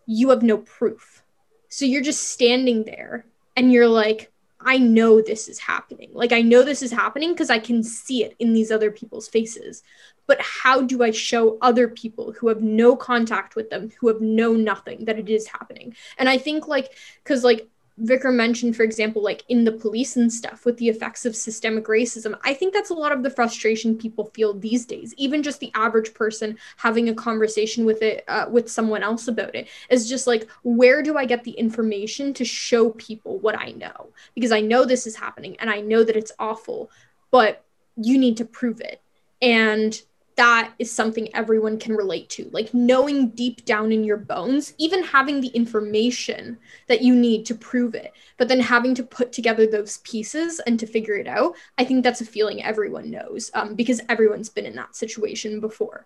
you 0.05 0.29
have 0.29 0.43
no 0.43 0.57
proof. 0.57 1.23
So 1.69 1.85
you're 1.85 2.01
just 2.01 2.31
standing 2.31 2.83
there 2.83 3.25
and 3.55 3.71
you're 3.71 3.87
like, 3.87 4.31
I 4.59 4.77
know 4.77 5.21
this 5.21 5.47
is 5.47 5.59
happening. 5.59 6.09
Like, 6.13 6.31
I 6.31 6.41
know 6.41 6.63
this 6.63 6.81
is 6.81 6.91
happening 6.91 7.33
because 7.33 7.49
I 7.49 7.59
can 7.59 7.83
see 7.83 8.23
it 8.23 8.35
in 8.39 8.53
these 8.53 8.71
other 8.71 8.91
people's 8.91 9.27
faces. 9.27 9.83
But 10.27 10.41
how 10.41 10.81
do 10.81 11.03
I 11.03 11.11
show 11.11 11.59
other 11.61 11.87
people 11.87 12.31
who 12.31 12.47
have 12.47 12.61
no 12.61 12.95
contact 12.95 13.55
with 13.55 13.69
them, 13.69 13.91
who 13.99 14.07
have 14.07 14.21
known 14.21 14.63
nothing, 14.63 15.05
that 15.05 15.19
it 15.19 15.29
is 15.29 15.45
happening? 15.47 15.95
And 16.17 16.27
I 16.27 16.39
think, 16.39 16.67
like, 16.67 16.89
because, 17.23 17.43
like, 17.43 17.67
Vikram 18.03 18.35
mentioned, 18.35 18.75
for 18.75 18.83
example, 18.83 19.21
like 19.21 19.43
in 19.47 19.63
the 19.63 19.71
police 19.71 20.17
and 20.17 20.31
stuff 20.31 20.65
with 20.65 20.77
the 20.77 20.89
effects 20.89 21.25
of 21.25 21.35
systemic 21.35 21.85
racism, 21.85 22.37
I 22.43 22.53
think 22.53 22.73
that's 22.73 22.89
a 22.89 22.93
lot 22.93 23.13
of 23.13 23.23
the 23.23 23.29
frustration 23.29 23.97
people 23.97 24.25
feel 24.33 24.53
these 24.53 24.85
days. 24.85 25.13
Even 25.15 25.41
just 25.41 25.61
the 25.61 25.71
average 25.75 26.13
person 26.13 26.57
having 26.75 27.07
a 27.07 27.15
conversation 27.15 27.85
with 27.85 28.01
it, 28.01 28.25
uh, 28.27 28.47
with 28.49 28.69
someone 28.69 29.01
else 29.01 29.29
about 29.29 29.55
it, 29.55 29.69
is 29.89 30.09
just 30.09 30.27
like, 30.27 30.49
where 30.63 31.01
do 31.01 31.17
I 31.17 31.25
get 31.25 31.45
the 31.45 31.51
information 31.51 32.33
to 32.33 32.43
show 32.43 32.89
people 32.91 33.39
what 33.39 33.57
I 33.57 33.71
know? 33.71 34.09
Because 34.33 34.51
I 34.51 34.59
know 34.59 34.83
this 34.83 35.07
is 35.07 35.15
happening 35.15 35.55
and 35.59 35.69
I 35.69 35.79
know 35.79 36.03
that 36.03 36.17
it's 36.17 36.33
awful, 36.37 36.91
but 37.31 37.63
you 37.95 38.17
need 38.17 38.35
to 38.37 38.45
prove 38.45 38.81
it. 38.81 39.01
And 39.41 40.01
that 40.35 40.73
is 40.79 40.91
something 40.91 41.33
everyone 41.33 41.79
can 41.79 41.95
relate 41.95 42.29
to. 42.29 42.49
Like 42.51 42.73
knowing 42.73 43.29
deep 43.29 43.63
down 43.65 43.91
in 43.91 44.03
your 44.03 44.17
bones, 44.17 44.73
even 44.77 45.03
having 45.03 45.39
the 45.39 45.47
information 45.49 46.57
that 46.87 47.01
you 47.01 47.15
need 47.15 47.45
to 47.45 47.55
prove 47.55 47.95
it, 47.95 48.11
but 48.37 48.47
then 48.47 48.59
having 48.59 48.93
to 48.95 49.03
put 49.03 49.31
together 49.31 49.65
those 49.65 49.97
pieces 49.99 50.59
and 50.67 50.79
to 50.79 50.87
figure 50.87 51.15
it 51.15 51.27
out. 51.27 51.55
I 51.77 51.85
think 51.85 52.03
that's 52.03 52.21
a 52.21 52.25
feeling 52.25 52.63
everyone 52.63 53.09
knows 53.09 53.49
um, 53.53 53.75
because 53.75 54.01
everyone's 54.09 54.49
been 54.49 54.65
in 54.65 54.75
that 54.75 54.95
situation 54.95 55.59
before. 55.59 56.05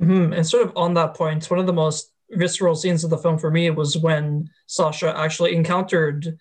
Mm-hmm. 0.00 0.34
And 0.34 0.46
sort 0.46 0.66
of 0.66 0.76
on 0.76 0.94
that 0.94 1.14
point, 1.14 1.50
one 1.50 1.58
of 1.58 1.66
the 1.66 1.72
most 1.72 2.12
visceral 2.30 2.76
scenes 2.76 3.04
of 3.04 3.10
the 3.10 3.18
film 3.18 3.38
for 3.38 3.50
me 3.50 3.70
was 3.70 3.96
when 3.96 4.50
Sacha 4.66 5.16
actually 5.16 5.56
encountered 5.56 6.38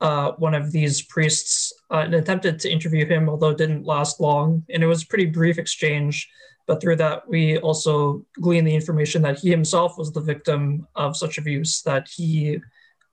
uh, 0.00 0.32
one 0.32 0.54
of 0.54 0.70
these 0.70 1.02
priests 1.02 1.72
uh, 1.90 1.98
and 1.98 2.14
attempted 2.14 2.60
to 2.60 2.70
interview 2.70 3.04
him, 3.06 3.28
although 3.28 3.54
didn't 3.54 3.84
last 3.84 4.20
long. 4.20 4.64
And 4.70 4.82
it 4.82 4.86
was 4.86 5.02
a 5.02 5.06
pretty 5.06 5.26
brief 5.26 5.58
exchange. 5.58 6.28
But 6.66 6.80
through 6.80 6.96
that, 6.96 7.26
we 7.28 7.58
also 7.58 8.24
glean 8.40 8.64
the 8.64 8.74
information 8.74 9.22
that 9.22 9.38
he 9.38 9.50
himself 9.50 9.96
was 9.96 10.12
the 10.12 10.20
victim 10.20 10.86
of 10.94 11.16
such 11.16 11.38
abuse 11.38 11.82
that 11.82 12.08
he 12.14 12.60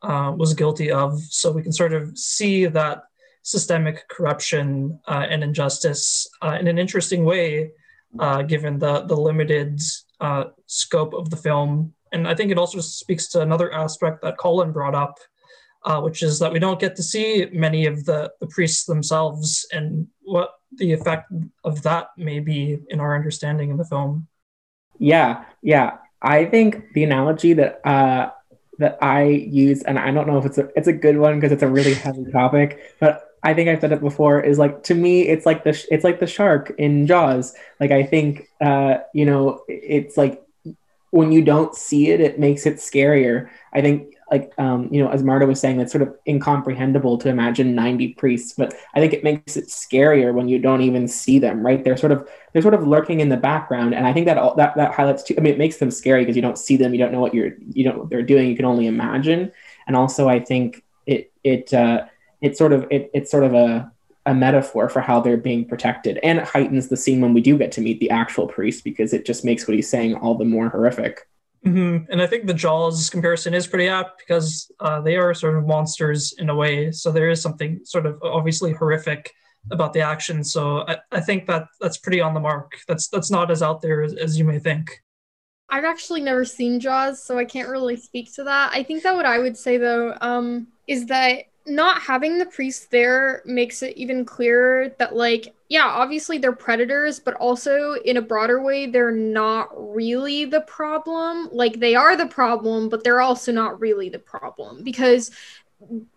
uh, 0.02 0.34
was 0.36 0.54
guilty 0.54 0.92
of. 0.92 1.20
So 1.30 1.52
we 1.52 1.64
can 1.64 1.72
sort 1.72 1.94
of 1.94 2.18
see 2.18 2.66
that 2.66 3.04
systemic 3.44 4.08
corruption 4.10 5.00
uh, 5.08 5.26
and 5.30 5.44
injustice 5.44 6.28
uh, 6.42 6.58
in 6.60 6.68
an 6.68 6.78
interesting 6.78 7.24
way, 7.26 7.72
uh, 8.20 8.42
given 8.42 8.78
the, 8.78 9.02
the 9.02 9.16
limited 9.16 9.80
scope 10.66 11.14
of 11.14 11.30
the 11.30 11.38
film. 11.38 11.94
And 12.12 12.28
I 12.28 12.36
think 12.36 12.52
it 12.52 12.58
also 12.58 12.80
speaks 12.82 13.28
to 13.30 13.42
another 13.42 13.72
aspect 13.74 14.22
that 14.22 14.38
Colin 14.38 14.72
brought 14.72 14.96
up, 14.96 15.18
uh, 15.86 16.02
which 16.02 16.24
is 16.24 16.40
that 16.40 16.52
we 16.52 16.60
don't 16.60 16.80
get 16.80 16.96
to 16.96 17.04
see 17.04 17.48
many 17.54 17.86
of 17.86 18.06
the, 18.06 18.32
the 18.40 18.48
priests 18.48 18.86
themselves 18.86 19.68
and 19.72 20.08
what 20.24 20.56
the 20.78 20.92
effect 20.92 21.32
of 21.64 21.84
that 21.84 22.08
may 22.18 22.40
be 22.40 22.80
in 22.90 23.00
our 23.00 23.16
understanding 23.16 23.72
of 23.72 23.78
the 23.78 23.86
film. 23.86 24.28
Yeah, 24.98 25.46
yeah. 25.62 25.98
I 26.22 26.46
think 26.46 26.94
the 26.94 27.04
analogy 27.04 27.54
that 27.54 27.86
uh, 27.86 28.32
that 28.80 28.98
I 29.02 29.26
use, 29.26 29.84
and 29.84 30.00
I 30.00 30.12
don't 30.12 30.28
know 30.28 30.40
if 30.40 30.46
it's 30.46 30.58
a 30.58 30.70
it's 30.76 30.88
a 30.88 30.94
good 30.94 31.18
one 31.18 31.36
because 31.36 31.52
it's 31.52 31.64
a 31.64 31.68
really 31.68 31.94
heavy 31.94 32.26
topic, 32.32 32.96
but 33.00 33.30
I 33.44 33.54
think 33.54 33.70
I've 33.70 33.80
said 33.80 33.92
it 33.92 34.02
before. 34.02 34.42
Is 34.42 34.58
like 34.58 34.84
to 34.84 34.96
me, 34.96 35.28
it's 35.28 35.46
like 35.46 35.64
the 35.64 35.86
it's 35.92 36.04
like 36.04 36.20
the 36.20 36.28
shark 36.28 36.74
in 36.80 37.06
Jaws. 37.06 37.54
Like 37.80 37.92
I 37.92 38.04
think, 38.04 38.50
uh, 38.60 38.98
you 39.14 39.26
know, 39.26 39.62
it's 39.68 40.18
like 40.18 40.42
when 41.12 41.32
you 41.32 41.44
don't 41.44 41.76
see 41.76 42.10
it, 42.10 42.22
it 42.22 42.40
makes 42.40 42.66
it 42.66 42.78
scarier. 42.78 43.50
I 43.72 43.82
think 43.82 44.15
like 44.32 44.54
um, 44.58 44.90
you 44.92 45.04
know, 45.04 45.10
as 45.10 45.24
Marta 45.24 45.46
was 45.46 45.60
saying, 45.60 45.80
it's 45.80 45.92
sort 45.92 46.02
of 46.02 46.16
incomprehensible 46.28 47.18
to 47.20 47.30
imagine 47.30 47.76
90 47.76 48.14
priests, 48.16 48.54
but 48.54 48.74
I 48.96 49.00
think 49.00 49.14
it 49.14 49.24
makes 49.24 49.56
it 49.56 49.68
scarier 49.68 50.34
when 50.34 50.48
you 50.48 50.58
don't 50.58 50.82
even 50.82 51.08
see 51.08 51.38
them, 51.38 51.64
right? 51.64 51.84
They're 51.84 51.98
sort 51.98 52.12
of 52.12 52.28
they're 52.52 52.62
sort 52.62 52.74
of 52.74 52.88
lurking 52.88 53.20
in 53.20 53.30
the 53.30 53.38
background, 53.38 53.94
and 53.94 54.08
I 54.08 54.14
think 54.14 54.26
that 54.26 54.38
all, 54.38 54.56
that 54.56 54.76
that 54.78 54.94
highlights 54.94 55.24
too. 55.24 55.36
I 55.38 55.42
mean, 55.42 55.54
it 55.54 55.60
makes 55.60 55.78
them 55.78 55.92
scary 55.92 56.24
because 56.24 56.36
you 56.36 56.42
don't 56.42 56.58
see 56.58 56.76
them, 56.76 56.94
you 56.94 57.00
don't 57.00 57.12
know 57.12 57.20
what 57.20 57.34
you're 57.34 57.52
you 57.72 57.86
know 57.86 58.00
what 58.00 58.10
they're 58.10 58.24
doing, 58.24 58.50
you 58.50 58.56
can 58.56 58.66
only 58.66 58.88
imagine, 58.88 59.52
and 59.86 59.96
also 59.96 60.28
I 60.28 60.40
think 60.40 60.84
it 61.06 61.32
it 61.44 61.72
uh, 61.74 62.06
it 62.42 62.58
sort 62.58 62.74
of 62.74 62.88
it, 62.90 63.12
it's 63.14 63.30
sort 63.30 63.44
of 63.44 63.54
a 63.54 63.92
a 64.26 64.34
metaphor 64.34 64.90
for 64.90 65.02
how 65.02 65.22
they're 65.22 65.38
being 65.38 65.66
protected, 65.66 66.20
and 66.24 66.40
it 66.40 66.46
heightens 66.46 66.88
the 66.88 66.98
scene 66.98 67.22
when 67.22 67.36
we 67.36 67.42
do 67.42 67.60
get 67.60 67.72
to 67.74 67.82
meet 67.82 68.00
the 68.00 68.10
actual 68.10 68.48
priest 68.48 68.84
because 68.84 69.14
it 69.14 69.24
just 69.24 69.46
makes 69.46 69.68
what 69.68 69.76
he's 69.76 69.90
saying 69.90 70.16
all 70.16 70.36
the 70.36 70.46
more 70.46 70.70
horrific. 70.70 71.28
Mm-hmm. 71.66 72.12
And 72.12 72.22
I 72.22 72.28
think 72.28 72.46
the 72.46 72.54
Jaws 72.54 73.10
comparison 73.10 73.54
is 73.56 73.66
pretty 73.66 73.88
apt 73.88 74.20
because 74.20 74.72
uh, 74.80 75.02
they 75.02 75.16
are 75.18 75.34
sort 75.34 75.58
of 75.58 75.66
monsters 75.66 76.34
in 76.38 76.50
a 76.50 76.56
way. 76.56 76.92
So 76.92 77.12
there 77.12 77.30
is 77.30 77.42
something 77.42 77.80
sort 77.84 78.06
of 78.06 78.22
obviously 78.22 78.72
horrific 78.72 79.34
about 79.72 79.94
the 79.94 80.02
action. 80.02 80.44
So 80.44 80.88
I, 80.88 80.98
I 81.12 81.22
think 81.22 81.48
that 81.48 81.66
that's 81.82 81.98
pretty 81.98 82.22
on 82.22 82.36
the 82.36 82.40
mark. 82.40 82.74
That's 82.88 83.08
that's 83.08 83.32
not 83.32 83.50
as 83.50 83.64
out 83.64 83.82
there 83.82 84.04
as, 84.04 84.14
as 84.14 84.38
you 84.38 84.46
may 84.46 84.60
think. 84.60 85.02
I've 85.68 85.86
actually 85.86 86.22
never 86.22 86.46
seen 86.46 86.80
Jaws, 86.80 87.24
so 87.24 87.40
I 87.40 87.46
can't 87.46 87.70
really 87.70 87.96
speak 87.96 88.32
to 88.36 88.44
that. 88.44 88.72
I 88.72 88.84
think 88.84 89.02
that 89.02 89.16
what 89.16 89.26
I 89.26 89.40
would 89.40 89.58
say 89.58 89.78
though 89.78 90.16
um, 90.22 90.68
is 90.88 91.08
that 91.08 91.46
not 91.68 92.02
having 92.02 92.38
the 92.38 92.46
priest 92.46 92.92
there 92.92 93.42
makes 93.46 93.82
it 93.82 93.98
even 93.98 94.24
clearer 94.24 94.90
that 95.00 95.16
like 95.16 95.56
yeah 95.68 95.86
obviously 95.86 96.38
they're 96.38 96.52
predators 96.52 97.20
but 97.20 97.34
also 97.36 97.94
in 98.06 98.18
a 98.18 98.22
broader 98.22 98.62
way 98.62 98.86
they're 98.86 99.12
not 99.12 99.70
really 99.94 100.46
the 100.46 100.62
problem. 100.62 101.50
Like 101.52 101.80
they 101.80 101.96
are 101.96 102.16
the 102.16 102.28
problem 102.28 102.90
but 102.90 103.04
they're 103.04 103.22
also 103.22 103.52
not 103.52 103.80
really 103.80 104.10
the 104.10 104.20
problem 104.20 104.84
because 104.84 105.32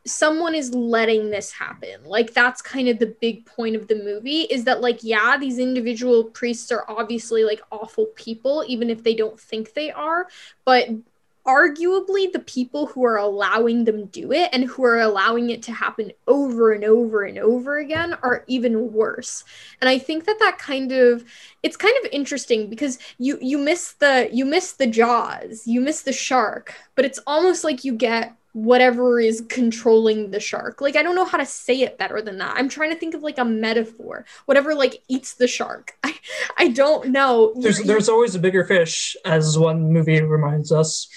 someone 0.07 0.55
is 0.55 0.73
letting 0.75 1.31
this 1.31 1.51
happen. 1.51 2.05
Like 2.05 2.33
that's 2.33 2.63
kind 2.63 2.89
of 2.89 2.99
the 2.99 3.15
big 3.21 3.45
point 3.47 3.75
of 3.75 3.89
the 3.89 3.97
movie 3.97 4.43
is 4.43 4.65
that 4.65 4.83
like 4.83 5.01
yeah 5.03 5.39
these 5.39 5.59
individual 5.59 6.25
priests 6.25 6.71
are 6.71 6.85
obviously 6.89 7.43
like 7.45 7.63
awful 7.73 8.07
people 8.17 8.65
even 8.67 8.91
if 8.91 9.03
they 9.03 9.15
don't 9.15 9.41
think 9.41 9.73
they 9.73 9.91
are 9.91 10.29
but 10.65 10.89
arguably 11.49 12.31
the 12.31 12.41
people 12.41 12.87
who 12.87 13.05
are 13.05 13.17
allowing 13.17 13.85
them 13.85 14.05
do 14.07 14.31
it 14.33 14.51
and 14.53 14.65
who 14.65 14.85
are 14.85 15.01
allowing 15.01 15.49
it 15.49 15.63
to 15.63 15.73
happen 15.73 16.13
over 16.27 16.73
and 16.73 16.85
over 16.85 17.23
and 17.23 17.39
over 17.39 17.79
again 17.79 18.15
are 18.23 18.45
even 18.47 18.93
worse 18.93 19.45
and 19.81 19.89
i 19.89 19.99
think 19.99 20.27
that 20.27 20.39
that 20.39 20.59
kind 20.59 20.93
of 20.93 21.25
it's 21.63 21.77
kind 21.77 21.95
of 22.05 22.11
interesting 22.13 22.69
because 22.69 22.99
you 23.17 23.39
you 23.41 23.57
miss 23.57 23.93
the 23.95 24.29
you 24.31 24.45
miss 24.45 24.73
the 24.73 24.87
jaws 24.87 25.67
you 25.67 25.81
miss 25.81 26.03
the 26.03 26.13
shark 26.13 26.75
but 26.95 27.07
it's 27.07 27.19
almost 27.27 27.65
like 27.65 27.83
you 27.83 27.95
get 27.95 28.37
whatever 28.53 29.21
is 29.21 29.45
controlling 29.49 30.31
the 30.31 30.41
shark. 30.41 30.81
Like 30.81 30.97
I 30.97 31.03
don't 31.03 31.15
know 31.15 31.25
how 31.25 31.39
to 31.39 31.47
say 31.47 31.83
it 31.83 31.99
better 31.99 32.21
than 32.21 32.39
that. 32.39 32.57
I'm 32.57 32.69
trying 32.69 32.91
to 32.91 32.97
think 32.97 33.15
of 33.15 33.23
like 33.23 33.39
a 33.39 33.45
metaphor. 33.45 34.25
Whatever 34.47 34.75
like 34.75 35.03
eats 35.07 35.35
the 35.35 35.47
shark. 35.47 35.97
I 36.03 36.15
I 36.57 36.69
don't 36.69 37.11
know. 37.11 37.53
There's 37.57 37.83
there's 37.83 38.09
always 38.09 38.35
a 38.35 38.39
bigger 38.39 38.65
fish 38.65 39.17
as 39.25 39.59
one 39.59 39.93
movie 39.93 40.21
reminds 40.21 40.73
us 40.73 41.09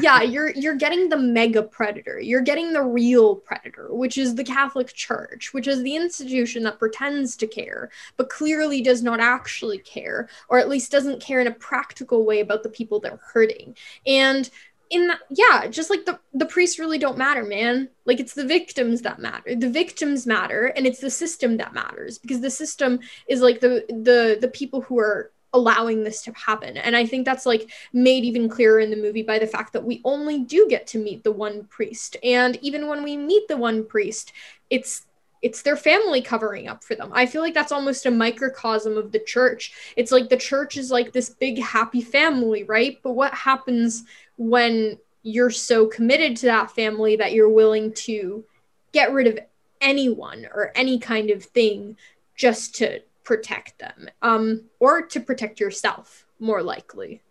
yeah, 0.00 0.22
you're 0.22 0.50
you're 0.50 0.76
getting 0.76 1.08
the 1.08 1.16
mega 1.16 1.62
predator. 1.62 2.20
You're 2.20 2.42
getting 2.42 2.72
the 2.72 2.82
real 2.82 3.36
predator, 3.36 3.88
which 3.92 4.16
is 4.16 4.34
the 4.34 4.44
Catholic 4.44 4.92
Church, 4.92 5.52
which 5.52 5.66
is 5.66 5.82
the 5.82 5.96
institution 5.96 6.62
that 6.64 6.78
pretends 6.78 7.36
to 7.36 7.46
care, 7.46 7.90
but 8.16 8.30
clearly 8.30 8.80
does 8.80 9.02
not 9.02 9.20
actually 9.20 9.78
care, 9.78 10.28
or 10.48 10.58
at 10.58 10.68
least 10.68 10.92
doesn't 10.92 11.20
care 11.20 11.40
in 11.40 11.46
a 11.46 11.52
practical 11.52 12.24
way 12.24 12.40
about 12.40 12.62
the 12.62 12.68
people 12.68 13.00
they're 13.00 13.20
hurting. 13.32 13.76
And 14.06 14.48
in 14.92 15.08
that, 15.08 15.20
yeah, 15.30 15.66
just 15.68 15.90
like 15.90 16.04
the 16.04 16.20
the 16.34 16.46
priests 16.46 16.78
really 16.78 16.98
don't 16.98 17.18
matter, 17.18 17.42
man. 17.42 17.88
Like 18.04 18.20
it's 18.20 18.34
the 18.34 18.46
victims 18.46 19.02
that 19.02 19.18
matter. 19.18 19.56
The 19.56 19.70
victims 19.70 20.26
matter, 20.26 20.66
and 20.66 20.86
it's 20.86 21.00
the 21.00 21.10
system 21.10 21.56
that 21.56 21.72
matters 21.72 22.18
because 22.18 22.40
the 22.40 22.50
system 22.50 23.00
is 23.26 23.40
like 23.40 23.60
the 23.60 23.84
the 23.88 24.38
the 24.40 24.48
people 24.48 24.82
who 24.82 24.98
are 24.98 25.31
allowing 25.52 26.02
this 26.02 26.22
to 26.22 26.32
happen. 26.32 26.76
And 26.76 26.96
I 26.96 27.06
think 27.06 27.24
that's 27.24 27.46
like 27.46 27.70
made 27.92 28.24
even 28.24 28.48
clearer 28.48 28.80
in 28.80 28.90
the 28.90 28.96
movie 28.96 29.22
by 29.22 29.38
the 29.38 29.46
fact 29.46 29.72
that 29.72 29.84
we 29.84 30.00
only 30.04 30.40
do 30.40 30.66
get 30.68 30.86
to 30.88 30.98
meet 30.98 31.24
the 31.24 31.32
one 31.32 31.64
priest. 31.64 32.16
And 32.22 32.56
even 32.62 32.86
when 32.86 33.02
we 33.02 33.16
meet 33.16 33.48
the 33.48 33.56
one 33.56 33.84
priest, 33.84 34.32
it's 34.70 35.06
it's 35.42 35.62
their 35.62 35.76
family 35.76 36.22
covering 36.22 36.68
up 36.68 36.84
for 36.84 36.94
them. 36.94 37.10
I 37.12 37.26
feel 37.26 37.42
like 37.42 37.52
that's 37.52 37.72
almost 37.72 38.06
a 38.06 38.12
microcosm 38.12 38.96
of 38.96 39.10
the 39.10 39.18
church. 39.18 39.72
It's 39.96 40.12
like 40.12 40.28
the 40.28 40.36
church 40.36 40.76
is 40.76 40.92
like 40.92 41.12
this 41.12 41.30
big 41.30 41.60
happy 41.60 42.00
family, 42.00 42.62
right? 42.62 42.98
But 43.02 43.14
what 43.14 43.34
happens 43.34 44.04
when 44.36 44.98
you're 45.24 45.50
so 45.50 45.86
committed 45.86 46.36
to 46.36 46.46
that 46.46 46.70
family 46.70 47.16
that 47.16 47.32
you're 47.32 47.48
willing 47.48 47.92
to 47.92 48.44
get 48.92 49.12
rid 49.12 49.26
of 49.26 49.38
anyone 49.80 50.46
or 50.54 50.70
any 50.76 50.98
kind 50.98 51.30
of 51.30 51.44
thing 51.44 51.96
just 52.36 52.76
to 52.76 53.00
protect 53.24 53.78
them 53.78 54.08
um, 54.22 54.64
or 54.80 55.02
to 55.02 55.20
protect 55.20 55.60
yourself, 55.60 56.26
more 56.38 56.62
likely. 56.62 57.22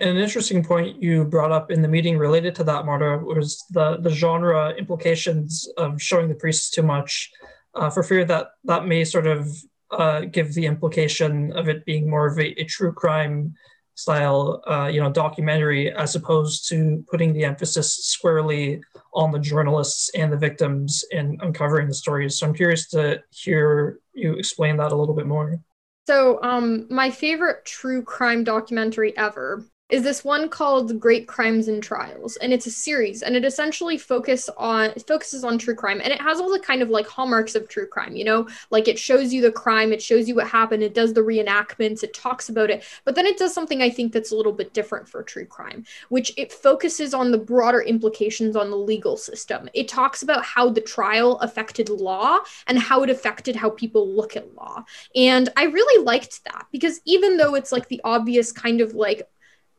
An 0.00 0.16
interesting 0.16 0.62
point 0.62 1.02
you 1.02 1.24
brought 1.24 1.50
up 1.50 1.70
in 1.70 1.82
the 1.82 1.88
meeting 1.88 2.18
related 2.18 2.54
to 2.56 2.64
that, 2.64 2.84
Marta, 2.84 3.18
was 3.18 3.64
the, 3.70 3.96
the 3.98 4.10
genre 4.10 4.70
implications 4.74 5.68
of 5.76 6.00
showing 6.00 6.28
the 6.28 6.34
priests 6.34 6.70
too 6.70 6.82
much 6.82 7.30
uh, 7.74 7.90
for 7.90 8.02
fear 8.02 8.24
that 8.24 8.48
that 8.64 8.86
may 8.86 9.04
sort 9.04 9.26
of 9.26 9.48
uh, 9.90 10.20
give 10.20 10.54
the 10.54 10.66
implication 10.66 11.52
of 11.52 11.68
it 11.68 11.84
being 11.84 12.08
more 12.08 12.26
of 12.26 12.38
a, 12.38 12.60
a 12.60 12.64
true 12.64 12.92
crime 12.92 13.54
style, 13.98 14.62
uh, 14.70 14.86
you 14.86 15.00
know, 15.00 15.10
documentary, 15.10 15.92
as 15.92 16.14
opposed 16.14 16.68
to 16.68 17.04
putting 17.10 17.32
the 17.32 17.44
emphasis 17.44 18.06
squarely 18.06 18.80
on 19.12 19.32
the 19.32 19.40
journalists 19.40 20.08
and 20.14 20.32
the 20.32 20.36
victims 20.36 21.04
in 21.10 21.36
uncovering 21.40 21.88
the 21.88 21.94
stories. 21.94 22.38
So 22.38 22.46
I'm 22.46 22.54
curious 22.54 22.86
to 22.90 23.20
hear 23.30 23.98
you 24.12 24.34
explain 24.34 24.76
that 24.76 24.92
a 24.92 24.96
little 24.96 25.16
bit 25.16 25.26
more. 25.26 25.58
So, 26.06 26.40
um, 26.42 26.86
my 26.88 27.10
favorite 27.10 27.64
true 27.64 28.02
crime 28.02 28.44
documentary 28.44 29.16
ever 29.18 29.66
is 29.90 30.02
this 30.02 30.22
one 30.22 30.50
called 30.50 31.00
Great 31.00 31.26
Crimes 31.26 31.66
and 31.66 31.82
Trials, 31.82 32.36
and 32.36 32.52
it's 32.52 32.66
a 32.66 32.70
series, 32.70 33.22
and 33.22 33.34
it 33.34 33.44
essentially 33.44 33.96
focus 33.96 34.50
on 34.58 34.92
focuses 35.06 35.44
on 35.44 35.56
true 35.56 35.74
crime, 35.74 36.00
and 36.02 36.12
it 36.12 36.20
has 36.20 36.40
all 36.40 36.50
the 36.50 36.58
kind 36.60 36.82
of 36.82 36.90
like 36.90 37.06
hallmarks 37.06 37.54
of 37.54 37.68
true 37.68 37.86
crime, 37.86 38.14
you 38.14 38.24
know, 38.24 38.46
like 38.70 38.86
it 38.86 38.98
shows 38.98 39.32
you 39.32 39.40
the 39.40 39.50
crime, 39.50 39.92
it 39.92 40.02
shows 40.02 40.28
you 40.28 40.34
what 40.34 40.46
happened, 40.46 40.82
it 40.82 40.92
does 40.92 41.14
the 41.14 41.22
reenactments, 41.22 42.02
it 42.02 42.12
talks 42.12 42.50
about 42.50 42.68
it, 42.68 42.84
but 43.04 43.14
then 43.14 43.24
it 43.24 43.38
does 43.38 43.54
something 43.54 43.80
I 43.80 43.88
think 43.88 44.12
that's 44.12 44.30
a 44.30 44.36
little 44.36 44.52
bit 44.52 44.74
different 44.74 45.08
for 45.08 45.22
true 45.22 45.46
crime, 45.46 45.84
which 46.10 46.32
it 46.36 46.52
focuses 46.52 47.14
on 47.14 47.30
the 47.30 47.38
broader 47.38 47.80
implications 47.80 48.56
on 48.56 48.70
the 48.70 48.76
legal 48.76 49.16
system. 49.16 49.70
It 49.72 49.88
talks 49.88 50.22
about 50.22 50.44
how 50.44 50.68
the 50.68 50.82
trial 50.82 51.38
affected 51.38 51.88
law 51.88 52.40
and 52.66 52.78
how 52.78 53.02
it 53.04 53.10
affected 53.10 53.56
how 53.56 53.70
people 53.70 54.06
look 54.06 54.36
at 54.36 54.54
law, 54.54 54.84
and 55.16 55.48
I 55.56 55.64
really 55.64 56.04
liked 56.04 56.44
that 56.44 56.66
because 56.72 57.00
even 57.06 57.38
though 57.38 57.54
it's 57.54 57.72
like 57.72 57.88
the 57.88 58.02
obvious 58.04 58.52
kind 58.52 58.82
of 58.82 58.92
like 58.92 59.26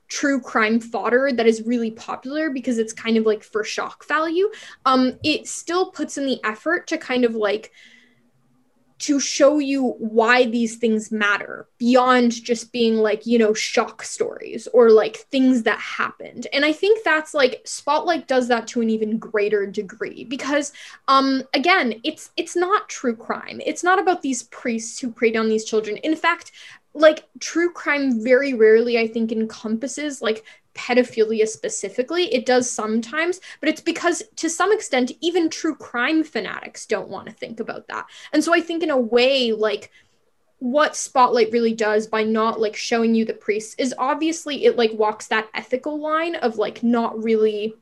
true 0.10 0.41
crime 0.41 0.80
fodder 0.80 1.32
that 1.32 1.47
is 1.47 1.62
really 1.66 1.91
popular 1.91 2.49
because 2.49 2.78
it's 2.78 2.93
kind 2.93 3.16
of 3.16 3.26
like 3.26 3.43
for 3.43 3.64
shock 3.64 4.05
value 4.07 4.49
um 4.86 5.18
it 5.24 5.47
still 5.47 5.91
puts 5.91 6.18
in 6.18 6.26
the 6.26 6.39
effort 6.43 6.88
to 6.88 6.97
kind 6.97 7.24
of 7.24 7.36
like 7.36 7.72
to 8.99 9.18
show 9.18 9.60
you 9.60 9.95
why 9.97 10.45
these 10.45 10.76
things 10.76 11.10
matter 11.10 11.68
beyond 11.78 12.32
just 12.32 12.74
being 12.74 12.95
like 12.95 13.26
you 13.26 13.38
know 13.39 13.53
shock 13.53 14.03
stories 14.03 14.68
or 14.74 14.91
like 14.91 15.16
things 15.16 15.64
that 15.64 15.80
happened. 15.80 16.47
And 16.53 16.66
i 16.66 16.74
think 16.74 17.03
that's 17.03 17.34
like 17.34 17.62
spotlight 17.66 18.28
does 18.28 18.49
that 18.49 18.68
to 18.68 18.82
an 18.82 18.89
even 18.89 19.18
greater 19.18 19.66
degree 19.66 20.26
because 20.26 20.74
um 21.07 21.43
again 21.53 22.01
it's 22.03 22.32
it's 22.36 22.55
not 22.55 22.89
true 22.89 23.16
crime. 23.16 23.62
It's 23.66 23.84
not 23.84 23.99
about 23.99 24.22
these 24.22 24.43
priests 24.43 24.99
who 24.99 25.12
preyed 25.12 25.38
on 25.38 25.47
these 25.47 25.66
children. 25.66 25.97
In 25.97 26.16
fact 26.16 26.51
like 26.93 27.27
true 27.39 27.71
crime 27.71 28.23
very 28.23 28.53
rarely 28.53 28.97
i 28.97 29.07
think 29.07 29.31
encompasses 29.31 30.21
like 30.21 30.43
pedophilia 30.75 31.47
specifically. 31.47 32.33
It 32.33 32.45
does 32.45 32.69
sometimes 32.69 33.39
but 33.59 33.69
it's 33.69 33.81
because 33.81 34.23
to 34.37 34.49
some 34.49 34.71
extent 34.71 35.11
even 35.19 35.49
true 35.49 35.75
crime 35.75 36.23
fanatics 36.23 36.85
don't 36.85 37.09
want 37.09 37.27
to 37.27 37.33
think 37.33 37.59
about 37.59 37.87
that. 37.87 38.05
And 38.31 38.43
so 38.43 38.53
i 38.53 38.61
think 38.61 38.83
in 38.83 38.89
a 38.89 38.97
way 38.97 39.51
like 39.51 39.91
what 40.59 40.95
spotlight 40.95 41.51
really 41.51 41.73
does 41.73 42.07
by 42.07 42.23
not 42.23 42.59
like 42.59 42.75
showing 42.75 43.15
you 43.15 43.25
the 43.25 43.33
priests 43.33 43.75
is 43.77 43.95
obviously 43.97 44.65
it 44.65 44.77
like 44.77 44.91
walks 44.93 45.27
that 45.27 45.49
ethical 45.53 45.99
line 45.99 46.35
of 46.35 46.57
like 46.57 46.83
not 46.83 47.21
really 47.21 47.73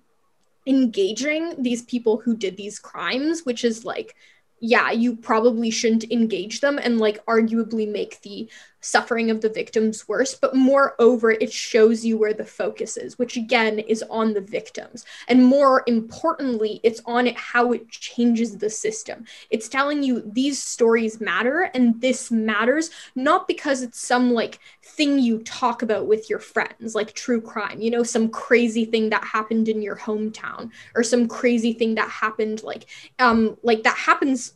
engaging 0.67 1.61
these 1.61 1.81
people 1.83 2.17
who 2.17 2.35
did 2.35 2.55
these 2.55 2.77
crimes 2.77 3.45
which 3.45 3.63
is 3.63 3.85
like 3.85 4.15
yeah, 4.59 4.91
you 4.91 5.15
probably 5.15 5.69
shouldn't 5.69 6.11
engage 6.11 6.61
them 6.61 6.79
and 6.81 6.99
like 6.99 7.23
arguably 7.25 7.89
make 7.89 8.21
the 8.21 8.49
suffering 8.81 9.29
of 9.31 9.41
the 9.41 9.49
victims 9.49 10.07
worse. 10.07 10.35
But 10.35 10.55
moreover, 10.55 11.31
it 11.31 11.51
shows 11.51 12.05
you 12.05 12.17
where 12.17 12.33
the 12.33 12.45
focus 12.45 12.97
is, 12.97 13.17
which 13.17 13.37
again 13.37 13.79
is 13.79 14.03
on 14.09 14.33
the 14.33 14.41
victims. 14.41 15.05
And 15.27 15.45
more 15.45 15.83
importantly, 15.87 16.79
it's 16.83 17.01
on 17.05 17.27
it 17.27 17.37
how 17.37 17.71
it 17.71 17.89
changes 17.89 18.57
the 18.57 18.69
system. 18.69 19.25
It's 19.49 19.69
telling 19.69 20.03
you 20.03 20.23
these 20.25 20.61
stories 20.61 21.19
matter 21.19 21.69
and 21.73 21.99
this 22.01 22.31
matters 22.31 22.89
not 23.15 23.47
because 23.47 23.81
it's 23.81 23.99
some 23.99 24.31
like 24.31 24.59
thing 24.83 25.19
you 25.19 25.39
talk 25.39 25.81
about 25.81 26.07
with 26.07 26.29
your 26.29 26.39
friends, 26.39 26.95
like 26.95 27.13
true 27.13 27.41
crime, 27.41 27.81
you 27.81 27.91
know, 27.91 28.03
some 28.03 28.29
crazy 28.29 28.85
thing 28.85 29.09
that 29.09 29.23
happened 29.23 29.69
in 29.69 29.81
your 29.81 29.95
hometown 29.95 30.71
or 30.95 31.03
some 31.03 31.27
crazy 31.27 31.73
thing 31.73 31.95
that 31.95 32.09
happened 32.09 32.63
like 32.63 32.85
um 33.19 33.57
like 33.63 33.83
that 33.83 33.97
happens 33.97 34.53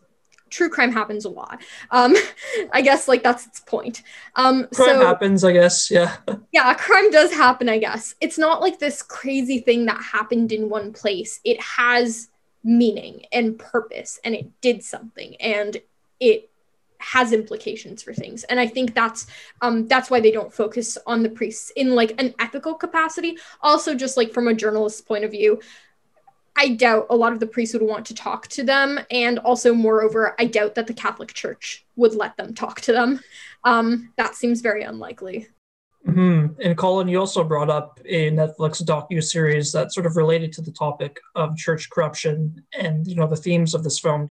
true 0.51 0.69
crime 0.69 0.91
happens 0.91 1.25
a 1.25 1.29
lot. 1.29 1.61
Um, 1.89 2.15
I 2.71 2.81
guess 2.81 3.07
like 3.07 3.23
that's 3.23 3.47
its 3.47 3.59
point. 3.59 4.03
Um, 4.35 4.67
crime 4.73 4.99
so, 4.99 5.05
happens, 5.05 5.43
I 5.43 5.53
guess. 5.53 5.89
Yeah. 5.89 6.17
Yeah, 6.53 6.73
crime 6.73 7.09
does 7.11 7.31
happen. 7.31 7.69
I 7.69 7.77
guess 7.77 8.13
it's 8.19 8.37
not 8.37 8.59
like 8.59 8.77
this 8.77 9.01
crazy 9.01 9.59
thing 9.59 9.85
that 9.85 10.01
happened 10.01 10.51
in 10.51 10.67
one 10.67 10.91
place. 10.91 11.39
It 11.45 11.61
has 11.61 12.27
meaning 12.61 13.25
and 13.31 13.57
purpose, 13.57 14.19
and 14.25 14.35
it 14.35 14.49
did 14.59 14.83
something, 14.83 15.37
and 15.37 15.77
it 16.19 16.51
has 17.01 17.33
implications 17.33 18.03
for 18.03 18.13
things 18.13 18.43
and 18.43 18.59
i 18.59 18.67
think 18.67 18.93
that's 18.93 19.25
um 19.61 19.87
that's 19.87 20.11
why 20.11 20.19
they 20.19 20.31
don't 20.31 20.53
focus 20.53 20.99
on 21.07 21.23
the 21.23 21.29
priests 21.29 21.71
in 21.75 21.95
like 21.95 22.13
an 22.21 22.31
ethical 22.39 22.75
capacity 22.75 23.35
also 23.61 23.95
just 23.95 24.17
like 24.17 24.31
from 24.31 24.47
a 24.47 24.53
journalist's 24.53 25.01
point 25.01 25.23
of 25.23 25.31
view 25.31 25.59
I 26.55 26.69
doubt 26.69 27.07
a 27.09 27.15
lot 27.15 27.33
of 27.33 27.39
the 27.39 27.47
priests 27.47 27.73
would 27.73 27.87
want 27.87 28.05
to 28.07 28.15
talk 28.15 28.47
to 28.49 28.63
them. 28.63 28.99
And 29.09 29.39
also, 29.39 29.73
moreover, 29.73 30.35
I 30.37 30.45
doubt 30.45 30.75
that 30.75 30.87
the 30.87 30.93
Catholic 30.93 31.33
Church 31.33 31.85
would 31.95 32.13
let 32.13 32.35
them 32.37 32.53
talk 32.53 32.81
to 32.81 32.91
them. 32.91 33.21
Um, 33.63 34.11
that 34.17 34.35
seems 34.35 34.61
very 34.61 34.83
unlikely. 34.83 35.47
Mm-hmm. 36.07 36.59
And 36.61 36.77
Colin, 36.77 37.07
you 37.07 37.19
also 37.19 37.43
brought 37.43 37.69
up 37.69 37.99
a 38.05 38.31
Netflix 38.31 38.83
docu 38.83 39.23
series 39.23 39.71
that 39.71 39.93
sort 39.93 40.05
of 40.05 40.17
related 40.17 40.51
to 40.53 40.61
the 40.61 40.71
topic 40.71 41.19
of 41.35 41.55
church 41.55 41.89
corruption 41.89 42.63
and 42.77 43.05
you 43.05 43.15
know 43.15 43.27
the 43.27 43.35
themes 43.35 43.75
of 43.75 43.83
this 43.83 43.99
film. 43.99 44.27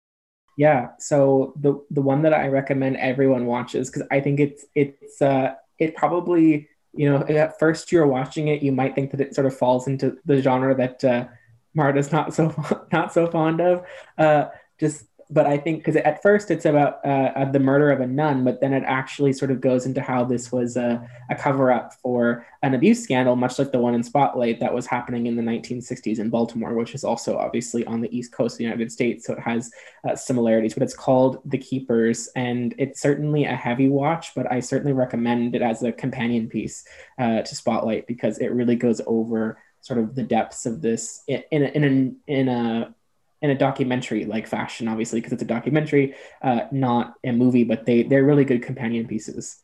Yeah, 0.56 0.88
so 0.98 1.54
the 1.60 1.80
the 1.90 2.02
one 2.02 2.22
that 2.22 2.34
I 2.34 2.48
recommend 2.48 2.96
everyone 2.96 3.46
watches 3.46 3.88
because 3.88 4.06
I 4.10 4.20
think 4.20 4.40
it's 4.40 4.64
it's 4.74 5.22
uh 5.22 5.54
it 5.78 5.94
probably 5.94 6.68
you 6.92 7.08
know 7.08 7.24
at 7.26 7.58
first 7.60 7.92
you're 7.92 8.06
watching 8.06 8.48
it 8.48 8.62
you 8.62 8.72
might 8.72 8.96
think 8.96 9.12
that 9.12 9.20
it 9.20 9.34
sort 9.34 9.46
of 9.46 9.56
falls 9.56 9.86
into 9.86 10.18
the 10.24 10.42
genre 10.42 10.74
that 10.74 11.04
uh, 11.04 11.26
Marta's 11.74 12.12
not 12.12 12.34
so 12.34 12.54
not 12.92 13.12
so 13.12 13.26
fond 13.30 13.60
of. 13.60 13.84
Uh, 14.18 14.46
just 14.78 15.04
but 15.30 15.46
I 15.46 15.56
think 15.58 15.78
because 15.78 15.96
at 15.96 16.22
first 16.22 16.50
it's 16.50 16.64
about 16.64 17.04
uh, 17.04 17.44
the 17.44 17.60
murder 17.60 17.90
of 17.90 18.00
a 18.00 18.06
nun, 18.06 18.44
but 18.44 18.60
then 18.60 18.72
it 18.72 18.82
actually 18.84 19.32
sort 19.32 19.50
of 19.50 19.60
goes 19.60 19.86
into 19.86 20.00
how 20.00 20.24
this 20.24 20.50
was 20.50 20.76
a, 20.76 21.08
a 21.30 21.36
cover 21.36 21.70
up 21.70 21.94
for 22.02 22.46
an 22.62 22.74
abuse 22.74 23.02
scandal, 23.02 23.36
much 23.36 23.58
like 23.58 23.70
the 23.70 23.78
one 23.78 23.94
in 23.94 24.02
Spotlight 24.02 24.58
that 24.58 24.74
was 24.74 24.86
happening 24.86 25.26
in 25.26 25.36
the 25.36 25.42
1960s 25.42 26.18
in 26.18 26.30
Baltimore, 26.30 26.74
which 26.74 26.94
is 26.94 27.04
also 27.04 27.38
obviously 27.38 27.84
on 27.86 28.00
the 28.00 28.16
East 28.16 28.32
Coast 28.32 28.54
of 28.54 28.58
the 28.58 28.64
United 28.64 28.90
States. 28.90 29.24
So 29.24 29.34
it 29.34 29.40
has 29.40 29.70
uh, 30.08 30.16
similarities, 30.16 30.74
but 30.74 30.82
it's 30.82 30.96
called 30.96 31.38
The 31.44 31.58
Keepers. 31.58 32.28
And 32.34 32.74
it's 32.76 33.00
certainly 33.00 33.44
a 33.44 33.54
heavy 33.54 33.88
watch, 33.88 34.34
but 34.34 34.50
I 34.50 34.58
certainly 34.58 34.92
recommend 34.92 35.54
it 35.54 35.62
as 35.62 35.82
a 35.84 35.92
companion 35.92 36.48
piece 36.48 36.84
uh, 37.18 37.42
to 37.42 37.54
Spotlight 37.54 38.08
because 38.08 38.38
it 38.38 38.48
really 38.48 38.76
goes 38.76 39.00
over 39.06 39.58
sort 39.80 39.98
of 39.98 40.14
the 40.14 40.22
depths 40.22 40.66
of 40.66 40.82
this 40.82 41.22
in, 41.26 41.42
in 41.50 41.62
a, 41.62 41.66
in 41.68 41.84
a, 41.84 42.32
in 42.32 42.48
a 42.48 42.94
in 43.42 43.50
a 43.50 43.54
documentary 43.56 44.24
like 44.26 44.46
fashion, 44.46 44.86
obviously, 44.86 45.18
because 45.18 45.32
it's 45.32 45.42
a 45.42 45.46
documentary, 45.46 46.14
uh, 46.42 46.60
not 46.72 47.14
a 47.24 47.32
movie, 47.32 47.64
but 47.64 47.86
they, 47.86 48.02
they're 48.02 48.24
really 48.24 48.44
good 48.44 48.62
companion 48.62 49.06
pieces. 49.06 49.62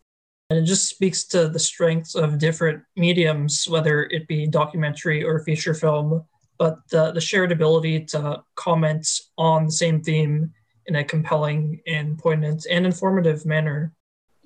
And 0.49 0.59
it 0.59 0.63
just 0.65 0.89
speaks 0.89 1.25
to 1.29 1.49
the 1.49 1.59
strengths 1.59 2.15
of 2.15 2.39
different 2.39 2.83
mediums, 2.97 3.67
whether 3.69 4.05
it 4.05 4.29
be 4.29 4.47
documentary 4.47 5.25
or 5.25 5.41
feature 5.41 5.75
film, 5.75 6.25
but 6.59 6.79
the, 6.91 7.13
the 7.13 7.21
shared 7.21 7.53
ability 7.53 8.05
to 8.07 8.43
comment 8.55 9.07
on 9.37 9.67
the 9.67 9.73
same 9.73 10.01
theme 10.01 10.53
in 10.87 10.97
a 10.97 11.05
compelling 11.05 11.81
and 11.87 12.19
poignant 12.19 12.67
and 12.71 12.87
informative 12.87 13.45
manner. 13.45 13.93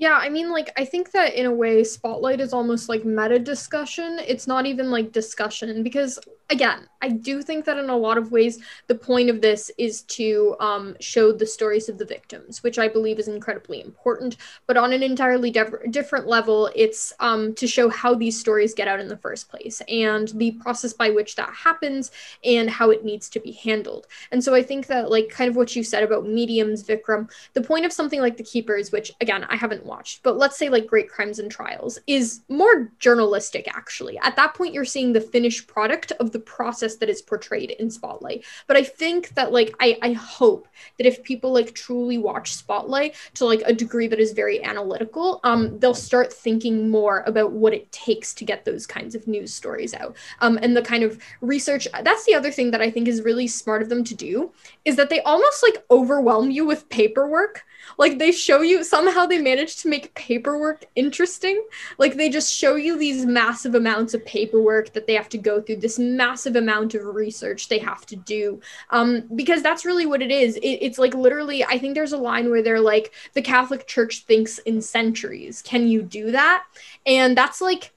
Yeah, 0.01 0.15
I 0.15 0.31
mean, 0.31 0.51
like, 0.51 0.73
I 0.79 0.87
think 0.87 1.11
that 1.11 1.35
in 1.35 1.45
a 1.45 1.53
way, 1.53 1.85
Spotlight 1.85 2.41
is 2.41 2.55
almost 2.55 2.89
like 2.89 3.05
meta 3.05 3.39
discussion. 3.39 4.19
It's 4.27 4.47
not 4.47 4.65
even 4.65 4.91
like 4.91 5.13
discussion 5.13 5.83
because 5.83 6.19
again, 6.49 6.89
I 7.01 7.09
do 7.09 7.41
think 7.43 7.65
that 7.65 7.79
in 7.79 7.89
a 7.89 7.97
lot 7.97 8.19
of 8.19 8.33
ways, 8.33 8.59
the 8.89 8.95
point 8.95 9.31
of 9.31 9.41
this 9.41 9.71
is 9.79 10.03
to 10.03 10.57
um, 10.61 10.97
show 11.01 11.33
the 11.33 11.47
stories 11.47 11.89
of 11.89 11.97
the 11.97 12.05
victims, 12.05 12.63
which 12.63 12.79
I 12.79 12.89
believe 12.89 13.19
is 13.19 13.29
incredibly 13.29 13.81
important. 13.81 14.37
But 14.67 14.77
on 14.77 14.93
an 14.93 15.03
entirely 15.03 15.51
diff- 15.51 15.91
different 15.91 16.27
level, 16.27 16.71
it's 16.75 17.13
um, 17.21 17.55
to 17.55 17.67
show 17.67 17.89
how 17.89 18.15
these 18.15 18.39
stories 18.39 18.75
get 18.75 18.89
out 18.89 19.01
in 19.01 19.09
the 19.09 19.17
first 19.17 19.49
place 19.49 19.81
and 19.89 20.29
the 20.29 20.51
process 20.53 20.93
by 20.93 21.11
which 21.11 21.37
that 21.37 21.55
happens 21.55 22.11
and 22.45 22.69
how 22.69 22.91
it 22.91 23.05
needs 23.05 23.29
to 23.31 23.41
be 23.41 23.53
handled. 23.53 24.07
And 24.33 24.43
so 24.43 24.55
I 24.55 24.63
think 24.63 24.87
that, 24.89 25.11
like, 25.11 25.29
kind 25.29 25.49
of 25.49 25.57
what 25.57 25.77
you 25.77 25.85
said 25.85 26.03
about 26.03 26.27
mediums, 26.27 26.83
Vikram, 26.83 27.31
the 27.55 27.63
point 27.63 27.87
of 27.87 27.93
something 27.93 28.21
like 28.21 28.37
The 28.37 28.45
Keepers, 28.45 28.91
which 28.91 29.13
again, 29.21 29.45
I 29.49 29.57
haven't 29.57 29.87
watched, 29.91 30.23
but 30.23 30.39
let's 30.39 30.57
say 30.57 30.71
like 30.71 30.87
Great 30.87 31.11
Crimes 31.11 31.39
and 31.39 31.51
Trials, 31.51 31.99
is 32.07 32.43
more 32.49 32.91
journalistic 32.99 33.69
actually. 33.77 34.17
At 34.19 34.37
that 34.37 34.55
point, 34.55 34.73
you're 34.73 34.85
seeing 34.85 35.13
the 35.13 35.21
finished 35.21 35.67
product 35.67 36.13
of 36.13 36.31
the 36.31 36.39
process 36.39 36.97
that 36.97 37.11
is 37.11 37.21
portrayed 37.21 37.73
in 37.73 37.91
Spotlight. 37.91 38.45
But 38.67 38.77
I 38.77 38.85
think 38.85 39.35
that 39.35 39.53
like 39.53 39.75
I, 39.81 39.99
I 40.01 40.13
hope 40.13 40.69
that 40.97 41.07
if 41.07 41.23
people 41.23 41.53
like 41.53 41.75
truly 41.75 42.17
watch 42.17 42.55
Spotlight 42.55 43.17
to 43.35 43.45
like 43.45 43.63
a 43.67 43.75
degree 43.75 44.07
that 44.07 44.21
is 44.21 44.33
very 44.33 44.63
analytical, 44.63 45.41
um, 45.45 45.79
they'll 45.81 45.93
start 45.93 46.33
thinking 46.33 46.89
more 46.89 47.25
about 47.27 47.53
what 47.53 47.75
it 47.75 47.91
takes 47.91 48.33
to 48.35 48.45
get 48.45 48.65
those 48.65 48.87
kinds 48.87 49.15
of 49.15 49.27
news 49.27 49.53
stories 49.53 49.93
out. 49.93 50.17
Um, 50.41 50.59
and 50.63 50.77
the 50.77 50.83
kind 50.83 51.03
of 51.03 51.21
research 51.41 51.89
that's 52.03 52.25
the 52.25 52.35
other 52.35 52.53
thing 52.53 52.71
that 52.71 52.81
I 52.81 52.91
think 52.91 53.09
is 53.09 53.23
really 53.23 53.49
smart 53.49 53.83
of 53.83 53.89
them 53.89 54.05
to 54.05 54.15
do 54.15 54.53
is 54.85 54.97
that 54.97 55.11
they 55.11 55.21
almost 55.23 55.63
like 55.63 55.85
overwhelm 55.91 56.51
you 56.51 56.65
with 56.65 56.89
paperwork 56.89 57.65
like 57.99 58.19
they 58.19 58.33
show 58.33 58.61
you 58.63 58.85
somehow 58.85 59.27
they 59.27 59.41
manage 59.41 59.77
to 59.83 59.89
make 59.89 60.15
paperwork 60.15 60.85
interesting. 60.97 61.65
Like 61.99 62.15
they 62.15 62.29
just 62.29 62.53
show 62.53 62.77
you 62.77 62.99
these 62.99 63.27
massive 63.27 63.75
amounts 63.75 64.15
of 64.15 64.25
paperwork 64.25 64.93
that 64.93 65.07
they 65.07 65.15
have 65.15 65.29
to 65.31 65.39
go 65.39 65.61
through, 65.61 65.77
this 65.77 65.99
massive 65.99 66.57
amount 66.57 66.95
of 66.95 67.05
research 67.05 67.69
they 67.69 67.79
have 67.79 68.07
to 68.07 68.17
do. 68.17 68.61
Um, 68.91 69.25
because 69.35 69.63
that's 69.63 69.85
really 69.85 70.07
what 70.07 70.23
it 70.23 70.31
is. 70.31 70.57
It, 70.57 70.79
it's 70.81 70.99
like 70.99 71.15
literally, 71.15 71.65
I 71.65 71.79
think 71.79 71.95
there's 71.95 72.13
a 72.13 72.19
line 72.19 72.51
where 72.51 72.63
they're 72.63 72.81
like, 72.81 73.13
the 73.35 73.43
Catholic 73.43 73.87
Church 73.87 74.25
thinks 74.25 74.59
in 74.61 74.83
centuries. 74.83 75.63
Can 75.63 75.89
you 75.89 76.03
do 76.03 76.31
that? 76.33 76.65
And 77.07 77.37
that's 77.37 77.61
like, 77.61 77.93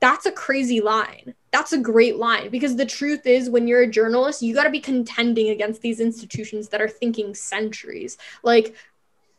that's 0.00 0.26
a 0.26 0.32
crazy 0.32 0.80
line. 0.80 1.34
That's 1.50 1.72
a 1.72 1.78
great 1.78 2.16
line 2.16 2.48
because 2.50 2.76
the 2.76 2.86
truth 2.86 3.26
is, 3.26 3.50
when 3.50 3.68
you're 3.68 3.82
a 3.82 3.90
journalist, 3.90 4.40
you 4.40 4.54
got 4.54 4.64
to 4.64 4.70
be 4.70 4.80
contending 4.80 5.50
against 5.50 5.82
these 5.82 6.00
institutions 6.00 6.68
that 6.68 6.80
are 6.80 6.88
thinking 6.88 7.34
centuries. 7.34 8.16
Like, 8.42 8.74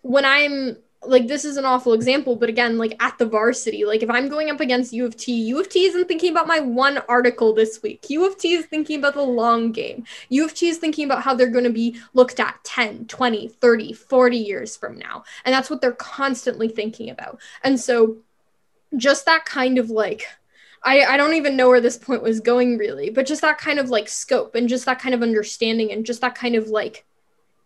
when 0.01 0.25
I'm 0.25 0.77
like 1.05 1.27
this 1.27 1.45
is 1.45 1.57
an 1.57 1.65
awful 1.65 1.93
example, 1.93 2.35
but 2.35 2.49
again, 2.49 2.77
like 2.77 2.95
at 3.01 3.17
the 3.17 3.25
varsity, 3.25 3.85
like 3.85 4.03
if 4.03 4.09
I'm 4.09 4.29
going 4.29 4.49
up 4.49 4.59
against 4.59 4.93
U 4.93 5.05
of 5.05 5.15
T, 5.15 5.33
U 5.33 5.59
of 5.59 5.69
T 5.69 5.85
isn't 5.85 6.07
thinking 6.07 6.31
about 6.31 6.47
my 6.47 6.59
one 6.59 6.99
article 7.09 7.53
this 7.53 7.81
week. 7.81 8.09
U 8.09 8.25
of 8.25 8.37
T 8.37 8.53
is 8.53 8.65
thinking 8.65 8.99
about 8.99 9.13
the 9.13 9.21
long 9.21 9.71
game. 9.71 10.05
U 10.29 10.45
of 10.45 10.53
T 10.53 10.67
is 10.67 10.77
thinking 10.77 11.05
about 11.05 11.23
how 11.23 11.33
they're 11.33 11.47
going 11.47 11.63
to 11.63 11.69
be 11.69 11.99
looked 12.13 12.39
at 12.39 12.63
10, 12.63 13.05
20, 13.05 13.47
30, 13.47 13.93
40 13.93 14.37
years 14.37 14.75
from 14.75 14.97
now. 14.97 15.23
And 15.45 15.53
that's 15.53 15.69
what 15.69 15.81
they're 15.81 15.91
constantly 15.91 16.67
thinking 16.67 17.09
about. 17.09 17.39
And 17.63 17.79
so 17.79 18.17
just 18.95 19.25
that 19.25 19.45
kind 19.45 19.77
of 19.77 19.89
like 19.89 20.25
I, 20.85 21.05
I 21.05 21.17
don't 21.17 21.35
even 21.35 21.55
know 21.55 21.69
where 21.69 21.79
this 21.79 21.97
point 21.97 22.21
was 22.21 22.41
going 22.41 22.77
really, 22.77 23.09
but 23.09 23.25
just 23.25 23.41
that 23.41 23.57
kind 23.57 23.79
of 23.79 23.89
like 23.89 24.09
scope 24.09 24.53
and 24.53 24.67
just 24.67 24.85
that 24.85 24.99
kind 24.99 25.15
of 25.15 25.23
understanding 25.23 25.91
and 25.91 26.05
just 26.05 26.21
that 26.21 26.35
kind 26.35 26.55
of 26.55 26.67
like 26.67 27.05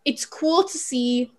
it's 0.04 0.24
cool 0.24 0.62
to 0.64 0.78
see 0.78 1.32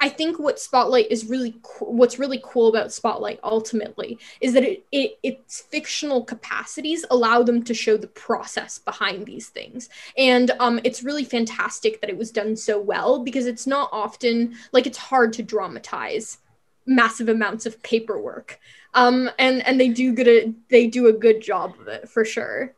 I 0.00 0.08
think 0.08 0.38
what 0.38 0.60
Spotlight 0.60 1.10
is 1.10 1.26
really 1.26 1.54
co- 1.62 1.90
what's 1.90 2.18
really 2.18 2.40
cool 2.44 2.68
about 2.68 2.92
Spotlight 2.92 3.40
ultimately 3.42 4.18
is 4.40 4.52
that 4.52 4.64
it, 4.64 4.84
it 4.92 5.18
its 5.22 5.60
fictional 5.60 6.22
capacities 6.22 7.04
allow 7.10 7.42
them 7.42 7.62
to 7.64 7.74
show 7.74 7.96
the 7.96 8.08
process 8.08 8.78
behind 8.78 9.24
these 9.24 9.48
things, 9.48 9.88
and 10.18 10.50
um, 10.60 10.80
it's 10.84 11.02
really 11.02 11.24
fantastic 11.24 12.00
that 12.00 12.10
it 12.10 12.18
was 12.18 12.30
done 12.30 12.56
so 12.56 12.78
well 12.80 13.20
because 13.20 13.46
it's 13.46 13.66
not 13.66 13.88
often 13.92 14.54
like 14.72 14.86
it's 14.86 14.98
hard 14.98 15.32
to 15.34 15.42
dramatize 15.42 16.38
massive 16.86 17.28
amounts 17.28 17.64
of 17.64 17.82
paperwork, 17.82 18.60
um, 18.94 19.30
and 19.38 19.66
and 19.66 19.80
they 19.80 19.88
do 19.88 20.12
good 20.12 20.28
a, 20.28 20.52
they 20.68 20.86
do 20.86 21.06
a 21.06 21.12
good 21.12 21.40
job 21.40 21.74
of 21.80 21.88
it 21.88 22.08
for 22.08 22.24
sure. 22.24 22.74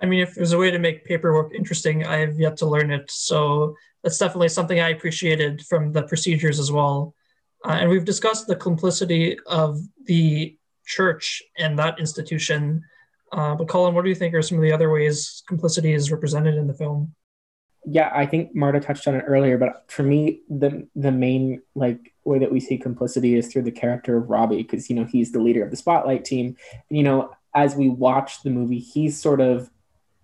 I 0.00 0.06
mean, 0.06 0.20
if 0.20 0.34
there's 0.34 0.52
a 0.52 0.58
way 0.58 0.70
to 0.70 0.78
make 0.78 1.04
paperwork 1.04 1.52
interesting, 1.52 2.06
I 2.06 2.18
have 2.18 2.38
yet 2.38 2.56
to 2.58 2.66
learn 2.66 2.90
it. 2.90 3.10
So 3.10 3.76
that's 4.02 4.18
definitely 4.18 4.48
something 4.48 4.80
I 4.80 4.90
appreciated 4.90 5.62
from 5.62 5.92
the 5.92 6.02
procedures 6.02 6.58
as 6.58 6.70
well. 6.70 7.14
Uh, 7.64 7.78
and 7.80 7.90
we've 7.90 8.04
discussed 8.04 8.46
the 8.46 8.56
complicity 8.56 9.38
of 9.46 9.80
the 10.04 10.56
church 10.86 11.42
and 11.58 11.78
that 11.78 11.98
institution. 11.98 12.82
Uh, 13.32 13.54
but 13.54 13.68
Colin, 13.68 13.94
what 13.94 14.02
do 14.02 14.08
you 14.08 14.14
think 14.14 14.34
are 14.34 14.42
some 14.42 14.58
of 14.58 14.62
the 14.62 14.72
other 14.72 14.90
ways 14.90 15.42
complicity 15.46 15.92
is 15.92 16.10
represented 16.10 16.54
in 16.54 16.66
the 16.66 16.74
film? 16.74 17.14
Yeah, 17.84 18.10
I 18.14 18.26
think 18.26 18.54
Marta 18.54 18.80
touched 18.80 19.08
on 19.08 19.14
it 19.14 19.24
earlier, 19.26 19.56
but 19.56 19.84
for 19.88 20.02
me, 20.02 20.40
the 20.48 20.86
the 20.94 21.12
main 21.12 21.62
like 21.74 22.12
way 22.24 22.38
that 22.38 22.52
we 22.52 22.60
see 22.60 22.76
complicity 22.76 23.34
is 23.34 23.46
through 23.46 23.62
the 23.62 23.70
character 23.70 24.16
of 24.16 24.28
Robby, 24.28 24.58
because 24.58 24.90
you 24.90 24.96
know 24.96 25.04
he's 25.04 25.32
the 25.32 25.38
leader 25.40 25.64
of 25.64 25.70
the 25.70 25.76
Spotlight 25.76 26.24
team. 26.24 26.56
And, 26.90 26.96
you 26.98 27.02
know, 27.02 27.30
as 27.54 27.76
we 27.76 27.88
watch 27.88 28.42
the 28.42 28.50
movie, 28.50 28.78
he 28.78 29.10
sort 29.10 29.40
of 29.40 29.70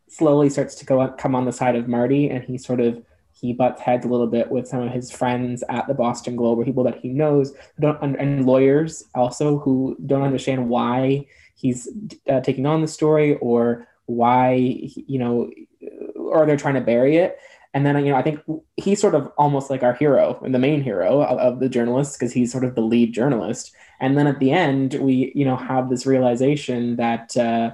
slowly 0.08 0.50
starts 0.50 0.74
to 0.76 0.84
go 0.84 1.08
come 1.16 1.34
on 1.34 1.46
the 1.46 1.52
side 1.52 1.76
of 1.76 1.88
Marty, 1.88 2.28
and 2.28 2.44
he 2.44 2.58
sort 2.58 2.80
of 2.80 3.02
he 3.34 3.52
butts 3.52 3.80
heads 3.80 4.06
a 4.06 4.08
little 4.08 4.28
bit 4.28 4.50
with 4.50 4.68
some 4.68 4.80
of 4.80 4.92
his 4.92 5.10
friends 5.10 5.64
at 5.68 5.86
the 5.88 5.94
Boston 5.94 6.36
Globe, 6.36 6.58
or 6.58 6.64
people 6.64 6.84
that 6.84 7.00
he 7.00 7.08
knows, 7.08 7.52
don't 7.80 8.00
and 8.16 8.46
lawyers 8.46 9.04
also 9.14 9.58
who 9.58 9.96
don't 10.06 10.22
understand 10.22 10.68
why 10.68 11.26
he's 11.54 11.88
uh, 12.28 12.40
taking 12.40 12.66
on 12.66 12.80
the 12.80 12.88
story 12.88 13.36
or 13.36 13.88
why 14.06 14.54
you 14.54 15.18
know, 15.18 15.50
or 16.16 16.46
they're 16.46 16.56
trying 16.56 16.74
to 16.74 16.80
bury 16.80 17.16
it. 17.16 17.38
And 17.74 17.84
then 17.84 17.96
you 18.04 18.12
know, 18.12 18.16
I 18.16 18.22
think 18.22 18.40
he's 18.76 19.00
sort 19.00 19.16
of 19.16 19.32
almost 19.36 19.68
like 19.68 19.82
our 19.82 19.94
hero 19.94 20.40
and 20.44 20.54
the 20.54 20.60
main 20.60 20.80
hero 20.80 21.22
of, 21.22 21.38
of 21.38 21.60
the 21.60 21.68
journalists 21.68 22.16
because 22.16 22.32
he's 22.32 22.52
sort 22.52 22.64
of 22.64 22.76
the 22.76 22.82
lead 22.82 23.12
journalist. 23.12 23.72
And 24.00 24.16
then 24.16 24.28
at 24.28 24.38
the 24.38 24.52
end, 24.52 24.94
we 24.94 25.32
you 25.34 25.44
know 25.44 25.56
have 25.56 25.90
this 25.90 26.06
realization 26.06 26.96
that. 26.96 27.36
Uh, 27.36 27.72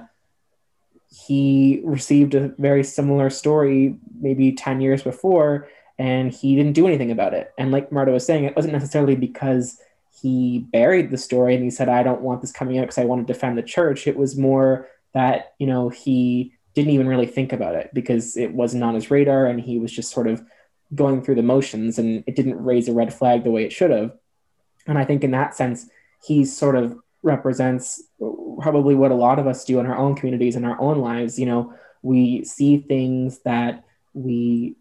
he 1.11 1.81
received 1.83 2.35
a 2.35 2.53
very 2.57 2.83
similar 2.83 3.29
story 3.29 3.95
maybe 4.19 4.53
10 4.53 4.79
years 4.81 5.03
before 5.03 5.67
and 5.99 6.33
he 6.33 6.55
didn't 6.55 6.73
do 6.73 6.87
anything 6.87 7.11
about 7.11 7.33
it. 7.33 7.51
And 7.57 7.71
like 7.71 7.91
Marta 7.91 8.11
was 8.11 8.25
saying, 8.25 8.45
it 8.45 8.55
wasn't 8.55 8.73
necessarily 8.73 9.15
because 9.15 9.77
he 10.21 10.65
buried 10.71 11.11
the 11.11 11.17
story 11.17 11.53
and 11.53 11.63
he 11.63 11.69
said, 11.69 11.89
I 11.89 12.03
don't 12.03 12.21
want 12.21 12.41
this 12.41 12.51
coming 12.51 12.79
out 12.79 12.83
because 12.83 12.97
I 12.97 13.05
want 13.05 13.25
to 13.25 13.33
defend 13.33 13.57
the 13.57 13.63
church. 13.63 14.07
It 14.07 14.17
was 14.17 14.37
more 14.37 14.87
that, 15.13 15.53
you 15.59 15.67
know, 15.67 15.89
he 15.89 16.53
didn't 16.73 16.91
even 16.91 17.07
really 17.07 17.27
think 17.27 17.51
about 17.51 17.75
it 17.75 17.91
because 17.93 18.37
it 18.37 18.53
wasn't 18.53 18.83
on 18.83 18.95
his 18.95 19.11
radar 19.11 19.45
and 19.45 19.59
he 19.59 19.77
was 19.77 19.91
just 19.91 20.11
sort 20.11 20.27
of 20.27 20.43
going 20.95 21.21
through 21.21 21.35
the 21.35 21.43
motions 21.43 21.99
and 21.99 22.23
it 22.25 22.35
didn't 22.35 22.63
raise 22.63 22.87
a 22.87 22.93
red 22.93 23.13
flag 23.13 23.43
the 23.43 23.51
way 23.51 23.65
it 23.65 23.73
should 23.73 23.91
have. 23.91 24.13
And 24.87 24.97
I 24.97 25.05
think 25.05 25.23
in 25.23 25.31
that 25.31 25.55
sense, 25.55 25.87
he 26.25 26.45
sort 26.45 26.75
of 26.75 26.97
represents 27.23 28.01
probably 28.61 28.95
what 28.95 29.11
a 29.11 29.15
lot 29.15 29.39
of 29.39 29.47
us 29.47 29.65
do 29.65 29.79
in 29.79 29.85
our 29.85 29.97
own 29.97 30.15
communities 30.15 30.55
in 30.55 30.65
our 30.65 30.79
own 30.79 30.99
lives 30.99 31.37
you 31.39 31.45
know 31.45 31.73
we 32.01 32.43
see 32.43 32.77
things 32.77 33.39
that 33.39 33.83
we 34.13 34.75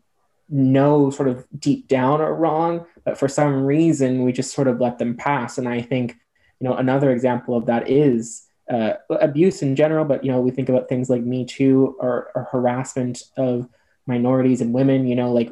know 0.48 1.10
sort 1.10 1.28
of 1.28 1.46
deep 1.58 1.86
down 1.86 2.20
are 2.20 2.34
wrong 2.34 2.84
but 3.04 3.16
for 3.16 3.28
some 3.28 3.64
reason 3.64 4.22
we 4.22 4.32
just 4.32 4.52
sort 4.52 4.68
of 4.68 4.80
let 4.80 4.98
them 4.98 5.16
pass. 5.16 5.58
And 5.58 5.68
i 5.68 5.80
think 5.80 6.16
you 6.60 6.68
know 6.68 6.76
another 6.76 7.10
example 7.10 7.56
of 7.56 7.66
that 7.66 7.88
is 7.88 8.46
uh, 8.70 8.94
abuse 9.10 9.62
in 9.62 9.74
general 9.74 10.04
but 10.04 10.24
you 10.24 10.30
know 10.30 10.40
we 10.40 10.50
think 10.50 10.68
about 10.68 10.88
things 10.88 11.10
like 11.10 11.22
me 11.22 11.44
too 11.44 11.96
or, 11.98 12.30
or 12.34 12.48
harassment 12.52 13.24
of 13.36 13.68
minorities 14.06 14.60
and 14.60 14.72
women 14.72 15.06
you 15.06 15.16
know 15.16 15.32
like 15.32 15.50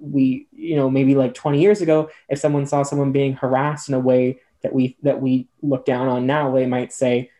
we 0.00 0.46
you 0.52 0.76
know 0.76 0.90
maybe 0.90 1.14
like 1.14 1.34
20 1.34 1.60
years 1.60 1.80
ago 1.80 2.08
if 2.28 2.38
someone 2.38 2.66
saw 2.66 2.82
someone 2.82 3.12
being 3.12 3.34
harassed 3.34 3.88
in 3.88 3.94
a 3.94 3.98
way 3.98 4.38
that 4.62 4.72
we 4.72 4.96
that 5.02 5.20
we 5.20 5.48
look 5.62 5.84
down 5.84 6.08
on 6.08 6.26
now 6.26 6.52
they 6.52 6.66
might 6.66 6.92
say 6.92 7.30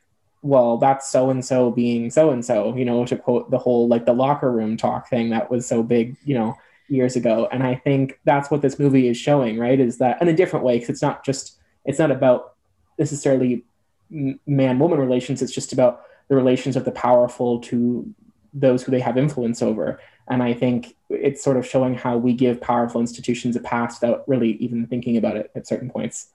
well 0.44 0.76
that's 0.76 1.10
so 1.10 1.30
and 1.30 1.42
so 1.42 1.70
being 1.70 2.10
so 2.10 2.30
and 2.30 2.44
so 2.44 2.76
you 2.76 2.84
know 2.84 3.04
to 3.06 3.16
quote 3.16 3.50
the 3.50 3.58
whole 3.58 3.88
like 3.88 4.04
the 4.04 4.12
locker 4.12 4.52
room 4.52 4.76
talk 4.76 5.08
thing 5.08 5.30
that 5.30 5.50
was 5.50 5.66
so 5.66 5.82
big 5.82 6.16
you 6.24 6.34
know 6.34 6.54
years 6.88 7.16
ago. 7.16 7.48
And 7.50 7.62
i 7.62 7.74
think 7.74 8.20
that's 8.24 8.50
what 8.50 8.60
this 8.60 8.78
movie 8.78 9.08
is 9.08 9.16
showing 9.16 9.58
right 9.58 9.80
is 9.80 9.98
that 9.98 10.20
in 10.20 10.28
a 10.28 10.36
different 10.36 10.64
way 10.64 10.76
because 10.76 10.90
it's 10.90 11.02
not 11.02 11.24
just 11.24 11.58
it's 11.86 11.98
not 11.98 12.10
about 12.10 12.54
necessarily 12.98 13.64
man 14.10 14.78
woman 14.78 14.98
relations 14.98 15.40
it's 15.40 15.52
just 15.52 15.72
about 15.72 16.02
the 16.28 16.36
relations 16.36 16.76
of 16.76 16.84
the 16.84 16.92
powerful 16.92 17.58
to 17.60 18.14
those 18.52 18.82
who 18.82 18.92
they 18.92 19.00
have 19.00 19.16
influence 19.16 19.62
over. 19.62 19.98
And 20.28 20.42
i 20.42 20.52
think 20.52 20.94
it's 21.08 21.42
sort 21.42 21.56
of 21.56 21.66
showing 21.66 21.94
how 21.94 22.18
we 22.18 22.34
give 22.34 22.60
powerful 22.60 23.00
institutions 23.00 23.56
a 23.56 23.60
pass 23.60 23.98
without 23.98 24.28
really 24.28 24.52
even 24.56 24.86
thinking 24.86 25.16
about 25.16 25.36
it 25.38 25.50
at 25.56 25.66
certain 25.66 25.88
points. 25.88 26.28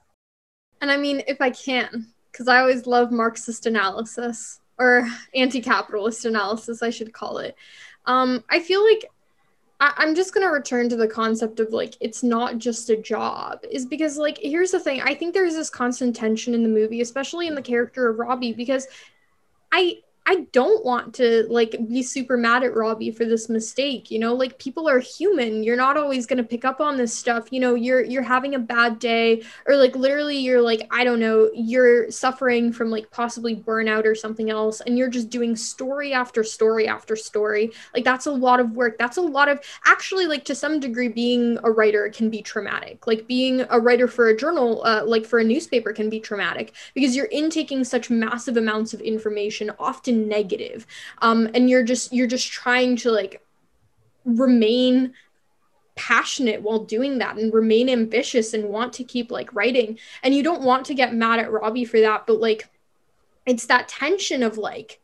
And 0.80 0.90
i 0.90 0.96
mean 0.96 1.22
if 1.28 1.40
i 1.40 1.50
can 1.50 2.08
because 2.30 2.48
i 2.48 2.58
always 2.58 2.86
love 2.86 3.10
marxist 3.10 3.66
analysis 3.66 4.60
or 4.78 5.08
anti-capitalist 5.34 6.24
analysis 6.24 6.82
i 6.82 6.90
should 6.90 7.12
call 7.12 7.38
it 7.38 7.56
um, 8.06 8.42
i 8.48 8.58
feel 8.58 8.84
like 8.84 9.04
I- 9.80 10.04
am 10.04 10.14
just 10.14 10.34
gonna 10.34 10.50
return 10.50 10.88
to 10.90 10.96
the 10.96 11.08
concept 11.08 11.58
of 11.58 11.72
like 11.72 11.96
it's 12.00 12.22
not 12.22 12.58
just 12.58 12.90
a 12.90 12.96
job, 12.96 13.60
is 13.70 13.86
because 13.86 14.18
like 14.18 14.38
here's 14.38 14.72
the 14.72 14.78
thing. 14.80 15.00
I 15.00 15.14
think 15.14 15.32
there's 15.32 15.54
this 15.54 15.70
constant 15.70 16.14
tension 16.14 16.52
in 16.52 16.62
the 16.62 16.68
movie, 16.68 17.00
especially 17.00 17.46
in 17.46 17.54
the 17.54 17.62
character 17.62 18.10
of 18.10 18.18
Robby, 18.18 18.52
because 18.52 18.86
I 19.72 20.00
I 20.30 20.46
don't 20.52 20.84
want 20.84 21.12
to 21.16 21.44
like 21.50 21.74
be 21.88 22.04
super 22.04 22.36
mad 22.36 22.62
at 22.62 22.76
Robby 22.76 23.10
for 23.10 23.24
this 23.24 23.48
mistake, 23.48 24.12
you 24.12 24.20
know? 24.20 24.32
Like 24.32 24.60
people 24.60 24.88
are 24.88 25.00
human. 25.00 25.64
You're 25.64 25.76
not 25.76 25.96
always 25.96 26.24
going 26.24 26.36
to 26.36 26.44
pick 26.44 26.64
up 26.64 26.80
on 26.80 26.96
this 26.96 27.12
stuff. 27.12 27.48
You 27.50 27.58
know, 27.58 27.74
you're 27.74 28.04
you're 28.04 28.22
having 28.22 28.54
a 28.54 28.60
bad 28.60 29.00
day 29.00 29.42
or 29.66 29.74
like 29.74 29.96
literally 29.96 30.36
you're 30.36 30.62
like 30.62 30.86
I 30.92 31.02
don't 31.02 31.18
know, 31.18 31.50
you're 31.52 32.12
suffering 32.12 32.72
from 32.72 32.90
like 32.90 33.10
possibly 33.10 33.56
burnout 33.56 34.04
or 34.04 34.14
something 34.14 34.50
else 34.50 34.80
and 34.80 34.96
you're 34.96 35.08
just 35.08 35.30
doing 35.30 35.56
story 35.56 36.12
after 36.12 36.44
story 36.44 36.86
after 36.86 37.16
story. 37.16 37.72
Like 37.92 38.04
that's 38.04 38.26
a 38.26 38.32
lot 38.32 38.60
of 38.60 38.76
work. 38.76 38.98
That's 38.98 39.16
a 39.16 39.22
lot 39.22 39.48
of 39.48 39.58
actually 39.84 40.26
like 40.26 40.44
to 40.44 40.54
some 40.54 40.78
degree 40.78 41.08
being 41.08 41.58
a 41.64 41.72
writer 41.72 42.08
can 42.08 42.30
be 42.30 42.40
traumatic. 42.40 43.08
Like 43.08 43.26
being 43.26 43.66
a 43.68 43.80
writer 43.80 44.06
for 44.06 44.28
a 44.28 44.36
journal 44.36 44.84
uh, 44.84 45.02
like 45.04 45.26
for 45.26 45.40
a 45.40 45.44
newspaper 45.44 45.92
can 45.92 46.08
be 46.08 46.20
traumatic 46.20 46.72
because 46.94 47.16
you're 47.16 47.26
intaking 47.32 47.82
such 47.82 48.10
massive 48.10 48.56
amounts 48.56 48.94
of 48.94 49.00
information 49.00 49.72
often 49.80 50.19
often 50.19 50.19
negative. 50.28 50.86
Um 51.18 51.48
and 51.54 51.68
you're 51.68 51.84
just 51.84 52.12
you're 52.12 52.26
just 52.26 52.50
trying 52.50 52.96
to 52.96 53.10
like 53.10 53.44
remain 54.24 55.14
passionate 55.96 56.62
while 56.62 56.84
doing 56.84 57.18
that 57.18 57.36
and 57.36 57.52
remain 57.52 57.88
ambitious 57.88 58.54
and 58.54 58.68
want 58.68 58.92
to 58.94 59.04
keep 59.04 59.30
like 59.30 59.54
writing. 59.54 59.98
And 60.22 60.34
you 60.34 60.42
don't 60.42 60.62
want 60.62 60.86
to 60.86 60.94
get 60.94 61.14
mad 61.14 61.40
at 61.40 61.52
Robby 61.52 61.84
for 61.84 62.00
that 62.00 62.26
but 62.26 62.40
like 62.40 62.68
it's 63.46 63.66
that 63.66 63.88
tension 63.88 64.42
of 64.42 64.58
like 64.58 65.00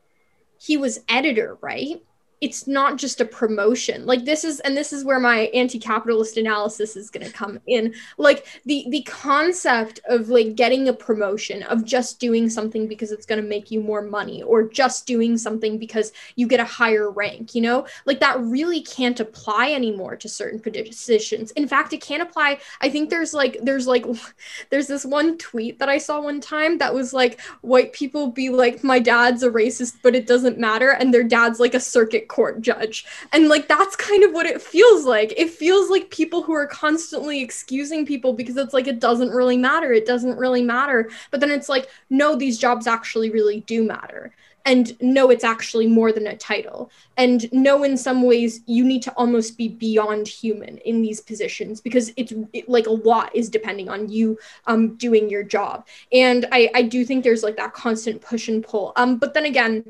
he 0.58 0.76
was 0.76 1.00
editor 1.08 1.58
right 1.60 2.02
it's 2.40 2.66
not 2.66 2.96
just 2.96 3.20
a 3.20 3.24
promotion. 3.24 4.06
Like 4.06 4.24
this 4.24 4.44
is 4.44 4.60
and 4.60 4.76
this 4.76 4.92
is 4.92 5.04
where 5.04 5.20
my 5.20 5.50
anti-capitalist 5.54 6.36
analysis 6.36 6.96
is 6.96 7.10
going 7.10 7.26
to 7.26 7.32
come 7.32 7.60
in. 7.66 7.94
Like 8.18 8.46
the 8.64 8.86
the 8.90 9.02
concept 9.02 10.00
of 10.08 10.28
like 10.28 10.54
getting 10.54 10.88
a 10.88 10.92
promotion 10.92 11.62
of 11.64 11.84
just 11.84 12.20
doing 12.20 12.48
something 12.48 12.86
because 12.86 13.12
it's 13.12 13.26
going 13.26 13.42
to 13.42 13.48
make 13.48 13.70
you 13.70 13.80
more 13.80 14.02
money 14.02 14.42
or 14.42 14.62
just 14.62 15.06
doing 15.06 15.38
something 15.38 15.78
because 15.78 16.12
you 16.36 16.46
get 16.46 16.60
a 16.60 16.64
higher 16.64 17.10
rank 17.10 17.54
you 17.54 17.60
know? 17.60 17.86
Like 18.04 18.20
that 18.20 18.40
really 18.40 18.82
can't 18.82 19.18
apply 19.20 19.72
anymore 19.72 20.16
to 20.16 20.28
certain 20.28 20.60
positions. 20.60 21.50
In 21.52 21.68
fact 21.68 21.92
it 21.92 22.02
can't 22.02 22.22
apply 22.22 22.58
i 22.80 22.88
think 22.88 23.10
there's 23.10 23.34
like 23.34 23.58
there's 23.62 23.86
like 23.86 24.04
there's 24.70 24.86
this 24.86 25.04
one 25.04 25.36
tweet 25.38 25.78
that 25.78 25.88
i 25.88 25.98
saw 25.98 26.20
one 26.20 26.40
time 26.40 26.78
that 26.78 26.94
was 26.94 27.12
like 27.12 27.40
white 27.62 27.92
people 27.92 28.30
be 28.30 28.48
like 28.50 28.84
my 28.84 28.98
dad's 28.98 29.42
a 29.42 29.50
racist 29.50 29.96
but 30.02 30.14
it 30.14 30.26
doesn't 30.26 30.58
matter 30.58 30.90
and 30.90 31.12
their 31.12 31.24
dad's 31.24 31.58
like 31.58 31.74
a 31.74 31.80
circuit 31.80 32.25
court 32.28 32.60
judge. 32.60 33.04
And 33.32 33.48
like 33.48 33.68
that's 33.68 33.96
kind 33.96 34.24
of 34.24 34.32
what 34.32 34.46
it 34.46 34.60
feels 34.62 35.04
like. 35.04 35.32
It 35.36 35.50
feels 35.50 35.90
like 35.90 36.10
people 36.10 36.42
who 36.42 36.52
are 36.52 36.66
constantly 36.66 37.42
excusing 37.42 38.06
people 38.06 38.32
because 38.32 38.56
it's 38.56 38.74
like 38.74 38.86
it 38.86 39.00
doesn't 39.00 39.30
really 39.30 39.56
matter. 39.56 39.92
It 39.92 40.06
doesn't 40.06 40.38
really 40.38 40.62
matter. 40.62 41.10
But 41.30 41.40
then 41.40 41.50
it's 41.50 41.68
like, 41.68 41.88
no, 42.10 42.36
these 42.36 42.58
jobs 42.58 42.86
actually 42.86 43.30
really 43.30 43.60
do 43.60 43.82
matter. 43.82 44.32
And 44.66 45.00
no, 45.00 45.30
it's 45.30 45.44
actually 45.44 45.86
more 45.86 46.10
than 46.10 46.26
a 46.26 46.36
title. 46.36 46.90
And 47.16 47.50
no, 47.52 47.84
in 47.84 47.96
some 47.96 48.22
ways, 48.22 48.62
you 48.66 48.84
need 48.84 49.00
to 49.02 49.12
almost 49.12 49.56
be 49.56 49.68
beyond 49.68 50.26
human 50.26 50.78
in 50.78 51.00
these 51.00 51.20
positions 51.20 51.80
because 51.80 52.12
it's 52.16 52.32
it, 52.52 52.68
like 52.68 52.88
a 52.88 52.92
lot 52.92 53.34
is 53.34 53.48
depending 53.48 53.88
on 53.88 54.08
you 54.08 54.36
um, 54.66 54.96
doing 54.96 55.30
your 55.30 55.44
job. 55.44 55.86
And 56.10 56.46
I, 56.50 56.68
I 56.74 56.82
do 56.82 57.04
think 57.04 57.22
there's 57.22 57.44
like 57.44 57.56
that 57.58 57.74
constant 57.74 58.20
push 58.20 58.48
and 58.48 58.62
pull. 58.62 58.92
Um, 58.96 59.18
but 59.18 59.34
then 59.34 59.44
again, 59.44 59.84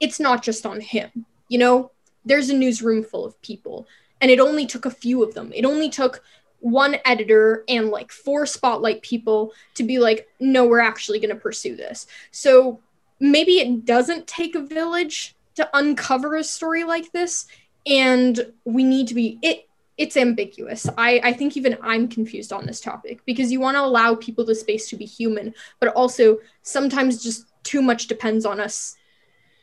it's 0.00 0.20
not 0.20 0.42
just 0.42 0.66
on 0.66 0.80
him 0.80 1.24
you 1.48 1.58
know, 1.58 1.90
there's 2.24 2.50
a 2.50 2.54
newsroom 2.54 3.02
full 3.02 3.24
of 3.24 3.40
people, 3.42 3.86
and 4.20 4.30
it 4.30 4.40
only 4.40 4.66
took 4.66 4.84
a 4.84 4.90
few 4.90 5.22
of 5.22 5.34
them. 5.34 5.52
It 5.54 5.64
only 5.64 5.88
took 5.88 6.22
one 6.60 6.96
editor 7.04 7.64
and 7.68 7.88
like 7.88 8.10
four 8.10 8.44
spotlight 8.44 9.02
people 9.02 9.52
to 9.74 9.84
be 9.84 9.98
like, 9.98 10.28
no, 10.40 10.66
we're 10.66 10.80
actually 10.80 11.20
going 11.20 11.34
to 11.34 11.40
pursue 11.40 11.76
this. 11.76 12.06
So 12.32 12.80
maybe 13.20 13.58
it 13.58 13.84
doesn't 13.84 14.26
take 14.26 14.54
a 14.54 14.60
village 14.60 15.36
to 15.54 15.68
uncover 15.72 16.36
a 16.36 16.44
story 16.44 16.84
like 16.84 17.10
this, 17.12 17.46
and 17.86 18.52
we 18.64 18.84
need 18.84 19.08
to 19.08 19.14
be 19.14 19.38
it. 19.42 19.64
It's 19.96 20.16
ambiguous. 20.16 20.88
I, 20.96 21.20
I 21.24 21.32
think 21.32 21.56
even 21.56 21.76
I'm 21.82 22.06
confused 22.06 22.52
on 22.52 22.66
this 22.66 22.80
topic 22.80 23.18
because 23.26 23.50
you 23.50 23.58
want 23.58 23.76
to 23.76 23.82
allow 23.82 24.14
people 24.14 24.44
the 24.44 24.54
space 24.54 24.88
to 24.90 24.96
be 24.96 25.04
human, 25.04 25.52
but 25.80 25.88
also 25.88 26.38
sometimes 26.62 27.20
just 27.20 27.46
too 27.64 27.82
much 27.82 28.06
depends 28.06 28.46
on 28.46 28.60
us 28.60 28.94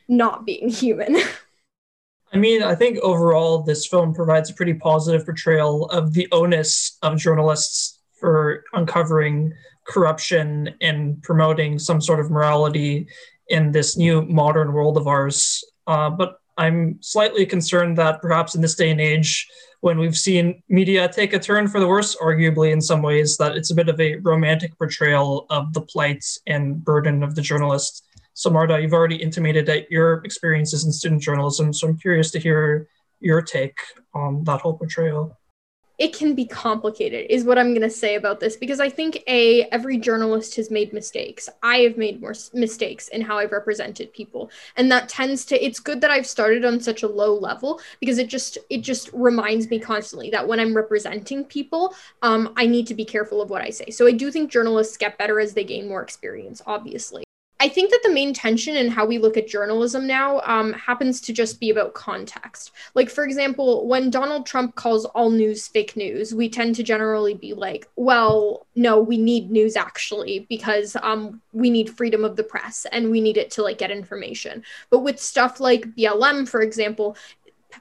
not 0.09 0.45
being 0.45 0.67
human. 0.67 1.15
I 2.36 2.38
mean, 2.38 2.63
I 2.63 2.75
think 2.75 2.97
overall 2.97 3.63
this 3.63 3.88
film 3.88 4.13
provides 4.13 4.49
a 4.49 4.53
pretty 4.53 4.73
positive 4.73 5.25
portrayal 5.25 5.86
of 5.86 6.11
the 6.11 6.27
onus 6.33 6.97
of 7.01 7.17
journalists 7.17 8.01
for 8.19 8.65
uncovering 8.73 9.53
corruption 9.88 10.75
and 10.81 11.23
promoting 11.23 11.79
some 11.79 12.01
sort 12.01 12.19
of 12.19 12.29
morality 12.29 13.07
in 13.47 13.71
this 13.71 13.95
new 13.95 14.21
modern 14.23 14.73
world 14.73 14.97
of 14.97 15.07
ours. 15.07 15.63
Uh, 15.88 16.09
but 16.09 16.41
I'm 16.57 16.97
slightly 17.01 17.45
concerned 17.45 17.97
that 17.99 18.21
perhaps 18.21 18.53
in 18.53 18.61
this 18.61 18.75
day 18.75 18.89
and 18.89 18.99
age, 18.99 19.47
when 19.79 19.97
we've 19.97 20.17
seen 20.17 20.61
media 20.67 21.07
take 21.07 21.31
a 21.31 21.39
turn 21.39 21.69
for 21.69 21.79
the 21.79 21.88
worse, 21.88 22.17
arguably 22.17 22.73
in 22.73 22.81
some 22.81 23.01
ways, 23.01 23.38
that 23.38 23.55
it's 23.55 23.71
a 23.71 23.75
bit 23.75 23.88
of 23.88 23.97
a 24.01 24.17
romantic 24.17 24.77
portrayal 24.77 25.45
of 25.49 25.71
the 25.71 25.81
plight 25.81 26.25
and 26.47 26.83
burden 26.83 27.23
of 27.23 27.36
the 27.36 27.41
journalist 27.41 28.05
so, 28.38 28.49
Marta, 28.49 28.81
you've 28.81 28.91
already 28.91 29.15
intimated 29.15 29.65
that 29.67 29.89
your 29.89 30.15
experiences 30.25 30.83
in 30.83 30.91
student 30.91 31.21
journalism, 31.21 31.71
so 31.71 31.88
I'm 31.88 31.97
curious 31.97 32.31
to 32.31 32.39
hear 32.39 32.89
your 33.21 33.41
take 33.41 33.79
on 34.13 34.43
that 34.43 34.59
whole 34.59 34.77
portrayal. 34.77 35.39
It 35.97 36.13
can 36.13 36.36
be 36.36 36.45
complicated, 36.45 37.27
is 37.29 37.45
what 37.45 37.57
I'm 37.57 37.69
going 37.69 37.89
to 37.89 37.89
say 37.89 38.15
about 38.15 38.41
this, 38.41 38.57
because 38.57 38.81
I 38.81 38.89
think 38.89 39.23
a 39.27 39.63
every 39.71 39.97
journalist 39.97 40.57
has 40.57 40.69
made 40.69 40.91
mistakes. 40.91 41.47
I 41.63 41.77
have 41.77 41.95
made 41.95 42.19
more 42.19 42.33
mistakes 42.53 43.07
in 43.07 43.21
how 43.21 43.38
I've 43.38 43.53
represented 43.53 44.11
people, 44.11 44.51
and 44.75 44.91
that 44.91 45.07
tends 45.07 45.45
to. 45.45 45.65
It's 45.65 45.79
good 45.79 46.01
that 46.01 46.11
I've 46.11 46.27
started 46.27 46.65
on 46.65 46.81
such 46.81 47.03
a 47.03 47.07
low 47.07 47.33
level 47.36 47.79
because 48.01 48.17
it 48.17 48.27
just 48.27 48.57
it 48.69 48.79
just 48.79 49.09
reminds 49.13 49.69
me 49.69 49.79
constantly 49.79 50.29
that 50.31 50.45
when 50.45 50.59
I'm 50.59 50.75
representing 50.75 51.45
people, 51.45 51.95
um, 52.21 52.51
I 52.57 52.65
need 52.65 52.88
to 52.88 52.93
be 52.93 53.05
careful 53.05 53.41
of 53.41 53.49
what 53.49 53.61
I 53.61 53.69
say. 53.69 53.91
So 53.91 54.05
I 54.05 54.11
do 54.11 54.29
think 54.29 54.51
journalists 54.51 54.97
get 54.97 55.17
better 55.17 55.39
as 55.39 55.53
they 55.53 55.63
gain 55.63 55.88
more 55.88 56.03
experience, 56.03 56.61
obviously. 56.67 57.24
I 57.66 57.68
think 57.68 57.89
that 57.89 58.01
the 58.03 58.11
main 58.11 58.32
tension 58.32 58.78
in 58.78 58.91
how 58.91 59.07
we 59.07 59.18
look 59.18 59.38
at 59.38 59.47
journalism 59.47 60.05
now 60.05 60.39
um, 60.41 60.72
happens 60.74 61.20
to 61.22 61.34
just 61.34 61.59
be 61.59 61.72
about 61.72 61.95
context. 61.95 62.72
Like, 62.93 63.09
for 63.09 63.24
example, 63.24 63.88
when 63.88 64.11
Donald 64.11 64.45
Trump 64.45 64.76
calls 64.76 65.05
all 65.05 65.32
news 65.32 65.68
fake 65.68 65.97
news, 65.97 66.32
we 66.32 66.47
tend 66.47 66.76
to 66.76 66.84
generally 66.84 67.34
be 67.34 67.55
like, 67.55 67.88
well, 67.95 68.68
no, 68.76 68.99
we 68.99 69.18
need 69.18 69.49
news 69.49 69.76
actually 69.76 70.45
because 70.47 70.95
um, 71.01 71.41
we 71.53 71.72
need 71.72 71.89
freedom 71.89 72.24
of 72.24 72.36
the 72.36 72.43
press 72.43 72.86
and 72.91 73.09
we 73.09 73.20
need 73.20 73.36
it 73.36 73.49
to 73.49 73.63
like 73.63 73.80
get 73.80 73.89
information. 73.89 74.63
But 74.91 74.99
with 74.99 75.20
stuff 75.20 75.59
like 75.59 75.95
BLM, 75.95 76.47
for 76.47 76.61
example, 76.61 77.18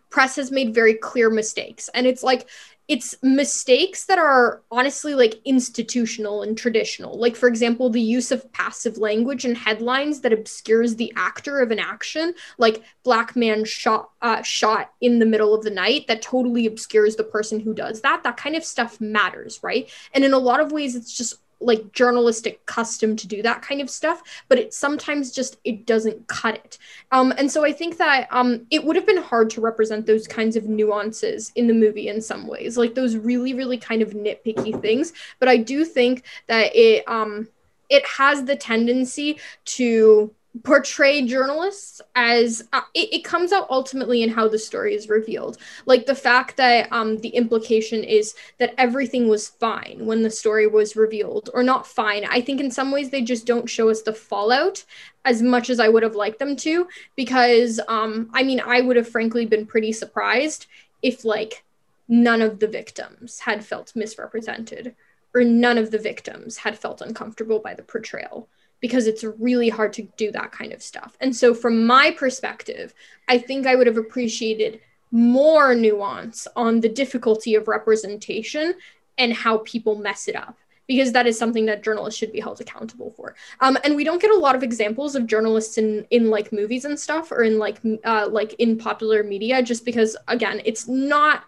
press 0.08 0.36
has 0.36 0.50
made 0.50 0.72
very 0.72 0.94
clear 0.94 1.28
mistakes. 1.28 1.90
And 1.92 2.06
it's 2.06 2.22
like, 2.22 2.48
it's 2.86 3.14
mistakes 3.22 4.04
that 4.06 4.18
are 4.18 4.62
honestly 4.70 5.14
like 5.14 5.40
institutional 5.44 6.42
and 6.42 6.56
traditional. 6.56 7.18
Like, 7.18 7.34
for 7.34 7.48
example, 7.48 7.88
the 7.88 8.00
use 8.00 8.30
of 8.30 8.50
passive 8.52 8.98
language 8.98 9.44
and 9.44 9.56
headlines 9.56 10.20
that 10.20 10.34
obscures 10.34 10.96
the 10.96 11.12
actor 11.16 11.60
of 11.60 11.70
an 11.70 11.78
action, 11.78 12.34
like 12.58 12.82
black 13.02 13.36
man 13.36 13.64
shot 13.64 14.10
uh, 14.20 14.42
shot 14.42 14.92
in 15.00 15.18
the 15.18 15.26
middle 15.26 15.54
of 15.54 15.64
the 15.64 15.70
night, 15.70 16.06
that 16.08 16.20
totally 16.20 16.66
obscures 16.66 17.16
the 17.16 17.24
person 17.24 17.60
who 17.60 17.72
does 17.72 18.02
that. 18.02 18.22
That 18.22 18.36
kind 18.36 18.56
of 18.56 18.64
stuff 18.64 19.00
matters, 19.00 19.60
right? 19.62 19.90
And 20.12 20.24
in 20.24 20.34
a 20.34 20.38
lot 20.38 20.60
of 20.60 20.72
ways, 20.72 20.94
it's 20.94 21.16
just 21.16 21.36
like 21.60 21.92
journalistic 21.92 22.64
custom 22.66 23.16
to 23.16 23.26
do 23.26 23.42
that 23.42 23.62
kind 23.62 23.80
of 23.80 23.90
stuff 23.90 24.22
but 24.48 24.58
it 24.58 24.74
sometimes 24.74 25.32
just 25.32 25.56
it 25.64 25.86
doesn't 25.86 26.26
cut 26.26 26.56
it. 26.56 26.78
Um, 27.12 27.32
and 27.36 27.50
so 27.50 27.64
i 27.64 27.72
think 27.72 27.96
that 27.98 28.28
um, 28.30 28.66
it 28.70 28.84
would 28.84 28.96
have 28.96 29.06
been 29.06 29.22
hard 29.22 29.50
to 29.50 29.60
represent 29.60 30.06
those 30.06 30.26
kinds 30.26 30.56
of 30.56 30.64
nuances 30.64 31.52
in 31.54 31.66
the 31.66 31.74
movie 31.74 32.08
in 32.08 32.20
some 32.20 32.46
ways 32.46 32.76
like 32.76 32.94
those 32.94 33.16
really 33.16 33.54
really 33.54 33.78
kind 33.78 34.02
of 34.02 34.10
nitpicky 34.10 34.80
things. 34.80 35.12
But 35.38 35.48
i 35.48 35.56
do 35.56 35.84
think 35.84 36.24
that 36.46 36.74
it 36.74 37.06
um, 37.08 37.48
it 37.90 38.04
has 38.06 38.44
the 38.44 38.56
tendency 38.56 39.38
to 39.64 40.34
portray 40.62 41.26
journalists 41.26 42.00
as 42.14 42.62
uh, 42.72 42.80
it, 42.94 43.12
it, 43.12 43.24
comes 43.24 43.52
out 43.52 43.66
ultimately 43.70 44.22
in 44.22 44.30
how 44.30 44.46
the 44.46 44.58
story 44.58 44.94
is 44.94 45.08
revealed. 45.08 45.58
Like 45.84 46.06
the 46.06 46.14
fact 46.14 46.56
that 46.58 46.92
um 46.92 47.18
the 47.18 47.30
implication 47.30 48.04
is 48.04 48.34
that 48.58 48.74
everything 48.78 49.28
was 49.28 49.48
fine 49.48 50.06
when 50.06 50.22
the 50.22 50.30
story 50.30 50.68
was 50.68 50.94
revealed 50.94 51.50
or 51.52 51.64
not 51.64 51.88
fine. 51.88 52.24
I 52.24 52.40
think 52.40 52.60
in 52.60 52.70
some 52.70 52.92
ways 52.92 53.10
they 53.10 53.22
just 53.22 53.46
don't 53.46 53.68
show 53.68 53.88
us 53.88 54.02
the 54.02 54.12
fallout 54.12 54.84
as 55.24 55.42
much 55.42 55.70
as 55.70 55.80
i 55.80 55.88
would 55.88 56.02
have 56.02 56.14
liked 56.14 56.38
them 56.38 56.54
to 56.56 56.86
because 57.16 57.80
um 57.88 58.30
i 58.32 58.42
mean 58.42 58.60
i 58.60 58.80
would 58.80 58.96
have 58.96 59.08
frankly 59.08 59.46
been 59.46 59.66
pretty 59.66 59.92
surprised 59.92 60.66
if 61.02 61.24
like 61.24 61.64
none 62.08 62.42
of 62.42 62.60
the 62.60 62.68
victims 62.68 63.40
had 63.40 63.64
felt 63.64 63.94
misrepresented 63.96 64.94
or 65.34 65.42
none 65.42 65.78
of 65.78 65.90
the 65.90 65.98
victims 65.98 66.58
had 66.58 66.78
felt 66.78 67.00
uncomfortable 67.00 67.58
by 67.58 67.74
the 67.74 67.82
portrayal 67.82 68.48
because 68.84 69.06
it's 69.06 69.24
really 69.24 69.70
hard 69.70 69.94
to 69.94 70.02
do 70.18 70.30
that 70.30 70.52
kind 70.52 70.70
of 70.70 70.82
stuff. 70.82 71.16
And 71.18 71.34
so, 71.34 71.54
from 71.54 71.86
my 71.86 72.10
perspective, 72.10 72.92
I 73.28 73.38
think 73.38 73.66
I 73.66 73.76
would 73.76 73.86
have 73.86 73.96
appreciated 73.96 74.78
more 75.10 75.74
nuance 75.74 76.46
on 76.54 76.82
the 76.82 76.88
difficulty 76.90 77.54
of 77.54 77.66
representation 77.66 78.74
and 79.16 79.32
how 79.32 79.56
people 79.64 79.96
mess 79.96 80.28
it 80.28 80.36
up 80.36 80.58
because 80.86 81.12
that 81.12 81.26
is 81.26 81.38
something 81.38 81.64
that 81.64 81.82
journalists 81.82 82.20
should 82.20 82.30
be 82.30 82.40
held 82.40 82.60
accountable 82.60 83.10
for. 83.16 83.34
Um, 83.62 83.78
and 83.84 83.96
we 83.96 84.04
don't 84.04 84.20
get 84.20 84.30
a 84.30 84.36
lot 84.36 84.54
of 84.54 84.62
examples 84.62 85.14
of 85.14 85.26
journalists 85.26 85.78
in 85.78 86.06
in 86.10 86.28
like 86.28 86.52
movies 86.52 86.84
and 86.84 87.00
stuff 87.00 87.32
or 87.32 87.42
in 87.42 87.58
like 87.58 87.78
uh, 88.04 88.28
like 88.30 88.52
in 88.58 88.76
popular 88.76 89.22
media, 89.22 89.62
just 89.62 89.86
because 89.86 90.14
again, 90.28 90.60
it's 90.66 90.86
not 90.86 91.44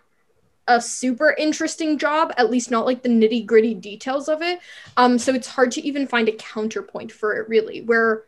a 0.69 0.81
super 0.81 1.35
interesting 1.39 1.99
job, 1.99 2.33
at 2.37 2.51
least 2.51 2.71
not 2.71 2.87
like 2.87 3.03
the 3.03 3.09
nitty 3.09 3.47
gritty 3.47 3.75
details 3.75 4.29
of 4.29 4.43
it. 4.43 4.61
Um, 4.97 5.19
so 5.19 5.33
it's 5.33 5.47
hard 5.47 5.71
to 5.73 5.87
even 5.87 6.07
find 6.07 6.29
a 6.29 6.33
counterpoint 6.33 7.13
for 7.13 7.35
it, 7.37 7.49
really, 7.49 7.83
where 7.83 8.25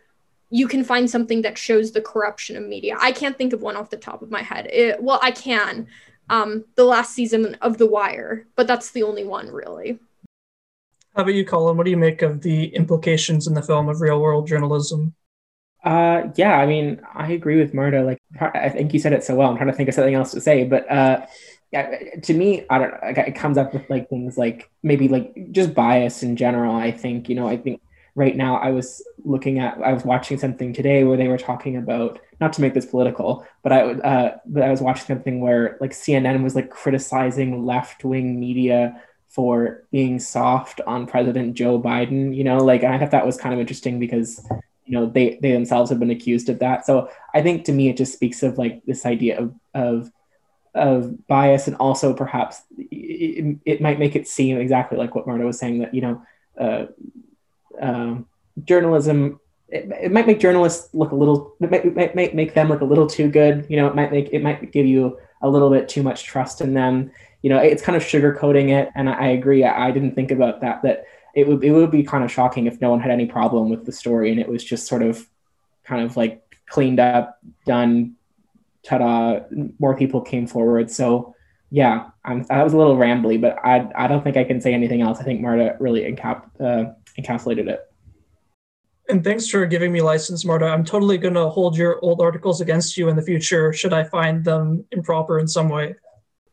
you 0.50 0.66
can 0.66 0.82
find 0.84 1.10
something 1.10 1.42
that 1.42 1.58
shows 1.58 1.92
the 1.92 2.00
corruption 2.00 2.56
of 2.56 2.62
media. 2.64 2.96
I 3.00 3.12
can't 3.12 3.36
think 3.36 3.52
of 3.52 3.62
one 3.62 3.76
off 3.76 3.90
the 3.90 3.96
top 3.96 4.22
of 4.22 4.30
my 4.30 4.42
head. 4.42 4.68
It, 4.72 5.02
well, 5.02 5.18
I 5.22 5.30
can. 5.30 5.86
Um, 6.30 6.64
the 6.74 6.84
last 6.84 7.14
season 7.14 7.56
of 7.62 7.78
The 7.78 7.86
Wire, 7.86 8.46
but 8.54 8.66
that's 8.66 8.90
the 8.90 9.02
only 9.02 9.24
one, 9.24 9.48
really. 9.48 9.98
How 11.16 11.22
about 11.22 11.34
you, 11.34 11.44
Colin? 11.44 11.76
What 11.76 11.84
do 11.84 11.90
you 11.90 11.96
make 11.96 12.22
of 12.22 12.42
the 12.42 12.66
implications 12.74 13.46
in 13.46 13.54
the 13.54 13.62
film 13.62 13.88
of 13.88 14.00
real 14.00 14.20
world 14.20 14.46
journalism? 14.46 15.14
Uh, 15.82 16.28
yeah, 16.36 16.58
I 16.58 16.66
mean, 16.66 17.00
I 17.14 17.32
agree 17.32 17.58
with 17.58 17.72
Marta. 17.72 18.02
Like, 18.02 18.18
I 18.40 18.68
think 18.68 18.92
you 18.92 19.00
said 19.00 19.12
it 19.12 19.24
so 19.24 19.34
well. 19.34 19.48
I'm 19.48 19.56
trying 19.56 19.68
to 19.70 19.74
think 19.74 19.88
of 19.88 19.94
something 19.94 20.14
else 20.14 20.32
to 20.32 20.40
say, 20.40 20.64
but 20.64 20.90
uh, 20.90 21.24
yeah, 21.24 21.26
to 21.72 22.34
me, 22.34 22.64
I 22.70 22.78
don't 22.78 22.90
know. 22.90 22.98
It 23.02 23.34
comes 23.34 23.58
up 23.58 23.74
with 23.74 23.88
like 23.90 24.08
things 24.08 24.38
like 24.38 24.70
maybe 24.82 25.08
like 25.08 25.52
just 25.52 25.74
bias 25.74 26.22
in 26.22 26.36
general. 26.36 26.74
I 26.74 26.90
think 26.90 27.28
you 27.28 27.34
know. 27.34 27.48
I 27.48 27.56
think 27.56 27.82
right 28.14 28.36
now 28.36 28.56
I 28.56 28.70
was 28.70 29.02
looking 29.24 29.58
at 29.58 29.78
I 29.78 29.92
was 29.92 30.04
watching 30.04 30.38
something 30.38 30.72
today 30.72 31.04
where 31.04 31.16
they 31.16 31.28
were 31.28 31.38
talking 31.38 31.76
about 31.76 32.20
not 32.40 32.52
to 32.54 32.60
make 32.60 32.74
this 32.74 32.86
political, 32.86 33.46
but 33.62 33.72
I 33.72 33.80
uh, 33.82 34.38
but 34.46 34.62
I 34.62 34.70
was 34.70 34.80
watching 34.80 35.06
something 35.06 35.40
where 35.40 35.76
like 35.80 35.92
CNN 35.92 36.42
was 36.42 36.54
like 36.54 36.70
criticizing 36.70 37.66
left 37.66 38.04
wing 38.04 38.40
media 38.40 39.02
for 39.28 39.84
being 39.92 40.18
soft 40.18 40.80
on 40.86 41.06
President 41.06 41.54
Joe 41.54 41.80
Biden. 41.80 42.34
You 42.34 42.44
know, 42.44 42.58
like 42.58 42.82
and 42.82 42.94
I 42.94 42.98
thought 42.98 43.10
that 43.10 43.26
was 43.26 43.36
kind 43.36 43.54
of 43.54 43.60
interesting 43.60 44.00
because 44.00 44.42
you 44.86 44.94
know 44.98 45.06
they 45.06 45.38
they 45.42 45.52
themselves 45.52 45.90
have 45.90 46.00
been 46.00 46.10
accused 46.10 46.48
of 46.48 46.60
that. 46.60 46.86
So 46.86 47.10
I 47.34 47.42
think 47.42 47.64
to 47.66 47.72
me 47.72 47.90
it 47.90 47.98
just 47.98 48.14
speaks 48.14 48.42
of 48.42 48.56
like 48.56 48.82
this 48.86 49.04
idea 49.04 49.38
of 49.38 49.54
of 49.74 50.10
of 50.74 51.26
bias 51.26 51.66
and 51.66 51.76
also 51.76 52.12
perhaps 52.12 52.62
it, 52.76 53.58
it, 53.64 53.80
might 53.80 53.98
make 53.98 54.14
it 54.14 54.28
seem 54.28 54.58
exactly 54.58 54.98
like 54.98 55.14
what 55.14 55.26
Marta 55.26 55.44
was 55.44 55.58
saying 55.58 55.80
that 55.80 55.94
you 55.94 56.00
know 56.00 56.22
uh, 56.58 56.86
um, 57.80 58.26
journalism 58.64 59.40
it, 59.68 59.90
it, 60.00 60.12
might 60.12 60.26
make 60.26 60.40
journalists 60.40 60.94
look 60.94 61.12
a 61.12 61.14
little 61.14 61.54
it 61.60 61.70
might, 61.70 61.84
it 61.84 62.14
might 62.14 62.34
make 62.34 62.54
them 62.54 62.68
look 62.68 62.80
a 62.80 62.86
little 62.86 63.06
too 63.06 63.28
good. 63.28 63.66
You 63.68 63.76
know 63.76 63.86
it 63.86 63.94
might 63.94 64.10
make 64.10 64.30
it 64.32 64.42
might 64.42 64.72
give 64.72 64.86
you 64.86 65.18
a 65.42 65.48
little 65.48 65.70
bit 65.70 65.88
too 65.88 66.02
much 66.02 66.24
trust 66.24 66.60
in 66.60 66.74
them. 66.74 67.10
You 67.42 67.50
know 67.50 67.58
it's 67.58 67.82
kind 67.82 67.96
of 67.96 68.02
sugarcoating 68.02 68.70
it 68.70 68.90
and 68.94 69.08
I, 69.08 69.12
I 69.14 69.26
agree. 69.28 69.64
I, 69.64 69.88
I 69.88 69.90
didn't 69.90 70.14
think 70.14 70.30
about 70.30 70.60
that 70.60 70.82
that 70.82 71.04
it 71.34 71.46
would 71.46 71.62
it 71.62 71.72
would 71.72 71.90
be 71.90 72.02
kind 72.02 72.24
of 72.24 72.32
shocking 72.32 72.66
if 72.66 72.80
no 72.80 72.90
one 72.90 73.00
had 73.00 73.10
any 73.10 73.26
problem 73.26 73.68
with 73.68 73.84
the 73.84 73.92
story 73.92 74.30
and 74.30 74.40
it 74.40 74.48
was 74.48 74.64
just 74.64 74.86
sort 74.86 75.02
of 75.02 75.26
kind 75.84 76.02
of 76.02 76.16
like 76.16 76.42
cleaned 76.66 77.00
up 77.00 77.38
done 77.66 78.14
ta-da, 78.88 79.40
more 79.78 79.96
people 79.96 80.20
came 80.20 80.46
forward. 80.46 80.90
So 80.90 81.34
yeah, 81.70 82.10
I'm, 82.24 82.46
I 82.48 82.62
was 82.62 82.72
a 82.72 82.78
little 82.78 82.96
rambly, 82.96 83.38
but 83.38 83.58
I, 83.62 83.88
I 83.94 84.08
don't 84.08 84.24
think 84.24 84.36
I 84.38 84.44
can 84.44 84.60
say 84.60 84.72
anything 84.72 85.02
else. 85.02 85.20
I 85.20 85.24
think 85.24 85.42
Marta 85.42 85.76
really 85.78 86.00
encap, 86.00 86.44
uh, 86.58 86.92
encapsulated 87.18 87.68
it. 87.68 87.80
And 89.10 89.22
thanks 89.22 89.48
for 89.48 89.64
giving 89.66 89.92
me 89.92 90.00
license, 90.00 90.44
Marta. 90.44 90.66
I'm 90.66 90.84
totally 90.84 91.18
going 91.18 91.34
to 91.34 91.48
hold 91.48 91.76
your 91.76 91.98
old 92.02 92.20
articles 92.20 92.60
against 92.60 92.96
you 92.96 93.08
in 93.08 93.16
the 93.16 93.22
future 93.22 93.72
should 93.72 93.92
I 93.92 94.04
find 94.04 94.44
them 94.44 94.84
improper 94.92 95.38
in 95.38 95.48
some 95.48 95.68
way. 95.68 95.94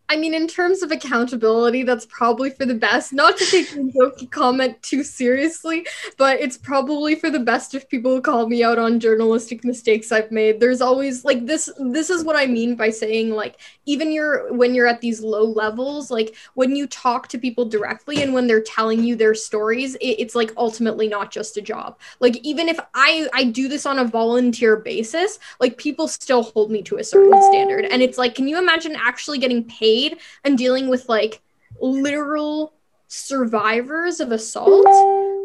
I 0.07 0.17
mean, 0.17 0.35
in 0.35 0.47
terms 0.47 0.83
of 0.83 0.91
accountability, 0.91 1.81
that's 1.81 2.05
probably 2.05 2.51
for 2.51 2.65
the 2.65 2.75
best. 2.75 3.11
Not 3.11 3.37
to 3.37 3.45
take 3.45 3.71
the 3.71 3.91
jokey 3.91 4.29
comment 4.29 4.81
too 4.83 5.03
seriously, 5.03 5.87
but 6.17 6.39
it's 6.39 6.57
probably 6.57 7.15
for 7.15 7.31
the 7.31 7.39
best 7.39 7.73
if 7.73 7.89
people 7.89 8.21
call 8.21 8.47
me 8.47 8.63
out 8.63 8.77
on 8.77 8.99
journalistic 8.99 9.63
mistakes 9.63 10.11
I've 10.11 10.31
made. 10.31 10.59
There's 10.59 10.81
always 10.81 11.25
like 11.25 11.47
this. 11.47 11.71
This 11.79 12.11
is 12.11 12.23
what 12.23 12.35
I 12.35 12.45
mean 12.45 12.75
by 12.75 12.91
saying 12.91 13.31
like 13.31 13.59
even 13.87 14.11
you're 14.11 14.53
when 14.53 14.75
you're 14.75 14.85
at 14.85 15.01
these 15.01 15.21
low 15.21 15.43
levels, 15.43 16.11
like 16.11 16.35
when 16.53 16.75
you 16.75 16.85
talk 16.85 17.27
to 17.29 17.39
people 17.39 17.65
directly 17.65 18.21
and 18.21 18.31
when 18.31 18.45
they're 18.45 18.61
telling 18.61 19.03
you 19.03 19.15
their 19.15 19.33
stories, 19.33 19.95
it, 19.95 20.19
it's 20.19 20.35
like 20.35 20.51
ultimately 20.55 21.07
not 21.07 21.31
just 21.31 21.57
a 21.57 21.61
job. 21.61 21.97
Like 22.19 22.37
even 22.43 22.69
if 22.69 22.79
I 22.93 23.27
I 23.33 23.45
do 23.45 23.67
this 23.67 23.87
on 23.87 23.97
a 23.97 24.05
volunteer 24.05 24.77
basis, 24.77 25.39
like 25.59 25.77
people 25.77 26.07
still 26.07 26.43
hold 26.43 26.69
me 26.69 26.83
to 26.83 26.97
a 26.97 27.03
certain 27.03 27.41
standard, 27.41 27.85
and 27.85 28.03
it's 28.03 28.19
like, 28.19 28.35
can 28.35 28.47
you 28.47 28.59
imagine 28.59 28.95
actually 28.95 29.39
getting 29.39 29.63
paid? 29.63 29.94
Paid 29.95 30.17
and 30.43 30.57
dealing 30.57 30.87
with 30.89 31.07
like 31.09 31.41
literal 31.79 32.73
survivors 33.07 34.19
of 34.19 34.31
assault 34.31 34.87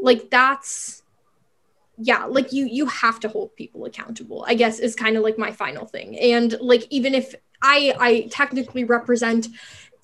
like 0.02 0.30
that's 0.30 1.02
yeah 1.98 2.24
like 2.24 2.52
you 2.52 2.64
you 2.64 2.86
have 2.86 3.20
to 3.20 3.28
hold 3.28 3.54
people 3.56 3.84
accountable 3.84 4.44
i 4.48 4.54
guess 4.54 4.78
is 4.78 4.94
kind 4.96 5.16
of 5.16 5.22
like 5.22 5.38
my 5.38 5.52
final 5.52 5.86
thing. 5.86 6.18
And 6.18 6.56
like 6.60 6.84
even 6.90 7.14
if 7.14 7.34
i 7.62 7.94
i 7.98 8.28
technically 8.30 8.84
represent 8.84 9.48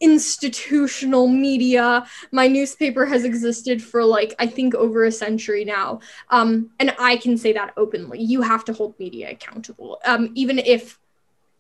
institutional 0.01 1.27
media 1.27 2.07
my 2.31 2.47
newspaper 2.47 3.07
has 3.07 3.25
existed 3.25 3.83
for 3.83 4.05
like 4.05 4.35
i 4.39 4.47
think 4.47 4.75
over 4.75 5.05
a 5.05 5.13
century 5.13 5.65
now 5.65 6.01
um 6.29 6.71
and 6.79 6.95
i 6.99 7.17
can 7.17 7.39
say 7.39 7.53
that 7.55 7.73
openly. 7.79 8.21
You 8.21 8.43
have 8.43 8.65
to 8.67 8.75
hold 8.75 8.93
media 8.99 9.31
accountable. 9.31 9.99
Um 10.05 10.31
even 10.35 10.59
if 10.59 10.99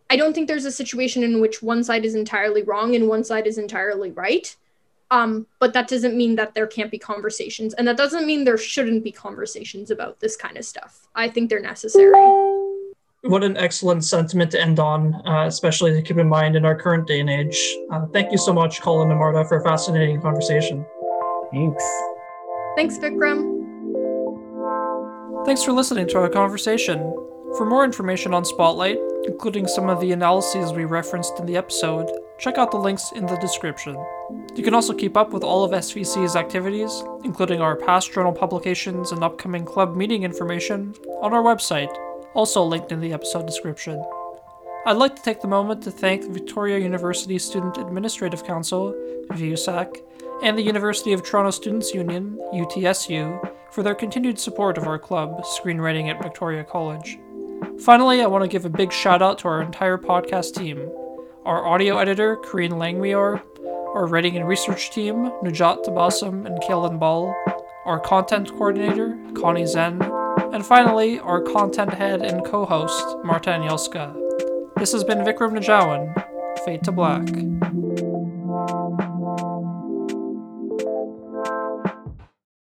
I 0.08 0.16
don't 0.16 0.34
think 0.34 0.48
there's 0.48 0.64
a 0.64 0.72
situation 0.72 1.22
in 1.22 1.40
which 1.40 1.62
one 1.62 1.82
side 1.82 2.04
is 2.04 2.14
entirely 2.14 2.62
wrong 2.62 2.94
and 2.94 3.08
one 3.08 3.24
side 3.24 3.46
is 3.46 3.58
entirely 3.58 4.10
right. 4.12 4.54
Um, 5.10 5.46
but 5.60 5.72
that 5.72 5.88
doesn't 5.88 6.16
mean 6.16 6.34
that 6.36 6.54
there 6.54 6.66
can't 6.66 6.90
be 6.90 6.98
conversations, 6.98 7.74
and 7.74 7.86
that 7.86 7.96
doesn't 7.96 8.26
mean 8.26 8.42
there 8.42 8.58
shouldn't 8.58 9.04
be 9.04 9.12
conversations 9.12 9.92
about 9.92 10.18
this 10.18 10.36
kind 10.36 10.56
of 10.56 10.64
stuff. 10.64 11.06
I 11.14 11.28
think 11.28 11.48
they're 11.48 11.60
necessary. 11.60 12.10
What 13.22 13.44
an 13.44 13.56
excellent 13.56 14.04
sentiment 14.04 14.50
to 14.52 14.60
end 14.60 14.80
on, 14.80 15.14
uh, 15.26 15.46
especially 15.46 15.92
to 15.92 16.02
keep 16.02 16.18
in 16.18 16.28
mind 16.28 16.56
in 16.56 16.64
our 16.64 16.74
current 16.74 17.06
day 17.06 17.20
and 17.20 17.30
age. 17.30 17.56
Uh, 17.92 18.06
thank 18.06 18.32
you 18.32 18.38
so 18.38 18.52
much, 18.52 18.80
Colin 18.80 19.10
and 19.10 19.18
Marta, 19.18 19.44
for 19.44 19.58
a 19.58 19.62
fascinating 19.62 20.20
conversation. 20.20 20.84
Thanks. 21.52 21.84
Thanks, 22.76 22.98
Vikram. 22.98 23.54
Thanks 25.46 25.62
for 25.62 25.70
listening 25.72 26.08
to 26.08 26.18
our 26.18 26.28
conversation. 26.28 27.25
For 27.54 27.64
more 27.64 27.84
information 27.84 28.34
on 28.34 28.44
Spotlight, 28.44 28.98
including 29.24 29.66
some 29.66 29.88
of 29.88 30.00
the 30.00 30.12
analyses 30.12 30.72
we 30.72 30.84
referenced 30.84 31.38
in 31.38 31.46
the 31.46 31.56
episode, 31.56 32.10
check 32.38 32.58
out 32.58 32.70
the 32.70 32.76
links 32.76 33.12
in 33.12 33.24
the 33.24 33.36
description. 33.36 33.94
You 34.54 34.62
can 34.62 34.74
also 34.74 34.92
keep 34.92 35.16
up 35.16 35.32
with 35.32 35.42
all 35.44 35.64
of 35.64 35.70
SVC's 35.70 36.36
activities, 36.36 37.02
including 37.24 37.60
our 37.62 37.76
past 37.76 38.12
journal 38.12 38.32
publications 38.32 39.12
and 39.12 39.24
upcoming 39.24 39.64
club 39.64 39.96
meeting 39.96 40.24
information, 40.24 40.94
on 41.22 41.32
our 41.32 41.42
website, 41.42 41.96
also 42.34 42.62
linked 42.62 42.92
in 42.92 43.00
the 43.00 43.12
episode 43.12 43.46
description. 43.46 44.04
I'd 44.84 44.98
like 44.98 45.16
to 45.16 45.22
take 45.22 45.40
the 45.40 45.48
moment 45.48 45.82
to 45.84 45.90
thank 45.90 46.22
the 46.22 46.32
Victoria 46.32 46.78
University 46.78 47.38
Student 47.38 47.78
Administrative 47.78 48.44
Council, 48.44 48.92
VUSAC, 49.30 49.96
and 50.42 50.58
the 50.58 50.62
University 50.62 51.12
of 51.12 51.22
Toronto 51.22 51.50
Students 51.50 51.94
Union, 51.94 52.38
UTSU, 52.52 53.52
for 53.70 53.82
their 53.82 53.94
continued 53.94 54.38
support 54.38 54.76
of 54.76 54.86
our 54.86 54.98
club, 54.98 55.42
Screenwriting 55.44 56.08
at 56.08 56.22
Victoria 56.22 56.62
College. 56.62 57.18
Finally, 57.80 58.22
I 58.22 58.26
want 58.26 58.42
to 58.42 58.48
give 58.48 58.64
a 58.64 58.70
big 58.70 58.92
shout 58.92 59.22
out 59.22 59.38
to 59.40 59.48
our 59.48 59.62
entire 59.62 59.98
podcast 59.98 60.54
team 60.54 60.90
our 61.44 61.64
audio 61.64 61.98
editor, 61.98 62.36
Karine 62.38 62.72
Langmuir, 62.72 63.40
our 63.94 64.06
writing 64.08 64.36
and 64.36 64.48
research 64.48 64.90
team, 64.90 65.30
Nujat 65.44 65.84
Tabassum 65.84 66.44
and 66.44 66.58
Kaylin 66.60 66.98
Ball, 66.98 67.32
our 67.84 68.00
content 68.00 68.50
coordinator, 68.50 69.16
Connie 69.36 69.64
Zen, 69.64 70.02
and 70.52 70.66
finally, 70.66 71.20
our 71.20 71.40
content 71.40 71.94
head 71.94 72.22
and 72.22 72.44
co 72.44 72.64
host, 72.64 73.16
Marta 73.24 73.50
Anielska. 73.50 74.12
This 74.76 74.90
has 74.90 75.04
been 75.04 75.18
Vikram 75.18 75.56
Najawan, 75.56 76.12
Fade 76.64 76.82
to 76.82 76.90
Black. 76.90 78.05